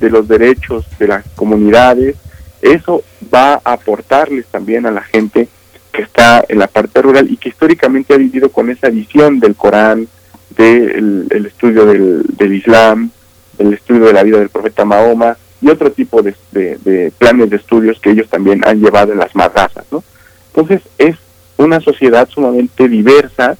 [0.00, 2.16] de los derechos de las comunidades,
[2.62, 3.02] eso
[3.32, 5.48] va a aportarles también a la gente
[5.92, 9.54] que está en la parte rural y que históricamente ha vivido con esa visión del
[9.54, 10.08] Corán,
[10.56, 13.10] del el estudio del, Islam,
[13.58, 17.56] el estudio de la vida del profeta Mahoma y otro tipo de, de, planes de
[17.56, 20.04] estudios que ellos también han llevado en las madrasas, ¿no?
[20.48, 21.16] Entonces es
[21.56, 23.56] una sociedad sumamente diversa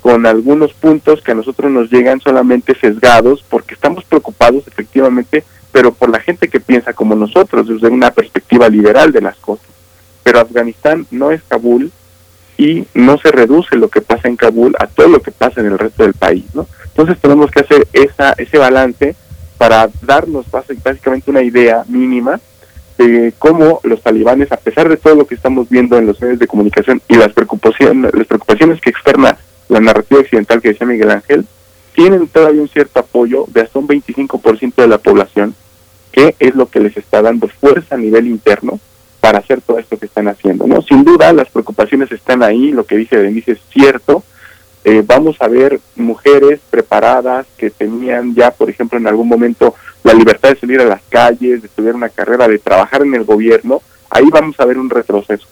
[0.00, 5.92] con algunos puntos que a nosotros nos llegan solamente sesgados porque estamos preocupados efectivamente, pero
[5.92, 9.66] por la gente que piensa como nosotros desde una perspectiva liberal de las cosas.
[10.22, 11.92] Pero Afganistán no es Kabul
[12.56, 15.66] y no se reduce lo que pasa en Kabul a todo lo que pasa en
[15.66, 16.66] el resto del país, ¿no?
[16.84, 19.14] Entonces tenemos que hacer esa, ese balance
[19.56, 22.40] para darnos básicamente una idea mínima
[22.98, 26.38] de cómo los talibanes, a pesar de todo lo que estamos viendo en los medios
[26.38, 29.38] de comunicación y las preocupaciones, las preocupaciones que externa
[29.70, 31.46] la narrativa occidental que decía Miguel Ángel,
[31.94, 35.54] tienen todavía un cierto apoyo de hasta un 25% de la población,
[36.12, 38.78] que es lo que les está dando fuerza a nivel interno
[39.20, 40.66] para hacer todo esto que están haciendo.
[40.66, 44.24] no Sin duda, las preocupaciones están ahí, lo que dice Denise es cierto,
[44.82, 50.14] eh, vamos a ver mujeres preparadas que tenían ya, por ejemplo, en algún momento la
[50.14, 53.82] libertad de salir a las calles, de estudiar una carrera, de trabajar en el gobierno,
[54.08, 55.46] ahí vamos a ver un retroceso.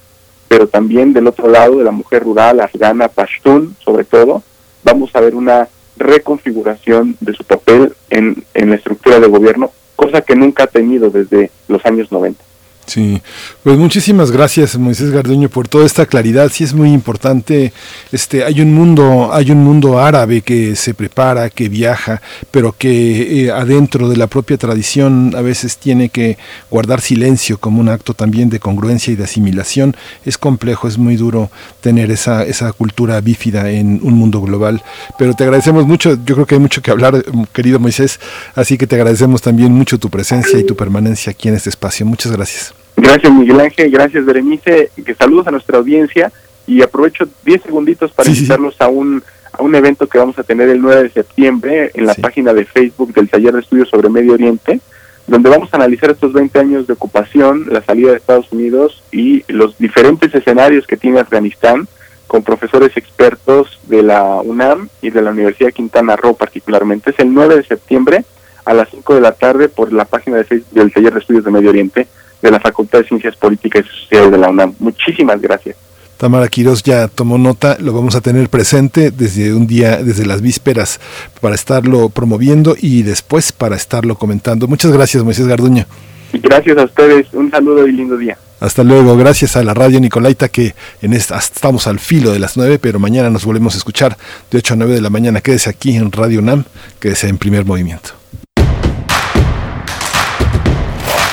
[0.49, 4.43] Pero también del otro lado, de la mujer rural, afgana, pashtun, sobre todo,
[4.83, 10.23] vamos a ver una reconfiguración de su papel en, en la estructura de gobierno, cosa
[10.23, 12.43] que nunca ha tenido desde los años 90.
[12.89, 13.21] Sí,
[13.63, 16.51] pues muchísimas gracias Moisés Garduño por toda esta claridad.
[16.51, 17.75] Sí es muy importante.
[18.13, 23.45] Este, hay un mundo, hay un mundo árabe que se prepara, que viaja, pero que
[23.45, 26.39] eh, adentro de la propia tradición a veces tiene que
[26.71, 29.95] guardar silencio como un acto también de congruencia y de asimilación.
[30.25, 31.51] Es complejo, es muy duro
[31.83, 34.83] tener esa esa cultura bífida en un mundo global.
[35.19, 36.17] Pero te agradecemos mucho.
[36.25, 38.19] Yo creo que hay mucho que hablar, querido Moisés.
[38.55, 42.07] Así que te agradecemos también mucho tu presencia y tu permanencia aquí en este espacio.
[42.07, 42.78] Muchas gracias.
[43.01, 46.33] Gracias Miguel Ángel, gracias Berenice, que saludos a nuestra audiencia
[46.67, 49.23] y aprovecho 10 segunditos para invitarlos a un
[49.53, 52.65] a un evento que vamos a tener el 9 de septiembre en la página de
[52.65, 54.81] Facebook del Taller de Estudios sobre Medio Oriente,
[55.27, 59.45] donde vamos a analizar estos 20 años de ocupación, la salida de Estados Unidos y
[59.49, 61.89] los diferentes escenarios que tiene Afganistán
[62.27, 67.11] con profesores expertos de la UNAM y de la Universidad de Quintana Roo particularmente.
[67.11, 68.25] Es el 9 de septiembre
[68.65, 71.45] a las 5 de la tarde por la página de Facebook del Taller de Estudios
[71.45, 72.07] de Medio Oriente
[72.43, 74.75] de la Facultad de Ciencias Políticas y Sociales de la UNAM.
[74.79, 75.77] Muchísimas gracias.
[76.19, 80.43] Tamara Quiroz ya tomó nota, lo vamos a tener presente desde un día, desde las
[80.43, 81.01] vísperas,
[81.41, 84.67] para estarlo promoviendo y después para estarlo comentando.
[84.67, 85.87] Muchas gracias, Moisés Garduño.
[86.33, 88.37] Gracias a ustedes, un saludo y lindo día.
[88.61, 92.57] Hasta luego, gracias a la radio Nicolaita que en esta, estamos al filo de las
[92.57, 94.17] nueve, pero mañana nos volvemos a escuchar
[94.51, 95.41] de 8 a 9 de la mañana.
[95.41, 96.65] Quédese aquí en Radio UNAM,
[96.99, 98.11] quédese en primer movimiento.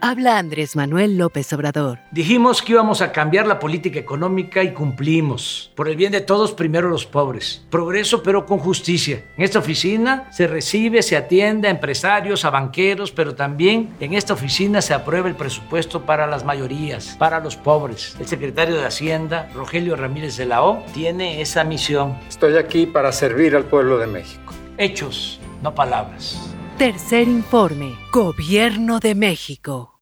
[0.00, 1.98] Habla Andrés Manuel López Obrador.
[2.10, 5.72] Dijimos que íbamos a cambiar la política económica y cumplimos.
[5.74, 7.64] Por el bien de todos, primero los pobres.
[7.70, 9.24] Progreso, pero con justicia.
[9.36, 14.34] En esta oficina se recibe, se atiende a empresarios, a banqueros, pero también en esta
[14.34, 18.14] oficina se aprueba el presupuesto para las mayorías, para los pobres.
[18.20, 22.18] El secretario de Hacienda, Rogelio Ramírez de la O, tiene esa misión.
[22.28, 24.52] Estoy aquí para servir al pueblo de México.
[24.76, 26.53] Hechos, no palabras.
[26.78, 27.94] Tercer informe.
[28.10, 30.00] Gobierno de México.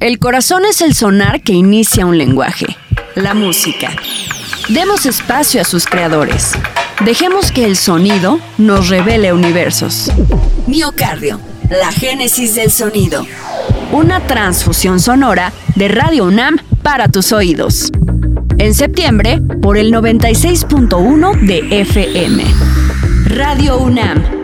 [0.00, 2.78] El corazón es el sonar que inicia un lenguaje,
[3.14, 3.90] la música.
[4.70, 6.52] Demos espacio a sus creadores.
[7.04, 10.10] Dejemos que el sonido nos revele universos.
[10.66, 11.38] Miocardio,
[11.68, 13.26] la génesis del sonido.
[13.92, 17.92] Una transfusión sonora de Radio UNAM para tus oídos.
[18.56, 22.44] En septiembre, por el 96.1 de FM.
[23.26, 24.43] Radio UNAM,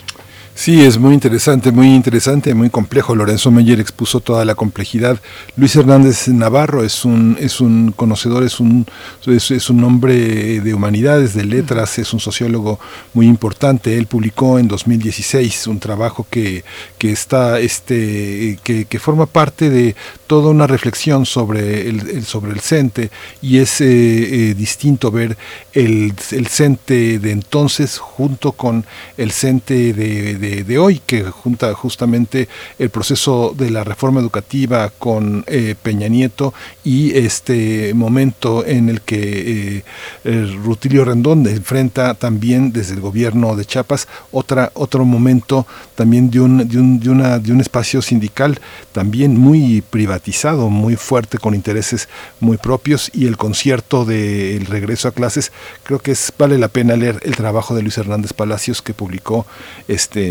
[0.54, 3.16] Sí, es muy interesante, muy interesante, muy complejo.
[3.16, 5.20] Lorenzo Meyer expuso toda la complejidad.
[5.56, 8.86] Luis Hernández Navarro es un, es un conocedor, es un,
[9.26, 12.80] es, un hombre de humanidades, de letras, es un sociólogo
[13.14, 13.98] muy importante.
[13.98, 16.64] Él publicó en 2016 un trabajo que,
[16.98, 19.96] que está, este, que, que forma parte de
[20.28, 23.10] toda una reflexión sobre el, sobre el CENTE
[23.42, 25.38] y es eh, eh, distinto ver
[25.74, 28.86] el, el CENTE de entonces junto con
[29.18, 32.50] el CENTE de de, hoy, que junta justamente
[32.80, 36.54] el proceso de la reforma educativa con eh, Peña Nieto
[36.84, 39.84] y este momento en el que
[40.24, 46.40] eh, Rutilio Rendón enfrenta también desde el gobierno de Chiapas otra, otro momento también de
[46.40, 48.60] un, de un, de una, de un espacio sindical
[48.92, 52.10] también muy privatizado, muy fuerte, con intereses
[52.40, 55.52] muy propios y el concierto del regreso a clases,
[55.84, 59.46] creo que es, vale la pena leer el trabajo de Luis Hernández Palacios que publicó
[59.88, 60.31] este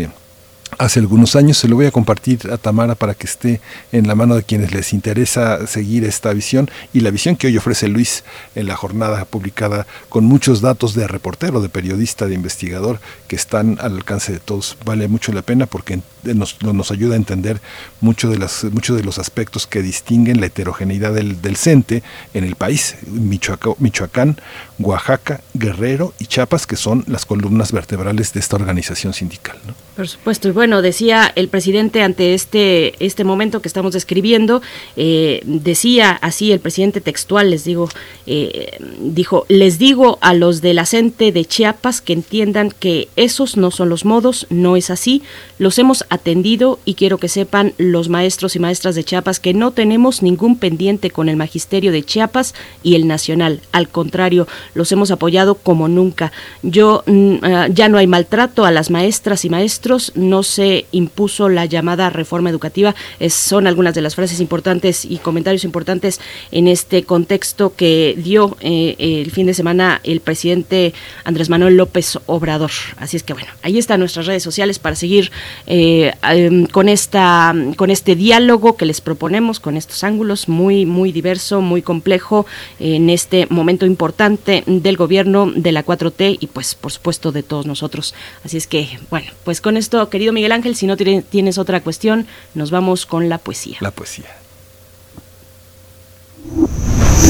[0.77, 1.57] hace algunos años.
[1.57, 3.61] Se lo voy a compartir a Tamara para que esté
[3.91, 7.57] en la mano de quienes les interesa seguir esta visión y la visión que hoy
[7.57, 8.23] ofrece Luis
[8.55, 13.77] en la jornada publicada con muchos datos de reportero, de periodista, de investigador que están
[13.81, 14.77] al alcance de todos.
[14.85, 17.61] Vale mucho la pena porque nos, nos ayuda a entender
[17.99, 22.03] mucho de las, muchos de los aspectos que distinguen la heterogeneidad del, del CENTE
[22.33, 22.95] en el país.
[23.07, 24.37] Michoacán,
[24.79, 29.57] Oaxaca, Guerrero y Chiapas, que son las columnas vertebrales de esta organización sindical.
[29.65, 29.73] ¿no?
[29.95, 34.61] Por supuesto, y bueno, decía el presidente ante este, este momento que estamos describiendo,
[34.95, 37.89] eh, decía así el presidente textual, les digo,
[38.25, 43.57] eh, dijo, les digo a los de la CENTE de Chiapas que entiendan que esos
[43.57, 45.23] no son los modos, no es así,
[45.59, 49.71] los hemos atendido y quiero que sepan los maestros y maestras de Chiapas que no
[49.71, 55.11] tenemos ningún pendiente con el magisterio de Chiapas y el nacional, al contrario, los hemos
[55.11, 56.31] apoyado como nunca.
[56.63, 59.80] Yo mm, ah, ya no hay maltrato a las maestras y maestros,
[60.15, 62.95] no se impuso la llamada reforma educativa.
[63.19, 66.19] Es, son algunas de las frases importantes y comentarios importantes
[66.51, 70.93] en este contexto que dio eh, el fin de semana el presidente
[71.23, 72.71] Andrés Manuel López Obrador.
[72.97, 75.31] Así es que bueno, ahí están nuestras redes sociales para seguir
[75.67, 81.11] eh, em, con esta con este diálogo que les proponemos con estos ángulos muy muy
[81.11, 82.45] diverso, muy complejo
[82.79, 87.65] en este momento importante del gobierno de la 4T y pues por supuesto de todos
[87.65, 88.13] nosotros.
[88.43, 92.27] Así es que bueno, pues con esto, querido Miguel Ángel, si no tienes otra cuestión,
[92.53, 93.77] nos vamos con la poesía.
[93.79, 94.25] La poesía.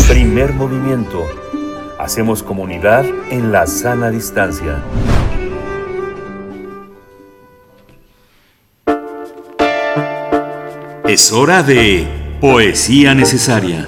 [0.08, 1.26] Primer movimiento.
[2.00, 4.84] Hacemos comunidad en la sana distancia.
[11.08, 12.08] Es hora de
[12.40, 13.88] poesía necesaria.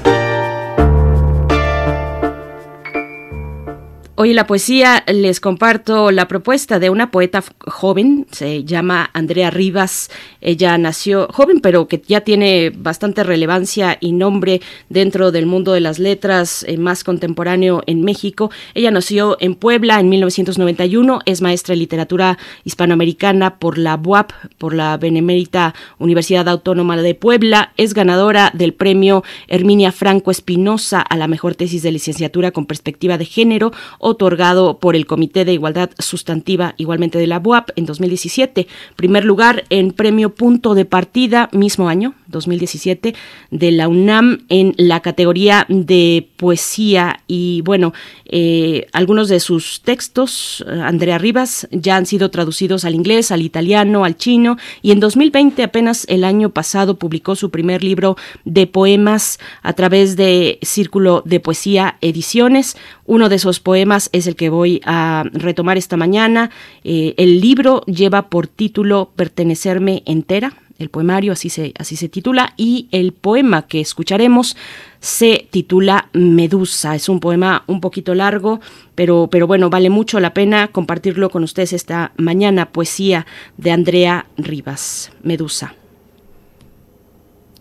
[4.15, 9.49] Hoy en la poesía les comparto la propuesta de una poeta joven, se llama Andrea
[9.49, 10.11] Rivas.
[10.40, 15.80] Ella nació joven, pero que ya tiene bastante relevancia y nombre dentro del mundo de
[15.80, 18.52] las letras eh, más contemporáneo en México.
[18.76, 24.76] Ella nació en Puebla en 1991, es maestra de literatura hispanoamericana por la BUAP, por
[24.76, 27.73] la Benemérita Universidad Autónoma de Puebla.
[27.77, 33.18] Es ganadora del premio Herminia Franco Espinosa a la mejor tesis de licenciatura con perspectiva
[33.18, 33.72] de género
[34.04, 38.68] otorgado por el Comité de Igualdad Sustantiva, igualmente de la BUAP, en 2017.
[38.96, 43.15] Primer lugar en premio Punto de Partida, mismo año, 2017,
[43.51, 47.22] de la UNAM en la categoría de poesía.
[47.27, 47.93] Y bueno,
[48.26, 53.41] eh, algunos de sus textos, eh, Andrea Rivas, ya han sido traducidos al inglés, al
[53.41, 54.57] italiano, al chino.
[54.81, 60.18] Y en 2020, apenas el año pasado, publicó su primer libro de poemas a través
[60.18, 62.76] de Círculo de Poesía Ediciones.
[63.05, 66.49] Uno de esos poemas es el que voy a retomar esta mañana.
[66.84, 72.54] Eh, el libro lleva por título Pertenecerme entera, el poemario así se, así se titula,
[72.58, 74.58] y el poema que escucharemos
[75.00, 76.95] se titula Medusa.
[76.95, 78.60] Es un poema un poquito largo,
[78.95, 82.72] pero, pero bueno, vale mucho la pena compartirlo con ustedes esta mañana.
[82.72, 83.26] Poesía
[83.58, 85.76] de Andrea Rivas, Medusa.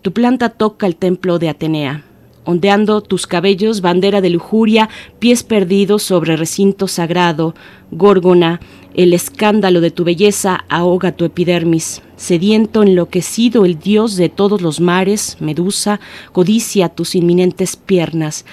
[0.01, 2.03] Tu planta toca el templo de Atenea
[2.45, 7.55] ondeando tus cabellos, bandera de lujuria, pies perdidos sobre recinto sagrado,
[7.91, 8.59] górgona,
[8.93, 12.01] el escándalo de tu belleza ahoga tu epidermis.
[12.15, 15.99] Sediento, enloquecido, el dios de todos los mares, Medusa,
[16.31, 18.45] codicia tus inminentes piernas.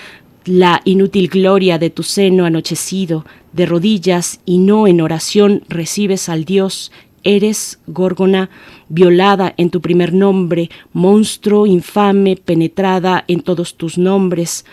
[0.45, 6.45] La inútil gloria de tu seno anochecido, de rodillas y no en oración recibes al
[6.45, 6.91] dios
[7.23, 8.49] Eres, Górgona,
[8.89, 14.65] violada en tu primer nombre, monstruo infame, penetrada en todos tus nombres.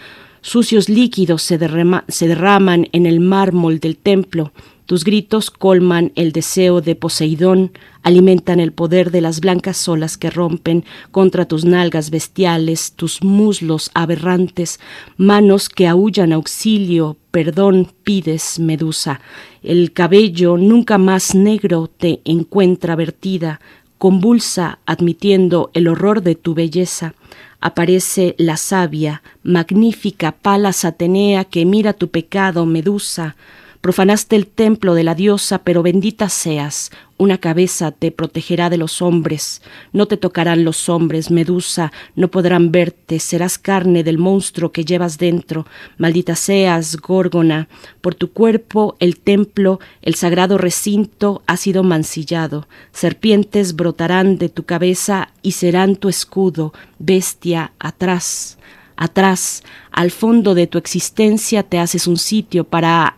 [0.41, 1.59] Sucios líquidos se,
[2.07, 4.53] se derraman en el mármol del templo.
[4.87, 7.73] Tus gritos colman el deseo de Poseidón,
[8.03, 13.91] alimentan el poder de las blancas olas que rompen contra tus nalgas bestiales, tus muslos
[13.93, 14.79] aberrantes,
[15.17, 19.19] manos que aullan auxilio, perdón pides, Medusa.
[19.61, 23.59] El cabello nunca más negro te encuentra vertida,
[23.97, 27.13] convulsa admitiendo el horror de tu belleza.
[27.59, 33.35] Aparece la sabia, magnífica Palas Atenea que mira tu pecado, Medusa.
[33.81, 36.91] Profanaste el templo de la diosa, pero bendita seas.
[37.19, 39.61] Una cabeza te protegerá de los hombres.
[39.91, 43.19] No te tocarán los hombres, Medusa, no podrán verte.
[43.19, 45.65] Serás carne del monstruo que llevas dentro.
[45.97, 47.69] Maldita seas, Górgona.
[48.01, 52.67] Por tu cuerpo el templo, el sagrado recinto ha sido mancillado.
[52.91, 56.73] Serpientes brotarán de tu cabeza y serán tu escudo.
[56.99, 58.56] Bestia, atrás
[58.97, 63.15] atrás, al fondo de tu existencia te haces un sitio para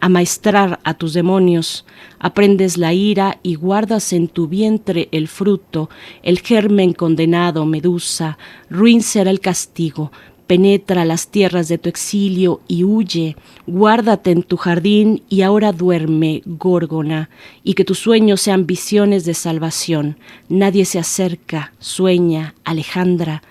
[0.00, 1.84] amaestrar a tus demonios,
[2.18, 5.90] aprendes la ira y guardas en tu vientre el fruto,
[6.22, 8.38] el germen condenado, Medusa,
[8.70, 10.12] ruin será el castigo,
[10.46, 13.36] penetra las tierras de tu exilio y huye,
[13.66, 17.30] guárdate en tu jardín y ahora duerme, Górgona,
[17.64, 20.18] y que tus sueños sean visiones de salvación.
[20.48, 23.42] Nadie se acerca, sueña, Alejandra,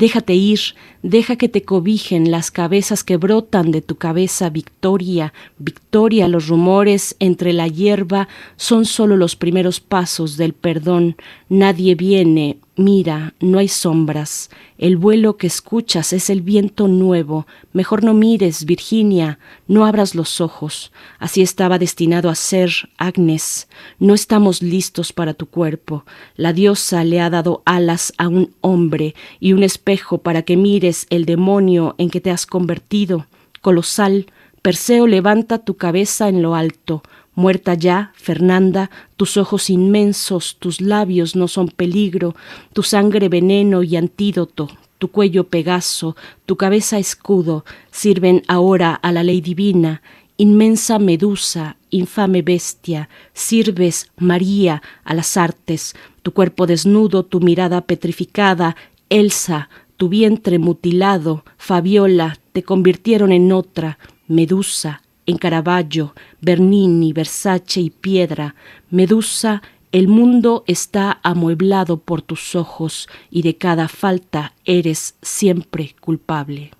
[0.00, 0.60] Déjate ir,
[1.02, 7.16] deja que te cobijen las cabezas que brotan de tu cabeza, Victoria, Victoria, los rumores
[7.18, 11.16] entre la hierba son solo los primeros pasos del perdón.
[11.48, 14.48] Nadie viene, Mira, no hay sombras.
[14.78, 17.46] El vuelo que escuchas es el viento nuevo.
[17.74, 20.90] Mejor no mires, Virginia, no abras los ojos.
[21.18, 23.68] Así estaba destinado a ser, Agnes.
[23.98, 26.06] No estamos listos para tu cuerpo.
[26.36, 30.89] La diosa le ha dado alas a un hombre y un espejo para que mires
[31.10, 33.26] el demonio en que te has convertido.
[33.60, 34.26] Colosal,
[34.62, 37.02] Perseo levanta tu cabeza en lo alto.
[37.34, 42.34] Muerta ya, Fernanda, tus ojos inmensos, tus labios no son peligro,
[42.72, 44.68] tu sangre veneno y antídoto,
[44.98, 50.02] tu cuello Pegaso, tu cabeza escudo, sirven ahora a la ley divina,
[50.36, 58.76] inmensa medusa, infame bestia, sirves, María, a las artes, tu cuerpo desnudo, tu mirada petrificada,
[59.08, 63.98] Elsa, tu vientre mutilado, Fabiola, te convirtieron en otra,
[64.28, 68.54] Medusa, en Caravaggio, Bernini, Versace y Piedra,
[68.88, 69.60] Medusa,
[69.92, 76.70] el mundo está amueblado por tus ojos y de cada falta eres siempre culpable.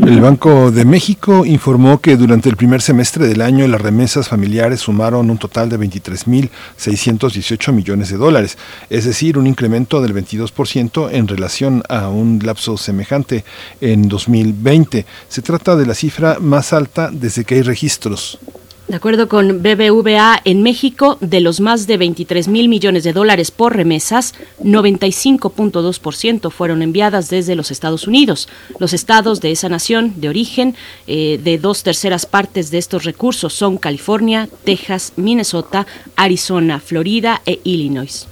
[0.06, 4.80] El Banco de México informó que durante el primer semestre del año las remesas familiares
[4.80, 8.58] sumaron un total de 23.618 millones de dólares,
[8.90, 13.46] es decir, un incremento del 22% en relación a un lapso semejante
[13.80, 15.06] en 2020.
[15.28, 18.38] Se trata de la cifra más alta desde que hay registros.
[18.86, 23.50] De acuerdo con BBVA, en México, de los más de 23 mil millones de dólares
[23.50, 28.46] por remesas, 95.2% fueron enviadas desde los Estados Unidos.
[28.78, 30.76] Los estados de esa nación de origen
[31.06, 35.86] eh, de dos terceras partes de estos recursos son California, Texas, Minnesota,
[36.16, 38.28] Arizona, Florida e Illinois.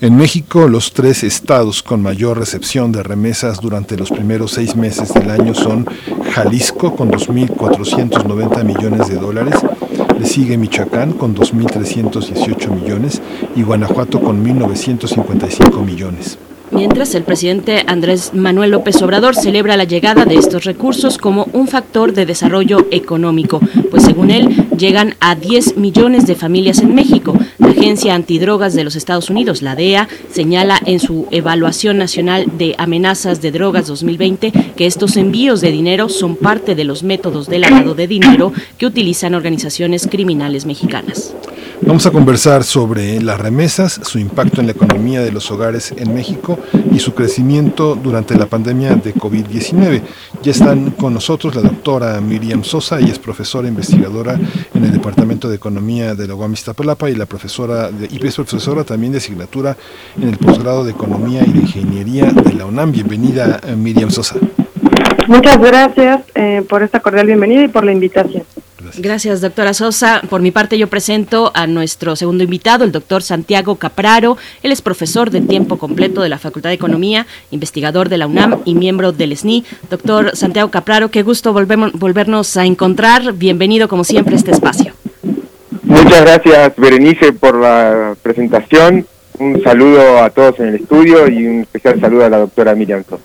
[0.00, 5.12] En México, los tres estados con mayor recepción de remesas durante los primeros seis meses
[5.14, 5.86] del año son
[6.32, 9.54] Jalisco con 2.490 millones de dólares,
[10.26, 13.22] sigue Michoacán con 2.318 millones
[13.56, 16.38] y Guanajuato con 1.955 millones.
[16.72, 21.68] Mientras, el presidente Andrés Manuel López Obrador celebra la llegada de estos recursos como un
[21.68, 23.60] factor de desarrollo económico,
[23.90, 27.34] pues según él llegan a 10 millones de familias en México.
[27.82, 32.76] La Agencia Antidrogas de los Estados Unidos, la DEA, señala en su Evaluación Nacional de
[32.78, 37.58] Amenazas de Drogas 2020 que estos envíos de dinero son parte de los métodos de
[37.58, 41.34] lavado de dinero que utilizan organizaciones criminales mexicanas.
[41.84, 46.14] Vamos a conversar sobre las remesas, su impacto en la economía de los hogares en
[46.14, 46.58] México
[46.92, 50.00] y su crecimiento durante la pandemia de COVID-19.
[50.42, 54.38] Ya están con nosotros la doctora Miriam Sosa, ella es profesora investigadora
[54.74, 58.36] en el Departamento de Economía de la UAM Iztapalapa y la profesora de, y es
[58.36, 59.76] profesora también de asignatura
[60.16, 62.92] en el posgrado de Economía y de Ingeniería de la UNAM.
[62.92, 64.36] Bienvenida Miriam Sosa.
[65.26, 68.44] Muchas gracias eh, por esta cordial bienvenida y por la invitación.
[68.98, 70.20] Gracias, doctora Sosa.
[70.28, 74.36] Por mi parte, yo presento a nuestro segundo invitado, el doctor Santiago Capraro.
[74.62, 78.60] Él es profesor de tiempo completo de la Facultad de Economía, investigador de la UNAM
[78.66, 79.64] y miembro del SNI.
[79.88, 83.32] Doctor Santiago Capraro, qué gusto volvemos, volvernos a encontrar.
[83.32, 84.92] Bienvenido, como siempre, a este espacio.
[85.82, 89.06] Muchas gracias, Berenice, por la presentación.
[89.38, 93.02] Un saludo a todos en el estudio y un especial saludo a la doctora Miriam
[93.08, 93.22] Sosa.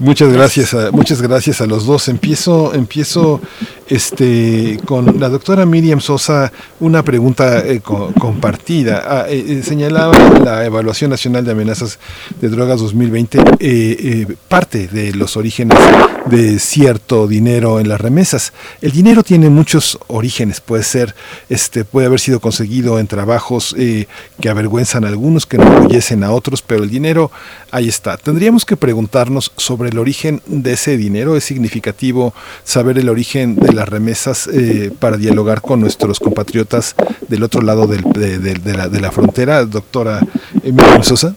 [0.00, 2.08] Muchas gracias, a, muchas gracias a los dos.
[2.08, 3.40] Empiezo, empiezo
[3.88, 9.02] este, con la doctora Miriam Sosa una pregunta eh, co compartida.
[9.06, 11.98] Ah, eh, eh, señalaba la Evaluación Nacional de Amenazas
[12.40, 15.78] de Drogas 2020 parte de los orígenes
[16.26, 18.52] de cierto dinero en las remesas.
[18.82, 21.14] El dinero tiene muchos orígenes, puede ser,
[21.48, 26.62] este, puede haber sido conseguido en trabajos que avergüenzan a algunos, que enorgullecen a otros,
[26.62, 27.30] pero el dinero
[27.70, 28.16] ahí está.
[28.16, 31.36] Tendríamos que preguntarnos sobre el origen de ese dinero.
[31.36, 32.34] Es significativo
[32.64, 36.96] saber el origen de las remesas eh, para dialogar con nuestros compatriotas
[37.28, 39.64] del otro lado del, de, de, de, la, de, la, frontera.
[39.64, 40.20] Doctora
[40.64, 41.34] Emilia Sosa.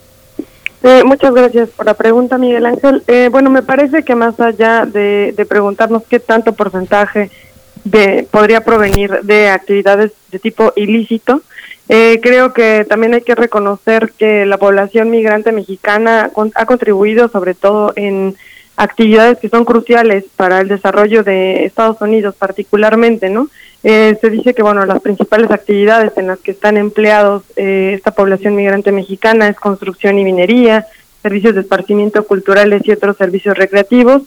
[0.83, 3.03] Eh, muchas gracias por la pregunta, Miguel Ángel.
[3.07, 7.29] Eh, bueno, me parece que más allá de, de preguntarnos qué tanto porcentaje
[7.83, 11.43] de, podría provenir de actividades de tipo ilícito,
[11.89, 17.27] eh, creo que también hay que reconocer que la población migrante mexicana con, ha contribuido
[17.29, 18.35] sobre todo en
[18.77, 23.49] actividades que son cruciales para el desarrollo de Estados Unidos particularmente, ¿no?
[23.83, 28.11] Eh, se dice que, bueno, las principales actividades en las que están empleados eh, esta
[28.11, 30.85] población migrante mexicana es construcción y minería,
[31.21, 34.23] servicios de esparcimiento culturales y otros servicios recreativos,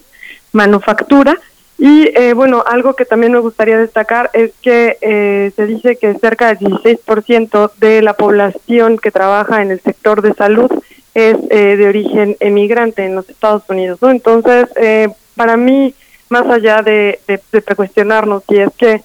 [0.52, 1.38] manufactura,
[1.78, 6.14] y eh, bueno, algo que también me gustaría destacar es que eh, se dice que
[6.14, 10.70] cerca del 16% de la población que trabaja en el sector de salud
[11.14, 14.00] es eh, de origen emigrante en los Estados Unidos.
[14.02, 14.10] ¿no?
[14.10, 15.94] Entonces, eh, para mí,
[16.28, 19.02] más allá de, de, de cuestionarnos si es que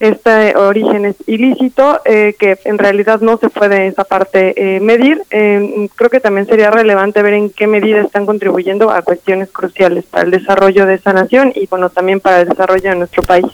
[0.00, 5.22] este origen es ilícito, eh, que en realidad no se puede esa parte eh, medir.
[5.30, 10.04] Eh, creo que también sería relevante ver en qué medida están contribuyendo a cuestiones cruciales
[10.04, 13.46] para el desarrollo de esa nación y bueno también para el desarrollo de nuestro país.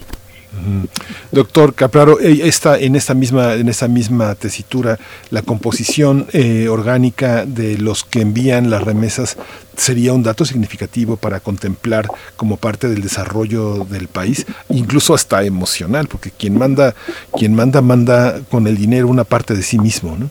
[1.32, 4.98] Doctor Capraro, está en esta misma en esta misma tesitura
[5.30, 9.36] la composición eh, orgánica de los que envían las remesas
[9.76, 16.06] sería un dato significativo para contemplar como parte del desarrollo del país, incluso hasta emocional,
[16.08, 16.94] porque quien manda
[17.36, 20.30] quien manda manda con el dinero una parte de sí mismo, ¿no?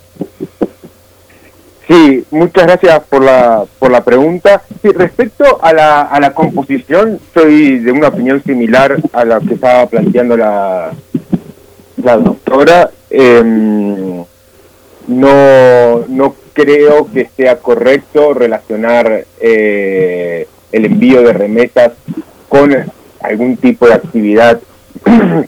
[1.93, 4.63] Sí, muchas gracias por la, por la pregunta.
[4.81, 9.53] Sí, respecto a la, a la composición, soy de una opinión similar a la que
[9.53, 10.91] estaba planteando la,
[11.97, 12.89] la doctora.
[13.11, 13.43] Eh,
[15.05, 21.91] no, no creo que sea correcto relacionar eh, el envío de remesas
[22.49, 22.75] con
[23.21, 24.59] algún tipo de actividad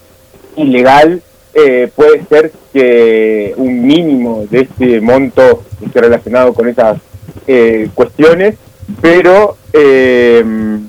[0.57, 1.23] ilegal.
[1.57, 6.99] Eh, puede ser que un mínimo de este monto esté relacionado con esas
[7.47, 8.55] eh, cuestiones,
[9.01, 10.83] pero el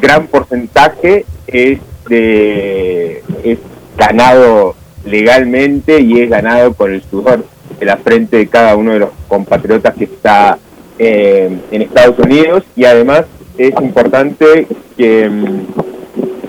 [0.00, 3.58] gran porcentaje es es
[3.96, 4.74] ganado
[5.04, 7.44] legalmente y es ganado con el sudor
[7.78, 10.58] de la frente de cada uno de los compatriotas que está
[10.98, 12.64] eh, en Estados Unidos.
[12.74, 13.24] Y además
[13.58, 14.66] es importante
[14.96, 15.60] que mm,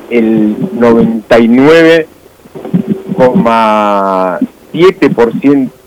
[0.09, 2.06] el 99,7%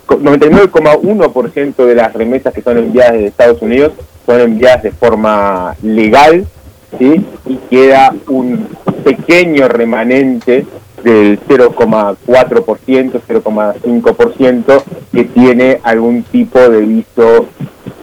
[0.07, 3.93] 99,1% de las remesas que son enviadas desde Estados Unidos
[4.27, 6.47] son enviadas de forma legal
[6.99, 7.25] ¿sí?
[7.47, 8.69] y queda un
[9.05, 10.67] pequeño remanente
[11.03, 14.83] del 0,4%, 0,5%
[15.13, 17.47] que tiene algún tipo de viso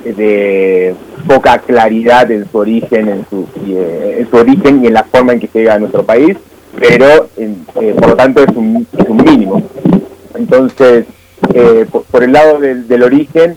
[0.04, 0.96] de
[1.28, 5.34] poca claridad en su origen, en su, eh, en su origen y en la forma
[5.34, 6.38] en que llega a nuestro país,
[6.80, 9.62] pero eh, por lo tanto es un, es un mínimo.
[10.36, 11.06] Entonces,
[11.54, 13.56] eh, por, el lado del, del origen,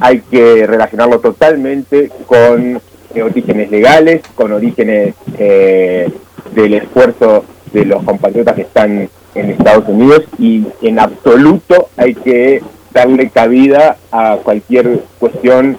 [0.00, 2.80] hay que relacionarlo totalmente con
[3.14, 10.64] orígenes legales, con orígenes del esfuerzo de los compatriotas que están en Estados Unidos y
[10.82, 12.62] en absoluto hay que
[12.92, 15.78] darle cabida a cualquier cuestión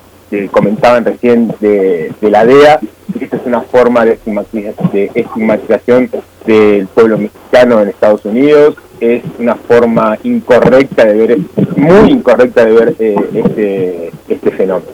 [0.51, 2.79] comentaban recién de, la DEA.
[3.19, 4.19] Esta es una forma de
[5.13, 6.09] estigmatización
[6.45, 11.37] del pueblo mexicano en Estados Unidos, es una forma incorrecta de ver,
[11.75, 14.91] muy incorrecta de ver eh, este, este fenómeno.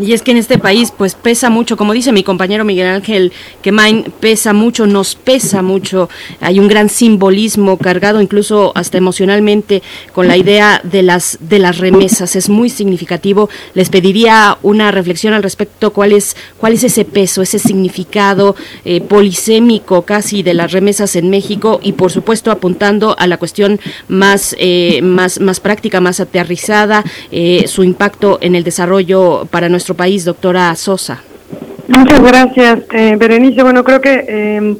[0.00, 3.32] Y es que en este país pues pesa mucho, como dice mi compañero Miguel Ángel,
[3.60, 6.08] que Main pesa mucho, nos pesa mucho,
[6.40, 11.78] hay un gran simbolismo cargado incluso hasta emocionalmente con la idea de las de las
[11.78, 13.48] remesas, es muy significativo.
[13.74, 19.00] Les pediría una reflexión al respecto, cuál es cuál es ese peso, ese significado eh,
[19.00, 24.56] polisémico casi de las remesas en México y por supuesto apuntando a la cuestión más
[24.58, 30.24] eh, más más práctica, más aterrizada, eh, su impacto en el desarrollo para nuestro país,
[30.24, 31.22] doctora Sosa.
[31.88, 33.62] Muchas gracias, eh, Berenice.
[33.62, 34.76] Bueno, creo que eh,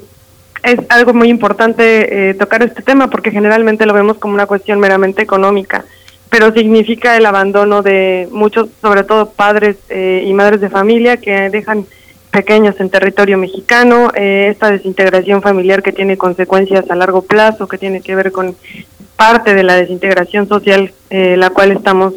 [0.62, 4.80] es algo muy importante eh, tocar este tema porque generalmente lo vemos como una cuestión
[4.80, 5.84] meramente económica,
[6.30, 11.50] pero significa el abandono de muchos, sobre todo padres eh, y madres de familia que
[11.50, 11.86] dejan
[12.30, 18.00] pequeños en territorio mexicano, esta desintegración familiar que tiene consecuencias a largo plazo, que tiene
[18.00, 18.56] que ver con
[19.16, 22.14] parte de la desintegración social la cual estamos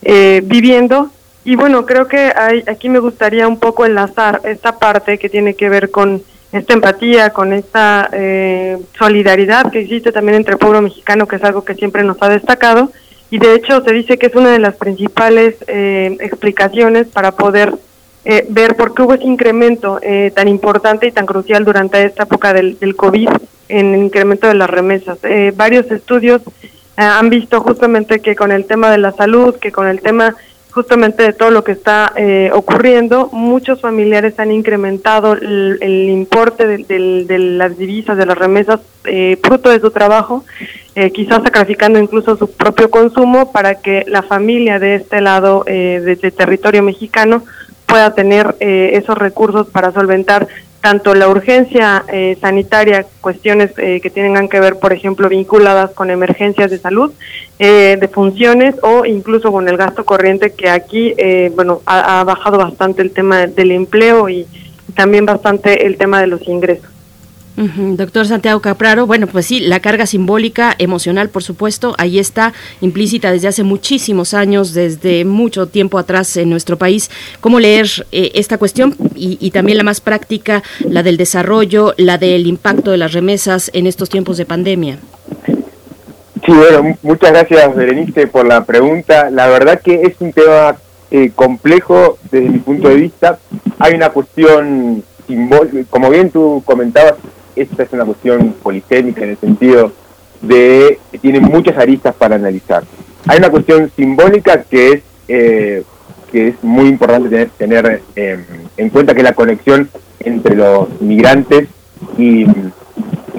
[0.00, 1.10] viviendo
[1.48, 5.54] y bueno, creo que hay, aquí me gustaría un poco enlazar esta parte que tiene
[5.54, 10.82] que ver con esta empatía, con esta eh, solidaridad que existe también entre el pueblo
[10.82, 12.92] mexicano, que es algo que siempre nos ha destacado.
[13.30, 17.72] Y de hecho se dice que es una de las principales eh, explicaciones para poder
[18.26, 20.00] eh, ver por qué hubo ese incremento
[20.34, 23.30] tan importante y tan crucial durante esta época del, del COVID
[23.70, 25.18] en el incremento de las remesas.
[25.54, 26.42] varios estudios
[26.96, 30.34] han visto justamente que con el tema de la salud, que con el tema
[30.78, 37.38] justamente de todo lo que está eh, ocurriendo, muchos familiares han incrementado el, importe de,
[37.38, 40.44] las divisas, de las remesas, eh, fruto de su trabajo,
[40.94, 46.32] eh, quizás sacrificando incluso su propio consumo para que la familia de este lado de,
[46.36, 47.42] territorio mexicano
[47.84, 50.46] pueda tener esos recursos para solventar
[50.80, 56.10] tanto la urgencia eh, sanitaria, cuestiones eh, que tengan que ver, por ejemplo, vinculadas con
[56.10, 57.12] emergencias de salud,
[57.58, 61.14] eh, de funciones o incluso con el gasto corriente que aquí,
[61.54, 64.46] bueno, ha, bajado bastante el tema del empleo y
[64.94, 66.88] también bastante el tema de los ingresos.
[67.96, 73.32] Doctor Santiago Capraro, bueno, pues sí, la carga simbólica, emocional, por supuesto, ahí está implícita
[73.32, 77.10] desde hace muchísimos años, desde mucho tiempo atrás en nuestro país.
[77.40, 82.46] ¿Cómo leer eh, esta cuestión y, también la más práctica, la del desarrollo, la del
[82.46, 84.98] impacto de las remesas en estos tiempos de pandemia?
[86.46, 89.30] Sí, bueno, muchas gracias, Berenice, por la pregunta.
[89.30, 90.76] La verdad que es un tema
[91.10, 93.40] eh, complejo desde mi punto de vista.
[93.80, 97.14] Hay una cuestión simbólica, como bien tú comentabas,
[97.60, 99.92] esta es una cuestión polisémica en el sentido
[100.40, 102.84] de que tiene muchas aristas para analizar.
[103.26, 105.82] Hay una cuestión simbólica que es eh,
[106.30, 108.44] que es muy importante tener, tener em,
[108.76, 109.88] en cuenta que la conexión
[110.20, 111.68] entre los migrantes
[112.16, 112.46] y,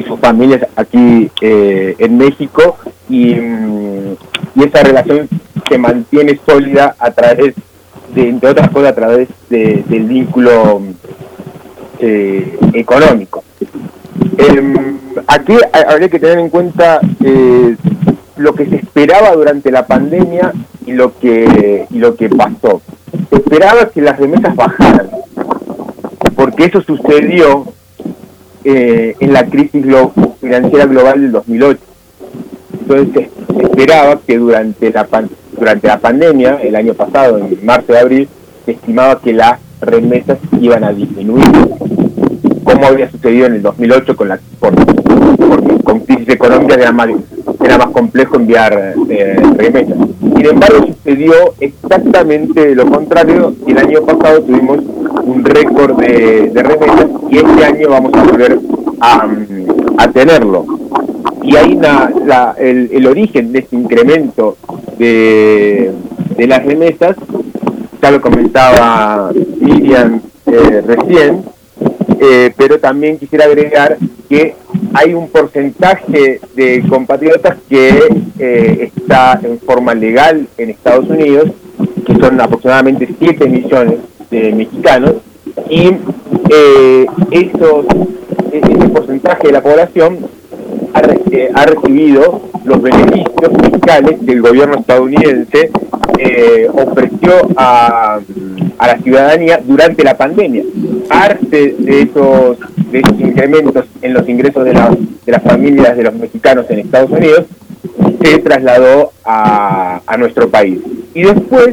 [0.07, 2.77] sus familias aquí eh, en México
[3.09, 5.27] y, y, esa relación
[5.67, 7.53] se mantiene sólida a través
[8.15, 10.81] entre otras cosas, a través del vínculo
[11.99, 13.43] eh, económico.
[14.37, 14.95] Eh,
[15.27, 15.53] aquí
[15.87, 17.75] habría que tener en cuenta eh,
[18.37, 20.53] lo que se esperaba durante la pandemia
[20.85, 22.81] y lo que, lo que pasó.
[23.29, 25.09] Se esperaba que las remesas bajaran,
[26.35, 27.65] porque eso sucedió
[28.63, 29.85] eh, en la crisis
[30.41, 31.79] financiera global del 2008.
[32.81, 33.07] Entonces
[33.47, 37.93] se, se esperaba que durante la, pan- durante la pandemia, el año pasado, en marzo
[37.93, 38.29] y abril,
[38.65, 41.45] se estimaba que las remesas iban a disminuir,
[42.69, 47.09] como había sucedido en el 2008 con la por, porque con crisis económica era más,
[47.63, 49.97] era más complejo enviar eh, remesas.
[50.35, 54.79] Sin embargo, sucedió exactamente lo contrario el año pasado tuvimos
[55.23, 58.59] un récord de, remesas y este año vamos a volver
[59.01, 60.65] a, tenerlo.
[61.41, 64.57] Y ahí la- el origen de este incremento
[64.97, 65.91] de,
[66.37, 67.15] de las remesas,
[68.01, 71.43] ya lo comentaba Miriam eh, recién,
[72.19, 74.53] eh, pero también quisiera agregar que
[74.93, 77.97] hay un porcentaje de compatriotas que
[78.39, 81.49] eh, está en forma legal en Estados Unidos,
[82.05, 83.99] que son aproximadamente 7 millones
[84.29, 85.15] de mexicanos,
[85.69, 85.91] y
[86.49, 87.85] eh, esos,
[88.51, 90.17] e- ese porcentaje de la población
[90.93, 91.01] ha,
[91.31, 95.71] eh, ha recibido los beneficios fiscales que el gobierno estadounidense
[96.17, 98.19] eh, ofreció a,
[98.77, 100.63] a la ciudadanía durante la pandemia.
[101.07, 102.57] Parte de esos,
[102.91, 104.95] de esos incrementos en los ingresos de, la-
[105.25, 107.45] de las familias de los mexicanos en Estados Unidos
[108.21, 110.79] se trasladó a, a nuestro país.
[111.13, 111.69] Y después,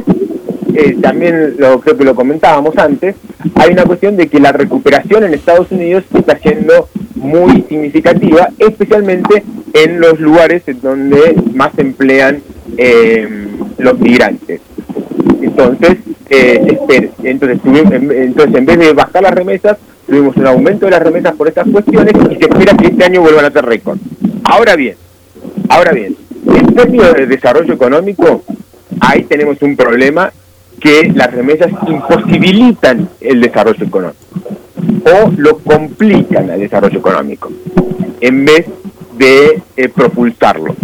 [0.73, 3.15] eh, también lo, creo que lo comentábamos antes,
[3.55, 6.87] hay una cuestión de que la recuperación en Estados Unidos está siendo
[7.17, 12.41] muy significativa, especialmente en los lugares en donde más se emplean
[12.77, 13.47] eh,
[13.77, 14.61] los migrantes.
[15.41, 15.97] Entonces,
[16.29, 21.35] eh, entonces, entonces, en vez de bajar las remesas, tuvimos un aumento de las remesas
[21.35, 23.97] por estas cuestiones y se espera que este año vuelvan a ser récord.
[24.43, 24.95] Ahora bien,
[25.69, 26.15] ahora bien,
[26.53, 28.43] en términos de desarrollo económico,
[29.01, 30.31] ahí tenemos un problema
[30.79, 34.17] que las remesas imposibilitan el desarrollo económico
[35.05, 37.51] o lo complican al desarrollo económico
[38.21, 38.65] en vez
[39.17, 40.75] de eh, propulsarlo.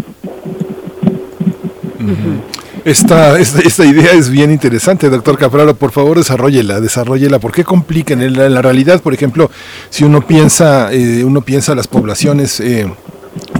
[2.86, 5.74] Esta, esta, esta idea es bien interesante, doctor Capraro.
[5.74, 7.40] Por favor, desarrollela, desarrollela.
[7.40, 8.22] ¿Por qué complican?
[8.22, 9.50] En la, realidad, por ejemplo,
[9.90, 12.92] si uno piensa, eh, uno piensa las poblaciones eh,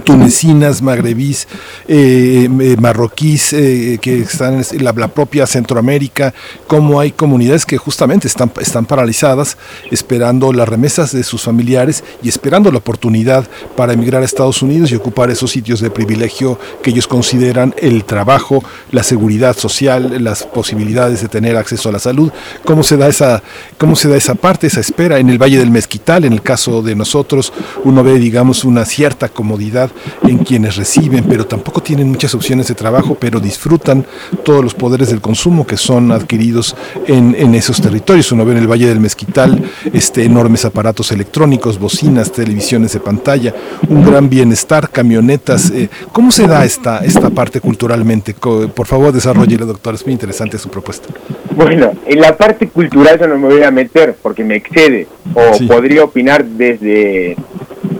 [0.04, 1.48] tunecinas, magrebís,
[1.88, 6.34] eh, eh, marroquíes, eh, que están en la, propia Centroamérica,
[6.66, 9.56] como hay comunidades que justamente están, están paralizadas,
[9.90, 14.92] esperando las remesas de sus familiares y esperando la oportunidad para emigrar a Estados Unidos
[14.92, 20.44] y ocupar esos sitios de privilegio que ellos consideran el trabajo, la seguridad social, las
[20.44, 22.30] posibilidades de tener acceso a la salud.
[22.64, 23.42] ¿Cómo se da esa,
[23.78, 25.18] cómo se da esa parte, esa espera?
[25.18, 27.52] En el Valle del Mezquital, en el caso de nosotros,
[27.84, 29.90] uno ve, digamos, una cierta comodidad
[30.22, 34.06] en quienes reciben, pero tampoco tienen muchas opciones de trabajo, pero disfrutan
[34.44, 38.30] todos los poderes del consumo que son adquiridos en, en esos territorios.
[38.32, 43.54] Uno ve en el Valle del Mezquital este, enormes aparatos electrónicos, bocinas, televisiones de pantalla,
[43.88, 45.70] un gran bienestar, camionetas.
[45.70, 48.34] eh, ¿Cómo se da esta, esta parte culturalmente?
[48.34, 51.08] Por favor, desarrolle, doctor, es muy interesante su propuesta.
[51.56, 55.54] Bueno, en la parte cultural yo no me voy a meter porque me excede o
[55.54, 55.66] Sí.
[55.66, 57.36] podría opinar desde,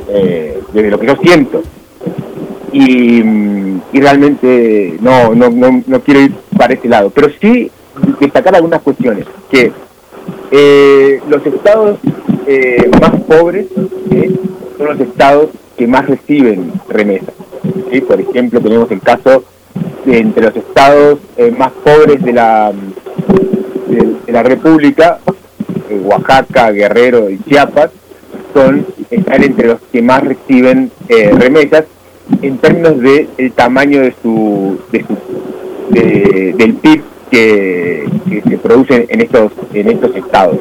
[0.09, 1.63] eh, desde lo que yo siento.
[2.77, 3.23] Y,
[3.93, 7.71] realmente no, no, no, no quiero ir para ese lado, pero sí
[8.21, 9.73] destacar algunas cuestiones, que
[10.51, 11.99] eh, los estados
[12.47, 13.67] eh, más pobres
[14.77, 17.35] son los estados que más reciben remesas.
[17.93, 18.01] ¿sí?
[18.01, 19.45] Por ejemplo, tenemos el caso
[20.05, 22.73] de entre los estados eh, más pobres de la,
[23.87, 25.21] de, de la República,
[25.89, 27.91] eh, Oaxaca, Guerrero y Chiapas,
[28.53, 31.85] son están entre los que más reciben eh, remesas
[32.43, 35.17] en términos de el tamaño de su, de su
[35.95, 38.05] de- del PIB que,
[38.49, 40.57] se produce en estos en estos estados.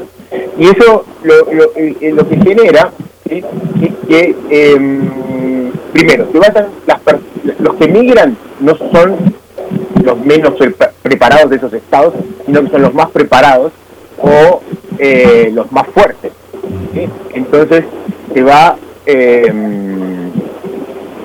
[0.57, 2.91] Y eso lo, lo, eh, lo que genera
[3.29, 3.43] es
[4.07, 6.99] que em, primero se basan las
[7.59, 9.15] los que migran no son
[10.03, 12.13] los menos pre- preparados de esos estados
[12.45, 13.71] sino que son los más preparados
[14.19, 14.61] o
[14.99, 16.31] eh, los más fuertes
[17.33, 17.85] entonces
[18.33, 18.75] se va
[19.05, 20.22] em,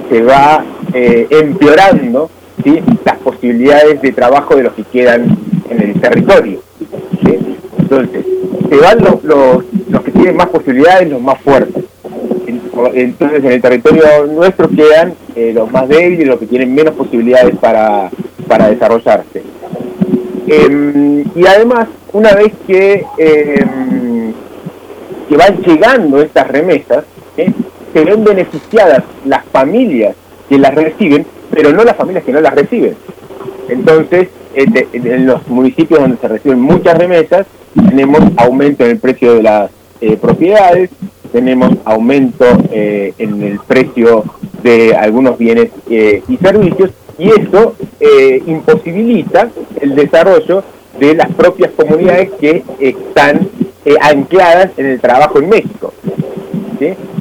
[0.08, 0.64] se va
[0.94, 2.30] eh, empeorando
[2.64, 2.80] ¿sí?
[3.04, 5.36] las posibilidades de trabajo de los que quedan
[5.70, 6.60] en el territorio.
[7.78, 8.24] Entonces,
[8.68, 11.84] se van los, los, que tienen más posibilidades, los más fuertes.
[12.46, 12.60] En-
[12.94, 17.56] Entonces, en el territorio nuestro quedan eh, los más débiles, los que tienen menos posibilidades
[17.56, 18.10] para,
[18.46, 19.42] para desarrollarse.
[20.46, 24.32] Em, y además, una vez que, em,
[25.28, 27.04] que van llegando estas remesas.
[27.98, 30.14] Se ven beneficiadas las familias
[30.48, 32.94] que las reciben pero no las familias que no las reciben.
[33.68, 39.42] Entonces, en los municipios donde se reciben muchas remesas, tenemos aumento en el precio de
[39.42, 39.70] las
[40.00, 40.90] eh, propiedades,
[41.32, 44.24] tenemos aumento eh, en el precio
[44.62, 47.74] de algunos bienes eh, y servicios, y eso
[48.46, 50.62] imposibilita el desarrollo
[50.98, 53.48] de las propias comunidades que están
[54.00, 55.92] ancladas en el trabajo en México.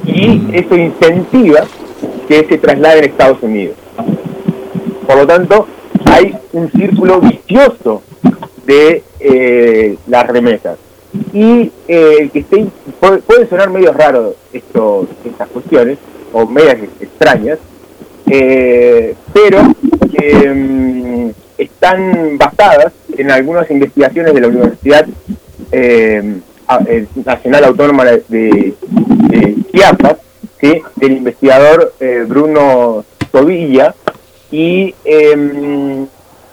[0.06, 1.60] Y eso incentiva
[2.28, 3.76] que se trasladen a Estados Unidos.
[5.06, 5.66] Por lo tanto,
[6.04, 8.02] hay un círculo vicioso
[8.66, 10.78] de eh, las remesas.
[11.32, 12.66] Y eh, que esté,
[13.00, 15.98] puede, sonar medio raro esto, estas cuestiones,
[16.32, 17.58] o medias extrañas,
[18.30, 25.06] eh, pero mm, están basadas en algunas investigaciones de la Universidad
[27.24, 30.18] Nacional Autónoma de, de Chiapas,
[30.60, 30.80] ¿sí?
[30.96, 31.92] del investigador
[32.26, 33.94] Bruno Tobilla,
[34.50, 36.06] y eh,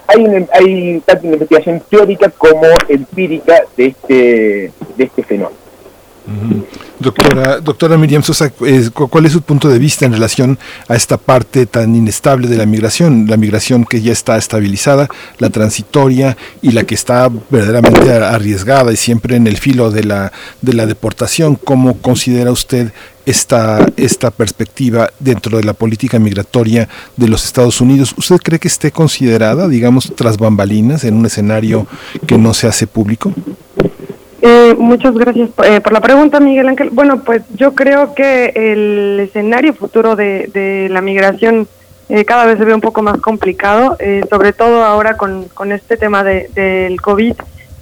[0.07, 5.64] hay, una, hay tanto investigación teórica como empírica de este, de este fenómeno.
[6.99, 11.17] Doctora, doctora Miriam Sosa, eh, ¿cuál es su punto de vista en relación a esta
[11.17, 13.27] parte tan inestable de la migración?
[13.27, 18.95] La migración que ya está estabilizada, la transitoria y la que está verdaderamente arriesgada y
[18.95, 20.31] siempre en el filo de la,
[20.61, 21.55] de la deportación.
[21.55, 22.91] ¿Cómo considera usted
[23.25, 28.15] esta, esta perspectiva dentro de la política migratoria de los Estados Unidos?
[28.17, 31.85] ¿Usted cree que esté considerada, digamos, tras bambalinas en un escenario
[32.25, 33.33] que no se hace público?
[34.47, 36.91] Eh, muchas gracias eh, por la pregunta, Miguel Ángel.
[36.91, 41.67] Bueno, pues yo creo que el escenario futuro de, la migración
[42.09, 43.97] eh, cada vez se ve un poco más complicado,
[44.29, 47.33] sobre todo ahora con, este tema de, del COVID,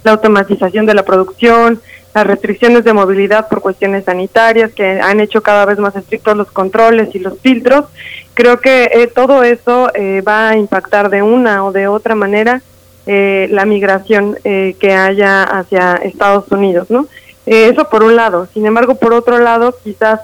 [0.04, 1.82] la automatización de la producción,
[2.14, 6.50] las restricciones de movilidad por cuestiones sanitarias que han hecho cada vez más estrictos los
[6.50, 7.84] controles y los filtros.
[8.32, 9.90] Creo que todo eso
[10.26, 12.62] va a impactar de una o de otra manera
[13.06, 17.06] eh, la migración eh, que haya hacia Estados Unidos, ¿no?
[17.44, 18.48] Eh, eso por un lado.
[18.54, 20.20] Sin embargo, por otro lado, quizás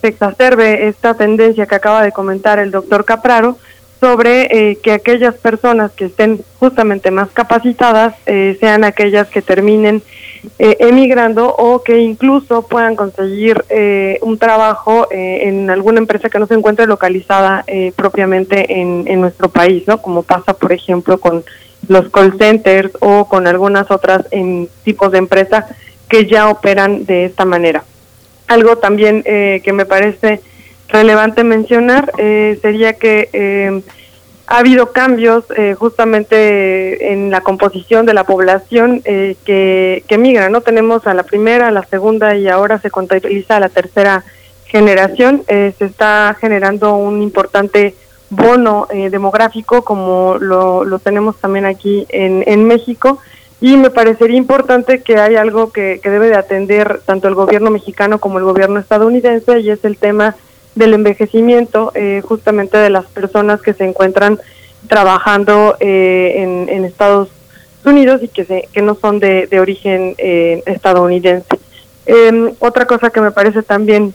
[0.00, 3.56] se exacerbe esta tendencia que acaba de comentar el doctor Capraro
[4.00, 8.14] sobre que aquellas personas que estén justamente más capacitadas
[8.60, 10.02] sean aquellas que terminen
[10.58, 13.64] emigrando o que incluso puedan conseguir
[14.20, 17.64] un trabajo en alguna empresa que no se encuentre localizada
[17.96, 20.02] propiamente en, en nuestro país, ¿no?
[20.02, 21.42] Como pasa, por ejemplo, con
[21.88, 25.64] los call centers o con algunas otras en tipos de empresas
[26.08, 27.84] que ya operan de esta manera.
[28.46, 30.40] Algo también eh, que me parece
[30.88, 33.82] relevante mencionar eh, sería que eh,
[34.46, 35.46] ha habido cambios
[35.78, 40.50] justamente en la composición de la población que, que migra.
[40.50, 44.22] No tenemos a la primera, a la segunda y ahora se contabiliza a la tercera
[44.66, 45.44] generación.
[45.46, 47.94] se está generando un importante
[48.36, 53.18] bono eh, demográfico como lo, lo, tenemos también aquí en, en, México
[53.60, 57.70] y me parecería importante que hay algo que, que, debe de atender tanto el gobierno
[57.70, 60.36] mexicano como el gobierno estadounidense y es el tema
[60.74, 64.38] del envejecimiento eh, justamente de las personas que se encuentran
[64.88, 67.28] trabajando eh, en, Estados
[67.84, 71.58] Unidos y que, se, que no son de, de origen estadounidense.
[72.06, 74.14] Em, otra cosa que me parece también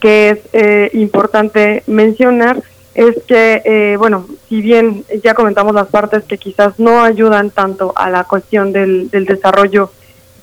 [0.00, 2.62] que es importante mencionar
[2.94, 7.92] es que, eh, bueno, si bien ya comentamos las partes que quizás no ayudan tanto
[7.96, 9.90] a la cuestión del, del desarrollo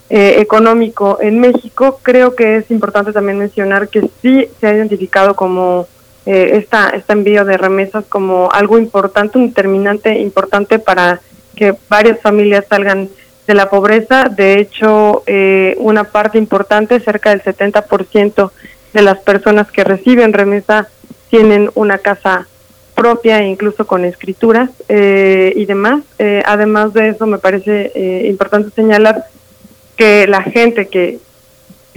[0.10, 5.36] eh, económico en México, creo que es importante también mencionar que sí se ha identificado
[5.36, 5.88] como
[6.26, 11.22] eh, esta, este envío de remesas como algo importante, un determinante importante para
[11.56, 13.08] que varias familias salgan
[13.48, 14.26] de la pobreza.
[14.26, 18.52] De hecho, eh, una parte importante, cerca del 70%
[18.94, 20.90] de las personas que reciben remesa
[21.32, 22.46] tienen una casa
[22.94, 26.04] propia, incluso con escrituras eh, y demás.
[26.20, 29.26] Eh, además de eso, me parece eh, importante señalar
[29.96, 31.18] que la gente que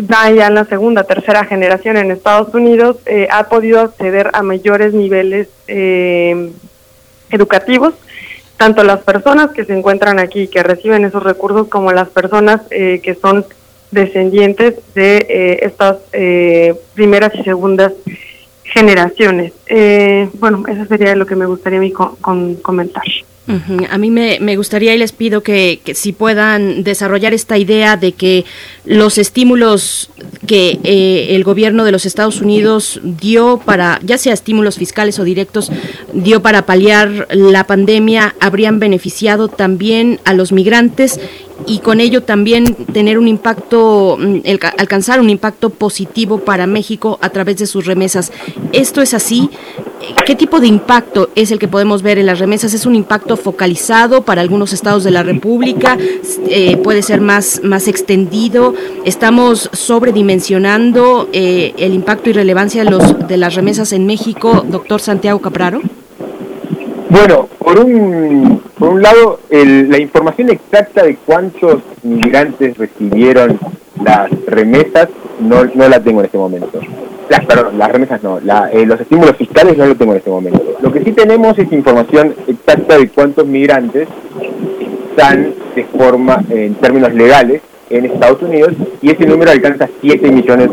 [0.00, 2.96] va ya en la segunda, tercera generación en Estados Unidos
[3.30, 5.48] ha podido acceder a mayores niveles
[7.30, 7.94] educativos,
[8.56, 13.16] tanto las personas que se encuentran aquí, que reciben esos recursos, como las personas que
[13.22, 13.46] son
[13.92, 15.98] descendientes de estas
[16.94, 18.33] primeras y segundas generaciones.
[19.66, 23.04] Eh, bueno, eso sería lo que me gustaría a mí con, comentar.
[23.90, 27.98] A mí me, me, gustaría y les pido que, que, si puedan desarrollar esta idea
[27.98, 28.46] de que
[28.86, 30.10] los estímulos
[30.46, 35.24] que eh, el gobierno de los Estados Unidos dio para, ya sea estímulos fiscales o
[35.24, 35.70] directos,
[36.12, 41.20] dio para paliar la pandemia, habrían beneficiado también a los migrantes
[41.66, 44.38] y con ello también tener un impacto, mm,
[44.78, 48.32] alcanzar un impacto positivo para México a través de sus remesas.
[48.72, 49.50] Esto es así.
[50.26, 52.74] ¿qué tipo de impacto es el que podemos ver en las remesas?
[52.74, 55.96] ¿Es un impacto focalizado para algunos estados de la República?
[56.48, 58.74] Eh, ¿Puede ser más, más extendido?
[59.04, 65.00] ¿Estamos sobredimensionando eh, el impacto y relevancia de, los, de las remesas en México, doctor
[65.00, 65.80] Santiago Capraro?
[67.10, 73.58] Bueno, por un, por un lado, el- la información exacta de cuántos migrantes recibieron
[74.02, 75.08] las remesas
[75.40, 76.80] no, no la tengo en este momento.
[77.28, 80.30] Las, perdón, las remesas no, la- eh, los estímulos fiscales no lo tengo en este
[80.30, 80.62] momento.
[80.80, 84.08] Lo que sí tenemos es información exacta de cuántos migrantes
[85.10, 88.72] están de forma, en términos legales, en Estados Unidos
[89.02, 90.70] y ese número alcanza 7 millones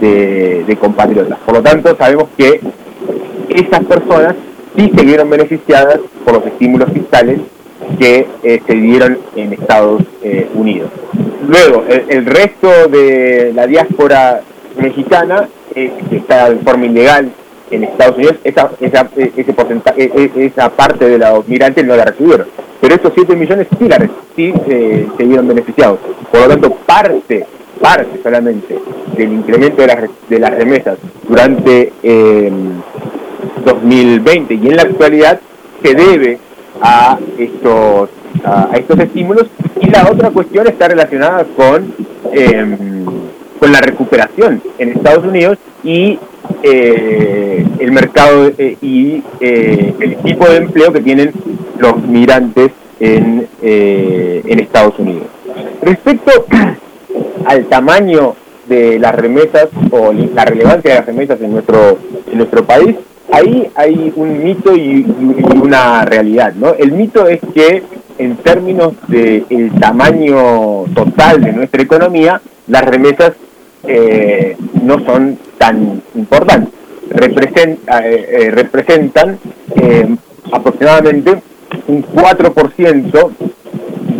[0.00, 1.38] de, de compatriotas.
[1.44, 2.60] Por lo tanto, sabemos que
[3.48, 4.34] esas personas
[4.76, 7.40] sí se vieron beneficiadas por los estímulos fiscales
[7.98, 10.90] que eh, se dieron en Estados eh, Unidos.
[11.46, 14.40] Luego, el, resto de la diáspora
[14.76, 17.30] mexicana, eh, que está de forma ilegal
[17.70, 21.96] en Estados Unidos, esa, esa, ese porcentaje, eh, eh, esa parte de los migrantes no
[21.96, 22.46] la recibieron.
[22.80, 25.98] Pero estos 7 millones sí, la, sí se vieron beneficiados.
[26.30, 27.46] Por lo tanto, parte,
[27.80, 28.78] parte solamente
[29.16, 31.92] del incremento de las, de las remesas durante
[33.64, 35.40] 2020 y en la actualidad
[35.82, 36.38] se debe
[36.80, 38.10] a estos
[38.44, 39.46] a, estos estímulos
[39.80, 41.94] y la otra cuestión está relacionada con
[42.32, 43.04] eh,
[43.58, 46.18] con la recuperación en Estados Unidos y
[46.62, 51.32] eh, el mercado eh, y eh, el tipo de empleo que tienen
[51.78, 55.26] los migrantes en, en Estados Unidos.
[55.82, 56.46] Respecto
[57.46, 58.34] al tamaño
[58.66, 61.98] de las remesas o la relevancia de las remesas en nuestro
[62.30, 62.96] en nuestro país,
[63.32, 65.04] ahí hay un mito y,
[65.62, 66.74] una realidad, ¿no?
[66.74, 67.82] El mito es que
[68.18, 73.32] en términos del tamaño total de nuestra economía, las remesas
[73.86, 76.72] eh, no son tan importantes.
[77.10, 79.38] Represen- eh, eh, representan
[79.76, 80.06] eh,
[80.52, 81.34] aproximadamente
[81.88, 83.30] un 4%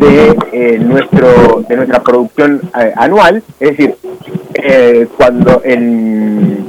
[0.00, 3.94] de eh, nuestro de nuestra producción eh, anual, es decir,
[5.16, 6.64] cuando en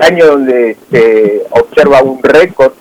[0.00, 2.72] año donde se observa un récord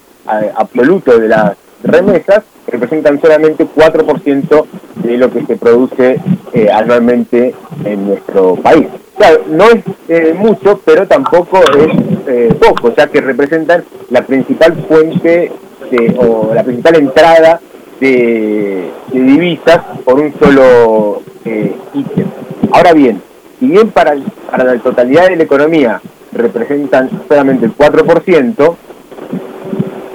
[0.56, 4.66] absoluto de las remesas, representan solamente 4%
[4.96, 6.20] de lo que se produce
[6.54, 7.56] eh, anualmente
[7.86, 8.88] en nuestro país.
[9.18, 14.76] Claro, no es eh, mucho, pero tampoco es eh, poco, sea que representan la principal
[14.88, 15.52] fuente
[15.92, 17.60] de- o la principal entrada
[18.00, 22.28] de, divisas por un solo eh, ítem.
[22.72, 23.22] Ahora bien,
[23.60, 24.16] si bien para,
[24.52, 26.02] para la totalidad de la economía
[26.32, 28.76] representan solamente el 4%,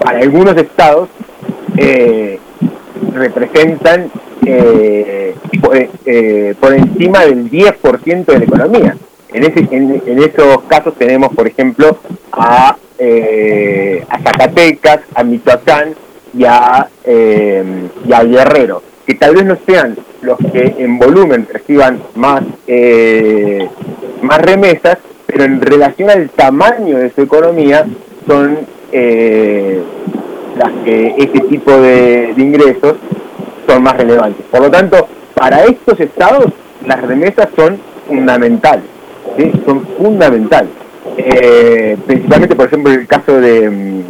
[0.04, 1.08] para algunos estados
[1.76, 2.38] eh,
[3.14, 4.10] representan
[4.44, 8.96] eh, por, eh, por encima del 10% de la economía.
[9.32, 11.98] En, esos casos tenemos, por ejemplo,
[12.30, 12.76] a,
[14.22, 15.94] Zacatecas, a Michoacán
[16.36, 16.88] y a,
[18.06, 22.44] Guerrero, que tal vez no sean los que en volumen reciban más
[24.38, 24.98] remesas,
[25.34, 27.84] pero en relación al tamaño de su economía
[28.24, 28.56] son
[28.92, 29.82] eh,
[30.56, 32.94] las que este tipo de, ingresos
[33.66, 34.46] son más relevantes.
[34.48, 36.46] Por lo tanto, para estos estados
[36.86, 38.84] las remesas son fundamentales,
[39.66, 40.70] son fundamentales.
[41.16, 44.02] Eh, principalmente, por ejemplo, en el caso de, mm,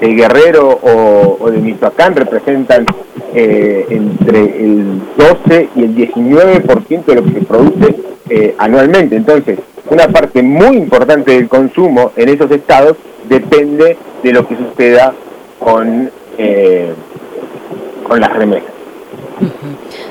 [0.00, 2.86] de Guerrero o, de Michoacán representan
[3.34, 7.96] eh, entre el 12 y el 19% de lo que se produce
[8.28, 9.16] eh, anualmente.
[9.16, 9.58] Entonces,
[9.90, 12.96] una parte muy importante del consumo en esos estados
[13.28, 15.14] depende de lo que suceda
[15.58, 16.92] con, eh,
[18.06, 18.70] con las remesas.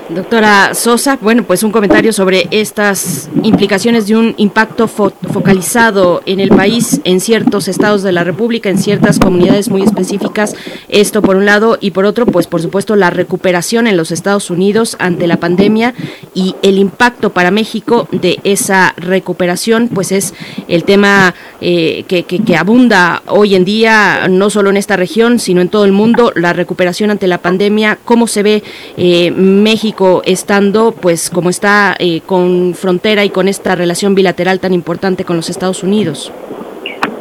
[0.09, 6.39] Doctora Sosa, bueno, pues un comentario sobre estas implicaciones de un impacto fo- focalizado en
[6.39, 10.55] el país, en ciertos estados de la República, en ciertas comunidades muy específicas.
[10.89, 14.51] Esto por un lado y por otro, pues por supuesto la recuperación en los Estados
[14.51, 15.95] Unidos ante la pandemia
[16.35, 20.35] y el impacto para México de esa recuperación, pues es
[20.67, 25.39] el tema eh, que, que- que abunda hoy en día, no solo en esta región,
[25.39, 28.63] sino en todo el mundo, la recuperación ante la pandemia, cómo se ve
[28.97, 29.94] eh, México
[30.25, 35.35] estando, pues como está eh, con frontera y con esta relación bilateral tan importante con
[35.35, 36.31] los Estados Unidos.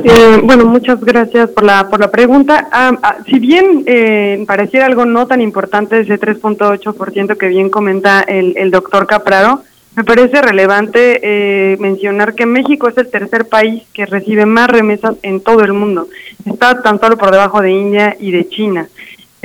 [0.02, 2.68] Eh, bueno, muchas gracias por la, por la pregunta.
[2.70, 8.20] Ah, ah, si bien eh, pareciera algo no tan importante ese 3.8% que bien comenta
[8.20, 9.62] el, el doctor Capraro,
[9.96, 15.14] me parece relevante eh, mencionar que México es el tercer país que recibe más remesas
[15.22, 16.08] en todo el mundo.
[16.44, 18.88] Está tan solo por debajo de India y de China.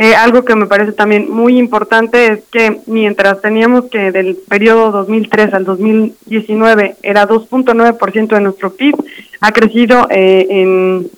[0.02, 4.92] Eh, algo que me parece también muy importante es que mientras teníamos que del periodo
[4.92, 8.96] 2003 al 2019 era 2.9% de nuestro PIB,
[9.42, 11.10] ha crecido eh, en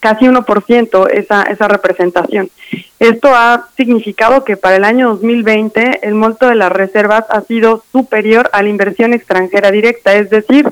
[0.00, 2.50] casi 1% esa, esa representación.
[2.98, 7.84] Esto ha significado que para el año 2020 el monto de las reservas ha sido
[7.92, 10.66] superior a la inversión extranjera directa, es decir,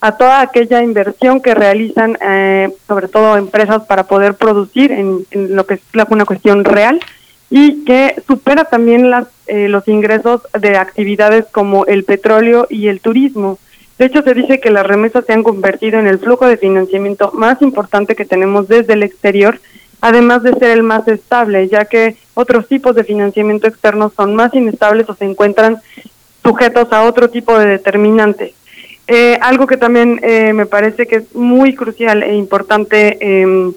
[0.00, 5.66] a toda aquella inversión que realizan eh, sobre todo empresas para poder producir en, lo
[5.66, 7.00] que es una cuestión real
[7.50, 13.00] y que supera también las, eh, los ingresos de actividades como el petróleo y el
[13.00, 13.58] turismo.
[13.98, 17.32] De hecho, se dice que las remesas se han convertido en el flujo de financiamiento
[17.34, 19.60] más importante que tenemos desde el exterior,
[20.00, 24.54] además de ser el más estable, ya que otros tipos de financiamiento externo son más
[24.54, 25.82] inestables o se encuentran
[26.42, 28.52] sujetos a otro tipo de determinantes.
[29.12, 33.72] Eh, algo que también eh, me parece que es muy crucial e importante eh,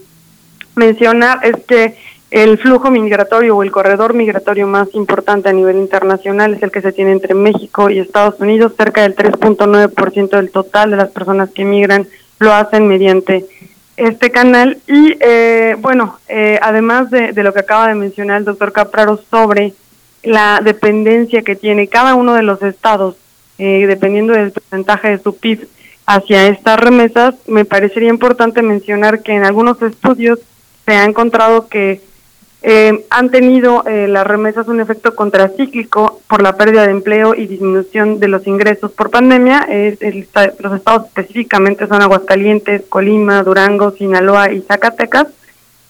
[0.75, 1.95] mencionar es que
[2.29, 6.81] el flujo migratorio o el corredor migratorio más importante a nivel internacional es el que
[6.81, 8.73] se tiene entre México y Estados Unidos.
[8.77, 13.47] Cerca del 3.9% del total de las personas que migran lo hacen mediante
[13.97, 14.77] este canal.
[14.87, 19.73] Y eh, bueno, eh, además de, lo que acaba de mencionar el doctor Capraro sobre
[20.21, 23.15] la dependencia que tiene cada uno de los estados,
[23.65, 25.69] eh, dependiendo del porcentaje de su PIB
[26.05, 30.39] hacia estas remesas, me parecería importante mencionar que en algunos estudios
[30.85, 32.01] se ha encontrado que
[32.61, 37.47] eh, han tenido eh, las remesas un efecto contracíclico por la pérdida de empleo y
[37.47, 39.65] disminución de los ingresos por pandemia.
[40.59, 45.27] los estados específicamente son Aguascalientes, Colima, Durango, Sinaloa y Zacatecas,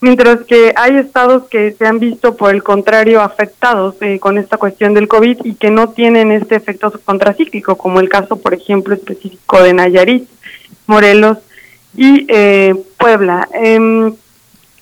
[0.04, 4.58] mientras que hay estados que se han visto por el contrario afectados eh, con esta
[4.58, 8.94] cuestión del COVID y que no tienen este efecto contracíclico, como el caso, por ejemplo,
[8.94, 10.30] específico de Nayarit,
[10.86, 11.40] Morelos
[11.96, 12.28] y
[12.98, 13.48] Puebla.
[13.54, 14.14] Em,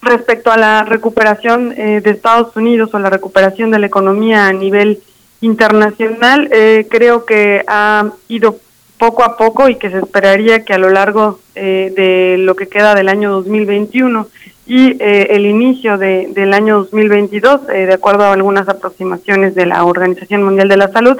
[0.01, 4.53] respecto a la recuperación eh, de Estados Unidos o la recuperación de la economía a
[4.53, 5.01] nivel
[5.41, 8.58] internacional, eh, creo que ha ido
[8.98, 12.67] poco a poco y que se esperaría que a lo largo eh, de lo que
[12.67, 14.27] queda del año 2021
[14.74, 20.43] y el inicio de, del año 2022, de acuerdo a algunas aproximaciones de la Organización
[20.43, 21.19] Mundial de la Salud,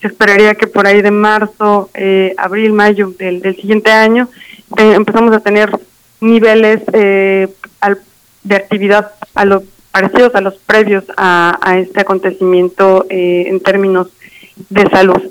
[0.00, 1.90] se esperaría que por ahí de marzo,
[2.36, 4.28] abril, mayo del, del siguiente año
[4.76, 5.70] empezamos a tener
[6.20, 7.48] niveles de
[8.54, 14.08] actividad a los parecidos a los previos a, este acontecimiento eh, en términos
[14.70, 15.22] de salud.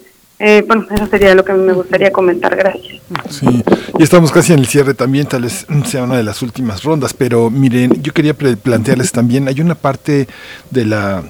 [0.43, 2.55] Eh, bueno, eso sería lo que me gustaría comentar.
[2.55, 2.99] Gracias.
[3.29, 3.63] Sí,
[3.99, 7.13] y estamos casi en el cierre también, tal vez sea una de las últimas rondas,
[7.13, 10.27] pero miren, yo quería plantearles también, hay una parte
[10.71, 11.23] de la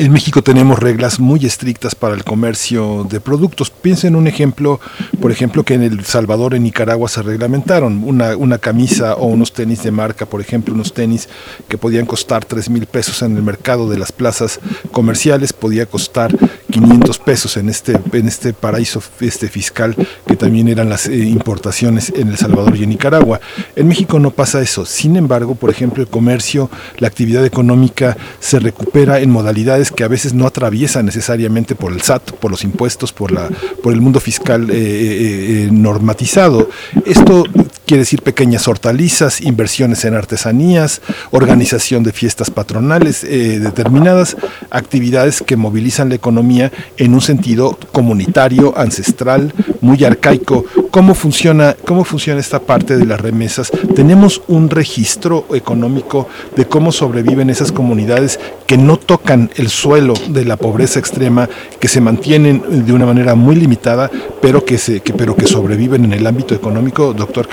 [0.00, 3.68] en México tenemos reglas muy estrictas para el comercio de productos.
[3.68, 4.80] Piensen en un ejemplo,
[5.20, 9.52] por ejemplo, que en El Salvador, en Nicaragua, se reglamentaron una, una camisa o unos
[9.52, 11.28] tenis de marca, por ejemplo, unos tenis
[11.68, 14.58] que podían costar 3 mil pesos en el mercado de las plazas
[14.90, 16.34] comerciales, podía costar
[16.70, 19.94] 500 pesos en este, en este paraíso este fiscal
[20.26, 23.38] que también eran las eh, importaciones en El Salvador y en Nicaragua.
[23.76, 24.86] En México no pasa eso.
[24.86, 30.08] Sin embargo, por ejemplo, el comercio, la actividad económica se recupera en modalidades que a
[30.08, 33.48] veces no atraviesa necesariamente por el SAT, por los impuestos, por, la,
[33.82, 36.68] por el mundo fiscal eh, eh, eh, normatizado.
[37.04, 37.44] Esto
[37.90, 41.02] quiere decir pequeñas hortalizas, inversiones en artesanías,
[41.32, 44.36] organización de fiestas patronales, determinadas
[44.70, 50.64] actividades que movilizan la economía en un sentido comunitario, ancestral, muy arcaico.
[50.92, 53.72] ¿Cómo funciona, cómo funciona esta parte de las remesas?
[53.96, 58.38] Tenemos un registro económico de cómo sobreviven esas comunidades
[58.68, 61.48] que no tocan el suelo de la pobreza extrema,
[61.80, 64.08] que se mantienen de una manera muy limitada,
[64.40, 64.78] pero que,
[65.16, 67.48] pero que sobreviven en el ámbito económico, doctor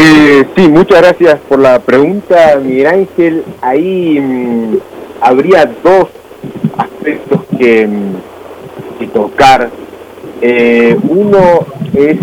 [0.00, 3.44] Eh, sí, muchas gracias por la pregunta, Miguel Ángel.
[3.60, 4.76] Ahí mm,
[5.20, 6.08] habría dos
[6.76, 9.70] aspectos que, mm, tocar.
[10.40, 12.18] Eh, uno es,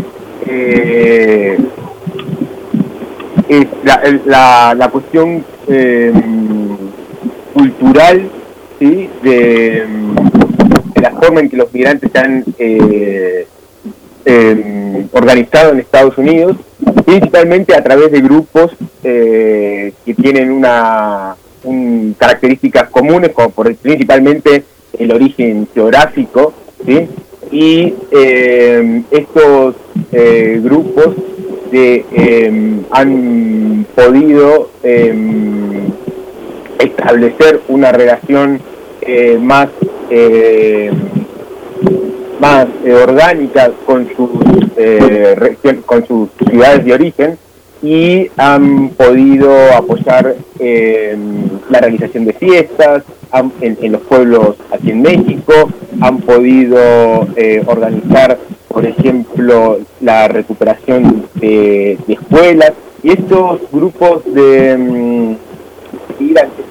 [0.47, 1.57] eh,
[3.83, 6.13] la, cuestión eh,
[7.53, 8.29] cultural
[8.79, 9.09] ¿sí?
[9.21, 9.85] de,
[11.01, 12.45] la forma en que los migrantes se han
[14.25, 16.57] em, organizado en Estados Unidos,
[17.05, 18.71] principalmente a través de grupos
[19.03, 21.35] eh, que tienen una
[22.17, 24.63] características comunes, como por, principalmente
[24.99, 26.53] el origen geográfico,
[26.85, 27.07] ¿sí?
[27.51, 29.75] y em, estos
[30.11, 31.15] eh, grupos
[31.71, 34.69] em, han podido
[36.79, 38.59] establecer una relación
[39.01, 39.69] eh, más
[42.39, 44.29] más eh, orgánica con sus
[45.85, 47.37] con sus ciudades de origen
[47.81, 53.03] y han podido apoyar la realización de fiestas
[53.61, 55.69] en, los pueblos aquí en México,
[56.01, 57.27] han podido
[57.67, 62.73] organizar, por ejemplo, la recuperación de escuelas
[63.03, 64.77] y estos grupos de
[66.19, 66.65] migrantes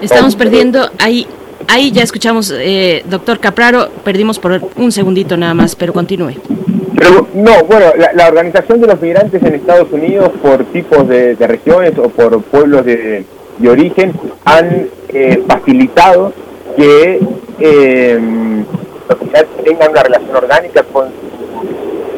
[0.00, 1.26] Estamos perdiendo ahí.
[1.72, 6.32] Ahí ya escuchamos, eh, doctor Capraro, perdimos por un segundito nada más, pero continúe.
[6.96, 11.96] Pero, no, bueno, la, organización de los migrantes en Estados Unidos por tipos de, regiones
[11.96, 13.24] o por pueblos de,
[13.68, 14.12] origen
[14.44, 16.32] han eh, facilitado
[16.76, 17.20] que
[17.60, 18.18] eh,
[19.08, 21.06] los migrantes tengan una relación orgánica con,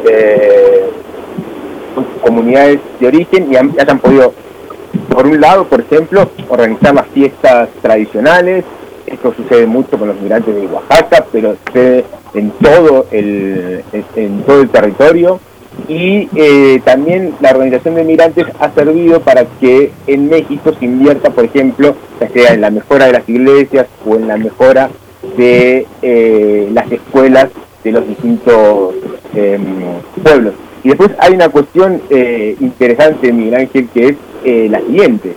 [0.09, 0.87] eh,
[1.95, 4.33] sus comunidades de origen y han, hayan podido,
[5.11, 8.65] por un lado, por ejemplo, organizar las fiestas tradicionales.
[9.13, 13.83] Esto sucede mucho con los migrantes de Oaxaca, pero sucede en todo el,
[14.17, 15.39] en- todo el territorio.
[15.89, 21.31] Y eh, también la organización de migrantes ha servido para que en México se invierta,
[21.31, 24.91] por ejemplo, ya sea en la mejora de las iglesias o en la mejora
[25.37, 27.49] de eh, las escuelas
[27.85, 28.95] de los distintos
[29.35, 29.59] eh,
[30.23, 30.55] pueblos.
[30.85, 34.17] Y después hay una cuestión eh, interesante, Miguel Ángel, que es
[34.71, 35.35] la siguiente.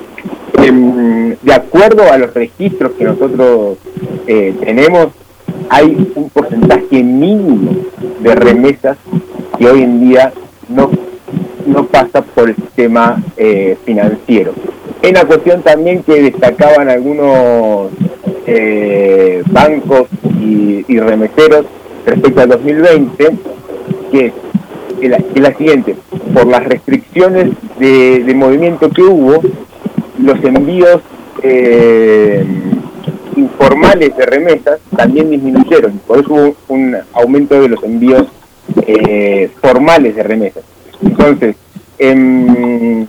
[0.65, 3.77] Em, de acuerdo a los registros que nosotros
[4.25, 5.09] eh, tenemos,
[5.69, 7.75] hay un porcentaje mínimo
[8.21, 8.97] de remesas
[9.59, 10.33] que hoy en día
[10.67, 10.89] no,
[11.67, 14.53] no pasa por el sistema eh, financiero.
[15.03, 17.91] Es una cuestión también que destacaban algunos
[18.47, 20.07] eh, bancos
[20.41, 21.67] y, y remeseros
[22.07, 23.29] respecto al 2020,
[24.11, 24.33] que
[24.99, 25.95] es la, la siguiente,
[26.33, 29.41] por las restricciones de movimiento que hubo,
[30.19, 31.01] los envíos
[31.43, 32.45] eh,
[33.35, 38.27] informales de remesas también disminuyeron, por eso hubo un aumento de los envíos
[38.87, 40.63] eh, formales de remesas.
[41.03, 41.55] Entonces,
[41.97, 43.05] em,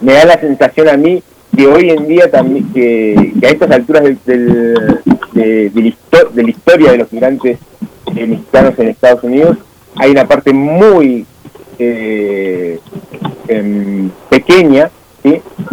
[0.00, 1.22] me da la sensación a mí
[1.56, 5.00] que hoy en día también, que, a estas alturas del, del-
[5.34, 7.58] de, de la de la historia de los migrantes
[8.16, 9.56] eh, mexicanos en Estados Unidos,
[9.96, 11.26] hay una parte muy
[11.78, 12.78] eh,
[13.48, 14.90] em, pequeña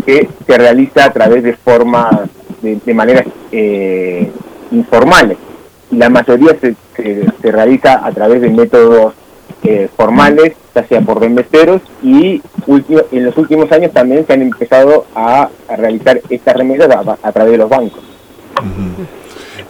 [0.06, 2.30] que se realiza a través de formas,
[2.62, 4.32] de, maneras eh,
[4.72, 5.38] informales.
[5.92, 9.14] La mayoría se, se, realiza a través de métodos
[9.64, 15.06] eh, formales, ya sea por remesteros, y en los últimos años también se han empezado
[15.14, 18.02] a, a realizar estas remesas a, a través de los bancos.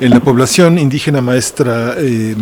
[0.02, 2.36] En la población indígena maestra, eh,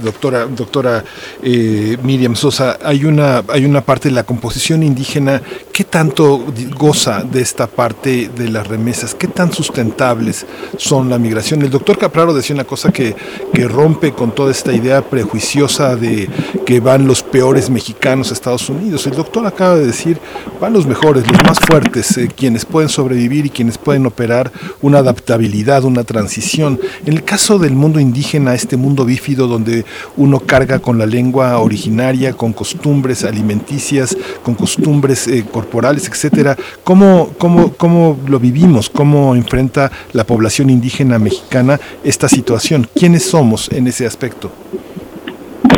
[0.00, 1.02] doctora, doctora
[1.42, 6.44] eh, Miriam Sosa, hay una, hay una parte de la composición indígena que tanto
[6.76, 11.62] goza de esta parte de las remesas, qué tan sustentables son la migración.
[11.62, 13.16] El doctor Capraro decía una cosa que,
[13.52, 16.28] que rompe con toda esta idea prejuiciosa de
[16.64, 19.04] que van los peores mexicanos a Estados Unidos.
[19.08, 20.20] El doctor acaba de decir,
[20.60, 24.98] van los mejores, los más fuertes, eh, quienes pueden sobrevivir y quienes pueden operar una
[24.98, 26.78] adaptabilidad, una transición.
[27.06, 29.84] En el caso del mundo indígena, este mundo bífido donde
[30.16, 37.30] uno carga con la lengua originaria, con costumbres alimenticias, con costumbres eh, corporales, etcétera, ¿cómo,
[37.38, 38.90] cómo, ¿cómo lo vivimos?
[38.90, 42.88] ¿Cómo enfrenta la población indígena mexicana esta situación?
[42.94, 44.50] ¿Quiénes somos en ese aspecto?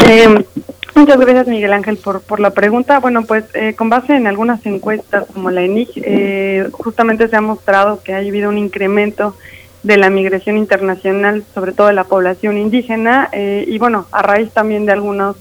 [0.08, 0.44] Eh,
[0.94, 2.98] muchas gracias Miguel Ángel por, por la pregunta.
[3.00, 7.40] Bueno, pues eh, con base en algunas encuestas como la ENIC, eh, justamente se ha
[7.40, 9.36] mostrado que ha habido un incremento
[9.82, 14.50] de la migración internacional, sobre todo de la población indígena, eh, y bueno, a raíz
[14.52, 15.36] también de algunos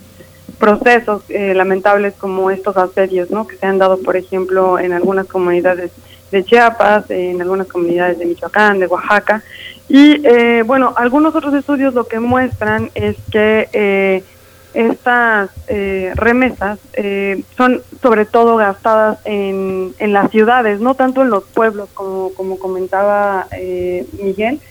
[0.60, 3.48] procesos eh, lamentables como estos asedios, ¿no?
[3.48, 5.92] Que se han dado, por ejemplo, en algunas comunidades
[6.32, 9.44] de Chiapas, en algunas comunidades de Michoacán, de Oaxaca.
[9.90, 14.24] Y eh, bueno, algunos otros estudios lo que muestran es que eh,
[14.74, 21.30] estas eh, remesas eh, son sobre todo gastadas en, en las ciudades, no tanto en
[21.30, 24.61] los pueblos como, como comentaba eh, Miguel,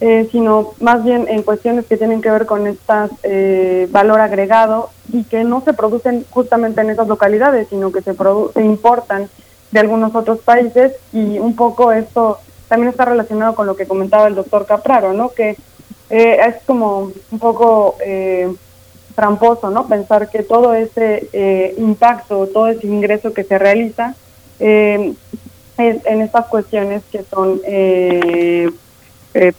[0.00, 4.90] eh, sino más bien en cuestiones que tienen que ver con estas eh, valor agregado
[5.12, 9.28] y que no se producen justamente en esas localidades, sino que se, produ- se importan
[9.70, 14.26] de algunos otros países y un poco esto también está relacionado con lo que comentaba
[14.28, 15.30] el doctor Capraro, ¿no?
[15.30, 15.56] Que
[16.10, 17.96] eh, es como un poco
[19.18, 19.88] tramposo, ¿no?
[19.88, 24.14] Pensar que todo ese eh, impacto, todo ese ingreso que se realiza
[24.60, 25.12] eh,
[25.76, 28.70] es en estas cuestiones que son eh,
[29.34, 29.52] eh,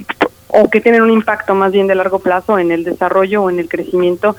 [0.47, 3.59] o que tienen un impacto más bien de largo plazo en el desarrollo o en
[3.59, 4.38] el crecimiento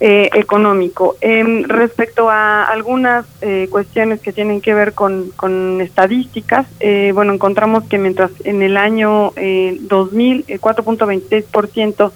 [0.00, 1.14] eh, económico.
[1.20, 3.24] Em, respecto a algunas
[3.70, 6.66] cuestiones que tienen que ver con, con estadísticas,
[7.14, 12.10] bueno, encontramos que mientras en el año eh, 2000, eh, 4.26%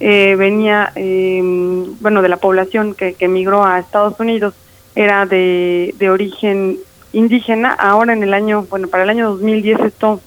[0.00, 1.40] eh, venía, eh,
[2.00, 4.54] bueno, de la población que, que migró a Estados Unidos
[4.94, 6.78] era de, de origen
[7.12, 7.72] indígena.
[7.72, 10.20] Ahora en el año, bueno, para el año 2010 esto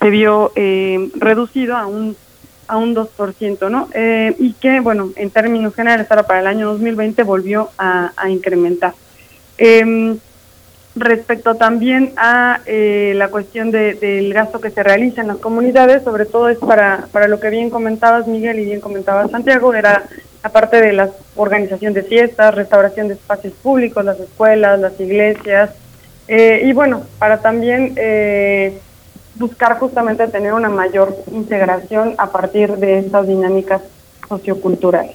[0.00, 2.16] se vio eh, reducido a un
[2.68, 3.88] a un 2%, ¿no?
[3.94, 8.28] Eh, y que, bueno, en términos generales, ahora para el año 2020 volvió a, a
[8.28, 8.92] incrementar.
[9.56, 10.18] Em,
[11.00, 16.02] respecto también a eh, la cuestión de- del gasto que se realiza en las comunidades,
[16.02, 20.04] sobre todo es para, para lo que bien comentabas Miguel y bien comentabas Santiago, era
[20.42, 25.70] aparte de la organización de fiestas, restauración de espacios públicos, las escuelas, las iglesias,
[26.28, 28.78] eh, y bueno, para también eh,
[29.34, 33.82] buscar justamente tener una mayor integración a partir de estas dinámicas
[34.28, 35.14] socioculturales.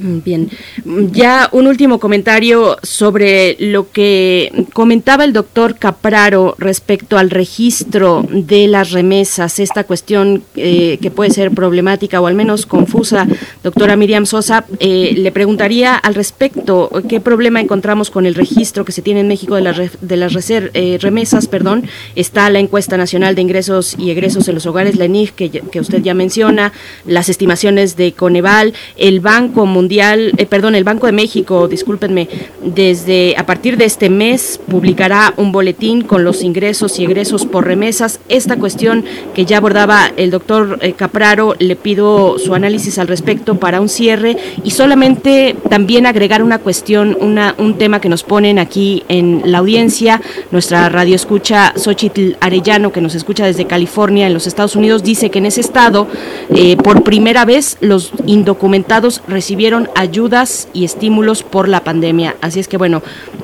[0.00, 0.50] Mm, Bien,
[0.84, 8.24] Mm, ya un último comentario sobre lo que comentaba el doctor Capraro respecto al registro
[8.30, 13.26] de las remesas, esta cuestión eh, que puede ser problemática o al menos confusa.
[13.62, 18.92] Doctora Miriam Sosa, eh, le preguntaría al respecto qué problema encontramos con el registro que
[18.92, 21.46] se tiene en México de las, de las eh, remesas.
[21.46, 25.50] Perdón, está la encuesta nacional de ingresos y egresos en los hogares, la ENIG, que,
[25.50, 26.72] que usted ya menciona,
[27.06, 32.28] las estimaciones de Coneval, el Banco Mundial, eh, perdón, el Banco de México, discúlpenme,
[32.62, 37.66] desde a partir de este mes publicará un boletín con los ingresos y egresos por
[37.66, 38.20] remesas.
[38.28, 39.04] Esta cuestión
[39.34, 43.88] que ya abordaba el doctor eh, Capraro, le pido su análisis al respecto para un
[43.88, 49.42] cierre y solamente también agregar una cuestión, una, un tema que nos ponen aquí en
[49.44, 50.20] la audiencia.
[50.50, 55.30] Nuestra radio escucha Xochitl Arellano, que nos escucha desde California, en los Estados Unidos, dice
[55.30, 56.06] que en ese estado,
[56.54, 62.36] eh, por primera vez, los indocumentados recibieron ayudas y estímulos por la pandemia.
[62.40, 63.02] Así es que, bueno,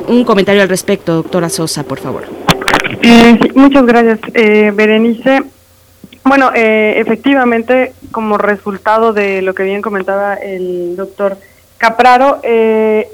[0.09, 2.25] un comentario al respecto, doctora Sosa, por favor.
[3.03, 5.43] Eh, muchas gracias, eh, Berenice.
[6.25, 11.37] Bueno, eh, efectivamente, como resultado de lo que bien comentaba el doctor
[11.79, 13.07] Capraro, eh,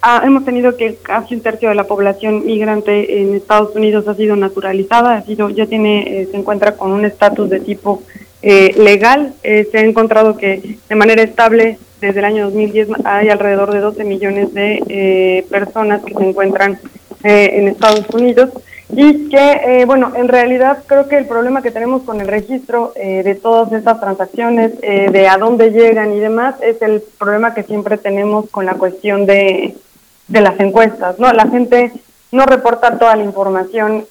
[0.00, 4.14] ah, hemos tenido que casi un tercio de la población migrante en Estados Unidos ha
[4.14, 8.02] sido naturalizada, ha sido, ya tiene, eh, se encuentra con un estatus de tipo
[8.40, 9.34] eh, legal.
[9.42, 14.04] Se ha encontrado que de manera estable desde el año 2010 hay alrededor de 12
[14.04, 16.78] millones de eh, personas que se encuentran
[17.24, 18.50] eh, en Estados Unidos
[18.88, 22.92] y que, eh, bueno, en realidad creo que el problema que tenemos con el registro
[22.94, 27.52] eh, de todas estas transacciones, eh, de a dónde llegan y demás, es el problema
[27.52, 29.74] que siempre tenemos con la cuestión de,
[30.28, 31.32] de las encuestas, ¿no?
[31.32, 31.92] La gente
[32.30, 34.04] no reporta toda la información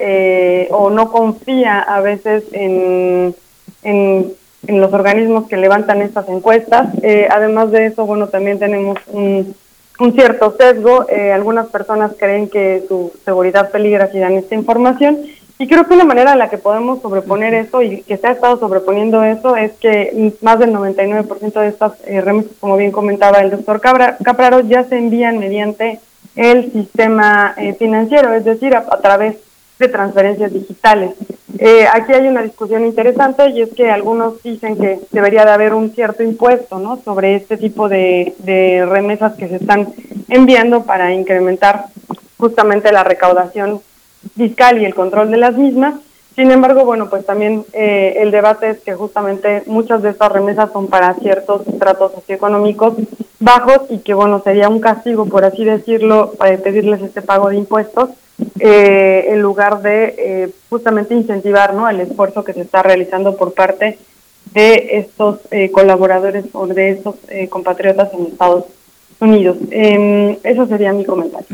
[0.72, 3.36] o no confía a veces en,
[3.84, 4.34] en,
[4.68, 6.88] en los organismos que levantan estas encuestas.
[7.02, 9.56] Eh, además de eso, bueno, también tenemos un,
[10.00, 11.08] un cierto sesgo.
[11.10, 15.20] Eh, algunas personas creen que su seguridad peligra si dan esta información.
[15.58, 18.32] Y creo que una manera en la que podemos sobreponer eso y que se ha
[18.32, 23.40] estado sobreponiendo eso es que más del 99% de estas eh, remesas, como bien comentaba
[23.40, 26.02] el doctor Cabra, Capraro, ya se envían mediante
[26.36, 29.38] el sistema eh, financiero, es decir, a, a través
[29.80, 31.12] de transferencias digitales.
[31.58, 35.74] Eh, aquí hay una discusión interesante y es que algunos dicen que debería de haber
[35.74, 36.98] un cierto impuesto ¿no?
[36.98, 38.34] sobre este tipo de,
[38.90, 39.94] remesas que se están
[40.28, 41.86] enviando para incrementar
[42.38, 43.82] justamente la recaudación
[44.36, 45.96] fiscal y el control de las mismas.
[46.36, 50.70] Sin embargo, bueno, pues también eh, el debate es que justamente muchas de estas remesas
[50.74, 52.96] son para ciertos tratos socioeconómicos
[53.40, 57.56] bajos y que, bueno, sería un castigo, por así decirlo, para pedirles este pago de
[57.56, 58.10] impuestos
[58.60, 61.90] eh, en lugar de eh, justamente incentivar ¿no?
[61.90, 63.98] el esfuerzo que se está realizando por parte
[64.54, 68.66] de estos eh, colaboradores o de estos eh, compatriotas en Estados
[69.20, 69.58] Unidos.
[69.72, 71.48] Eh, eso sería mi comentario.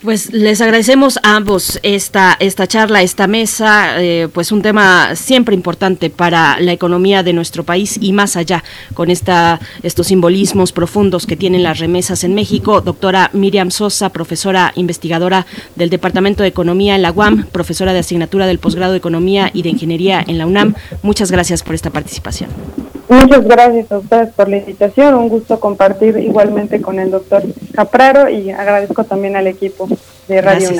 [0.00, 5.56] Pues les agradecemos a ambos esta, esta charla, esta mesa, eh, pues un tema siempre
[5.56, 8.62] importante para la economía de nuestro país y más allá,
[8.94, 12.80] con esta, estos simbolismos profundos que tienen las remesas en México.
[12.80, 18.46] Doctora Miriam Sosa, profesora investigadora del Departamento de Economía en la UAM, profesora de asignatura
[18.46, 20.76] del posgrado de Economía y de Ingeniería en la UNAM.
[21.02, 22.50] Muchas gracias por esta participación.
[23.08, 25.14] Muchas gracias a ustedes por la invitación.
[25.14, 29.87] Un gusto compartir igualmente con el doctor Capraro y agradezco también al equipo
[30.28, 30.70] de Radio.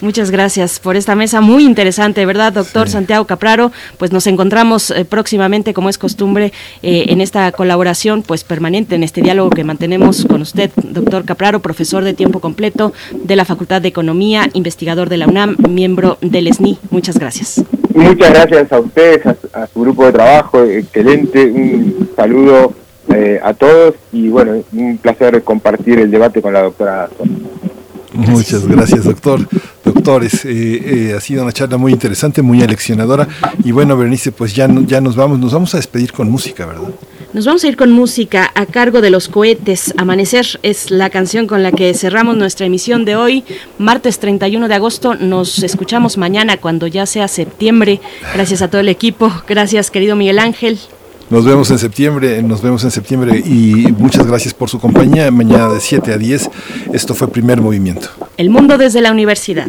[0.00, 3.70] Muchas gracias por esta mesa muy interesante, ¿verdad, doctor Santiago Capraro?
[3.98, 6.52] Pues nos encontramos eh, próximamente, como es costumbre,
[6.82, 11.60] eh, en esta colaboración pues permanente, en este diálogo que mantenemos con usted, doctor Capraro,
[11.60, 16.52] profesor de tiempo completo de la Facultad de Economía, investigador de la UNAM, miembro del
[16.52, 16.80] SNI.
[16.90, 17.62] Muchas gracias.
[17.94, 22.74] Muchas gracias a ustedes, a, a su grupo de trabajo, excelente, un saludo
[23.08, 27.08] eh, a todos y bueno, un placer compartir el debate con la doctora.
[28.14, 29.40] Muchas gracias, doctor.
[29.84, 30.50] Doctores, eh,
[31.10, 33.26] eh, ha sido una charla muy interesante, muy aleccionadora.
[33.64, 36.66] Y bueno, Berenice, pues ya, no- ya nos vamos, nos vamos a despedir con música,
[36.66, 36.88] ¿verdad?
[37.32, 39.94] Nos vamos a ir con música a cargo de los cohetes.
[39.96, 43.44] Amanecer es la canción con la que cerramos nuestra emisión de hoy,
[43.78, 45.14] martes 31 de agosto.
[45.14, 48.00] Nos escuchamos mañana cuando ya sea septiembre.
[48.34, 49.32] Gracias a todo el equipo.
[49.48, 50.78] Gracias, querido Miguel Ángel.
[51.30, 55.30] Nos vemos en septiembre, nos vemos en septiembre y muchas gracias por su compañía.
[55.30, 56.50] Mañana de 7 a 10.
[56.92, 58.08] Esto fue Primer Movimiento.
[58.36, 59.68] El mundo desde la universidad.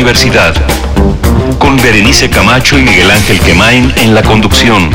[0.00, 0.54] Universidad,
[1.58, 4.90] con Berenice Camacho y Miguel Ángel Quemain en la conducción,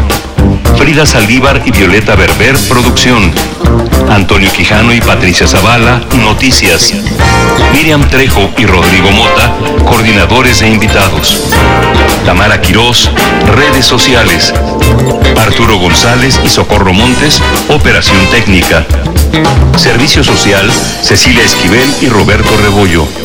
[0.80, 3.32] Frida Saldívar y Violeta Berber, producción,
[4.10, 6.92] Antonio Quijano y Patricia Zavala, noticias,
[7.72, 9.54] Miriam Trejo y Rodrigo Mota,
[9.86, 11.40] coordinadores e invitados,
[12.26, 13.12] Tamara Quirós,
[13.56, 14.56] redes sociales,
[15.38, 18.84] Arturo González y Socorro Montes, operación técnica.
[19.78, 20.72] Servicio Social,
[21.04, 23.25] Cecilia Esquivel y Roberto Rebollo.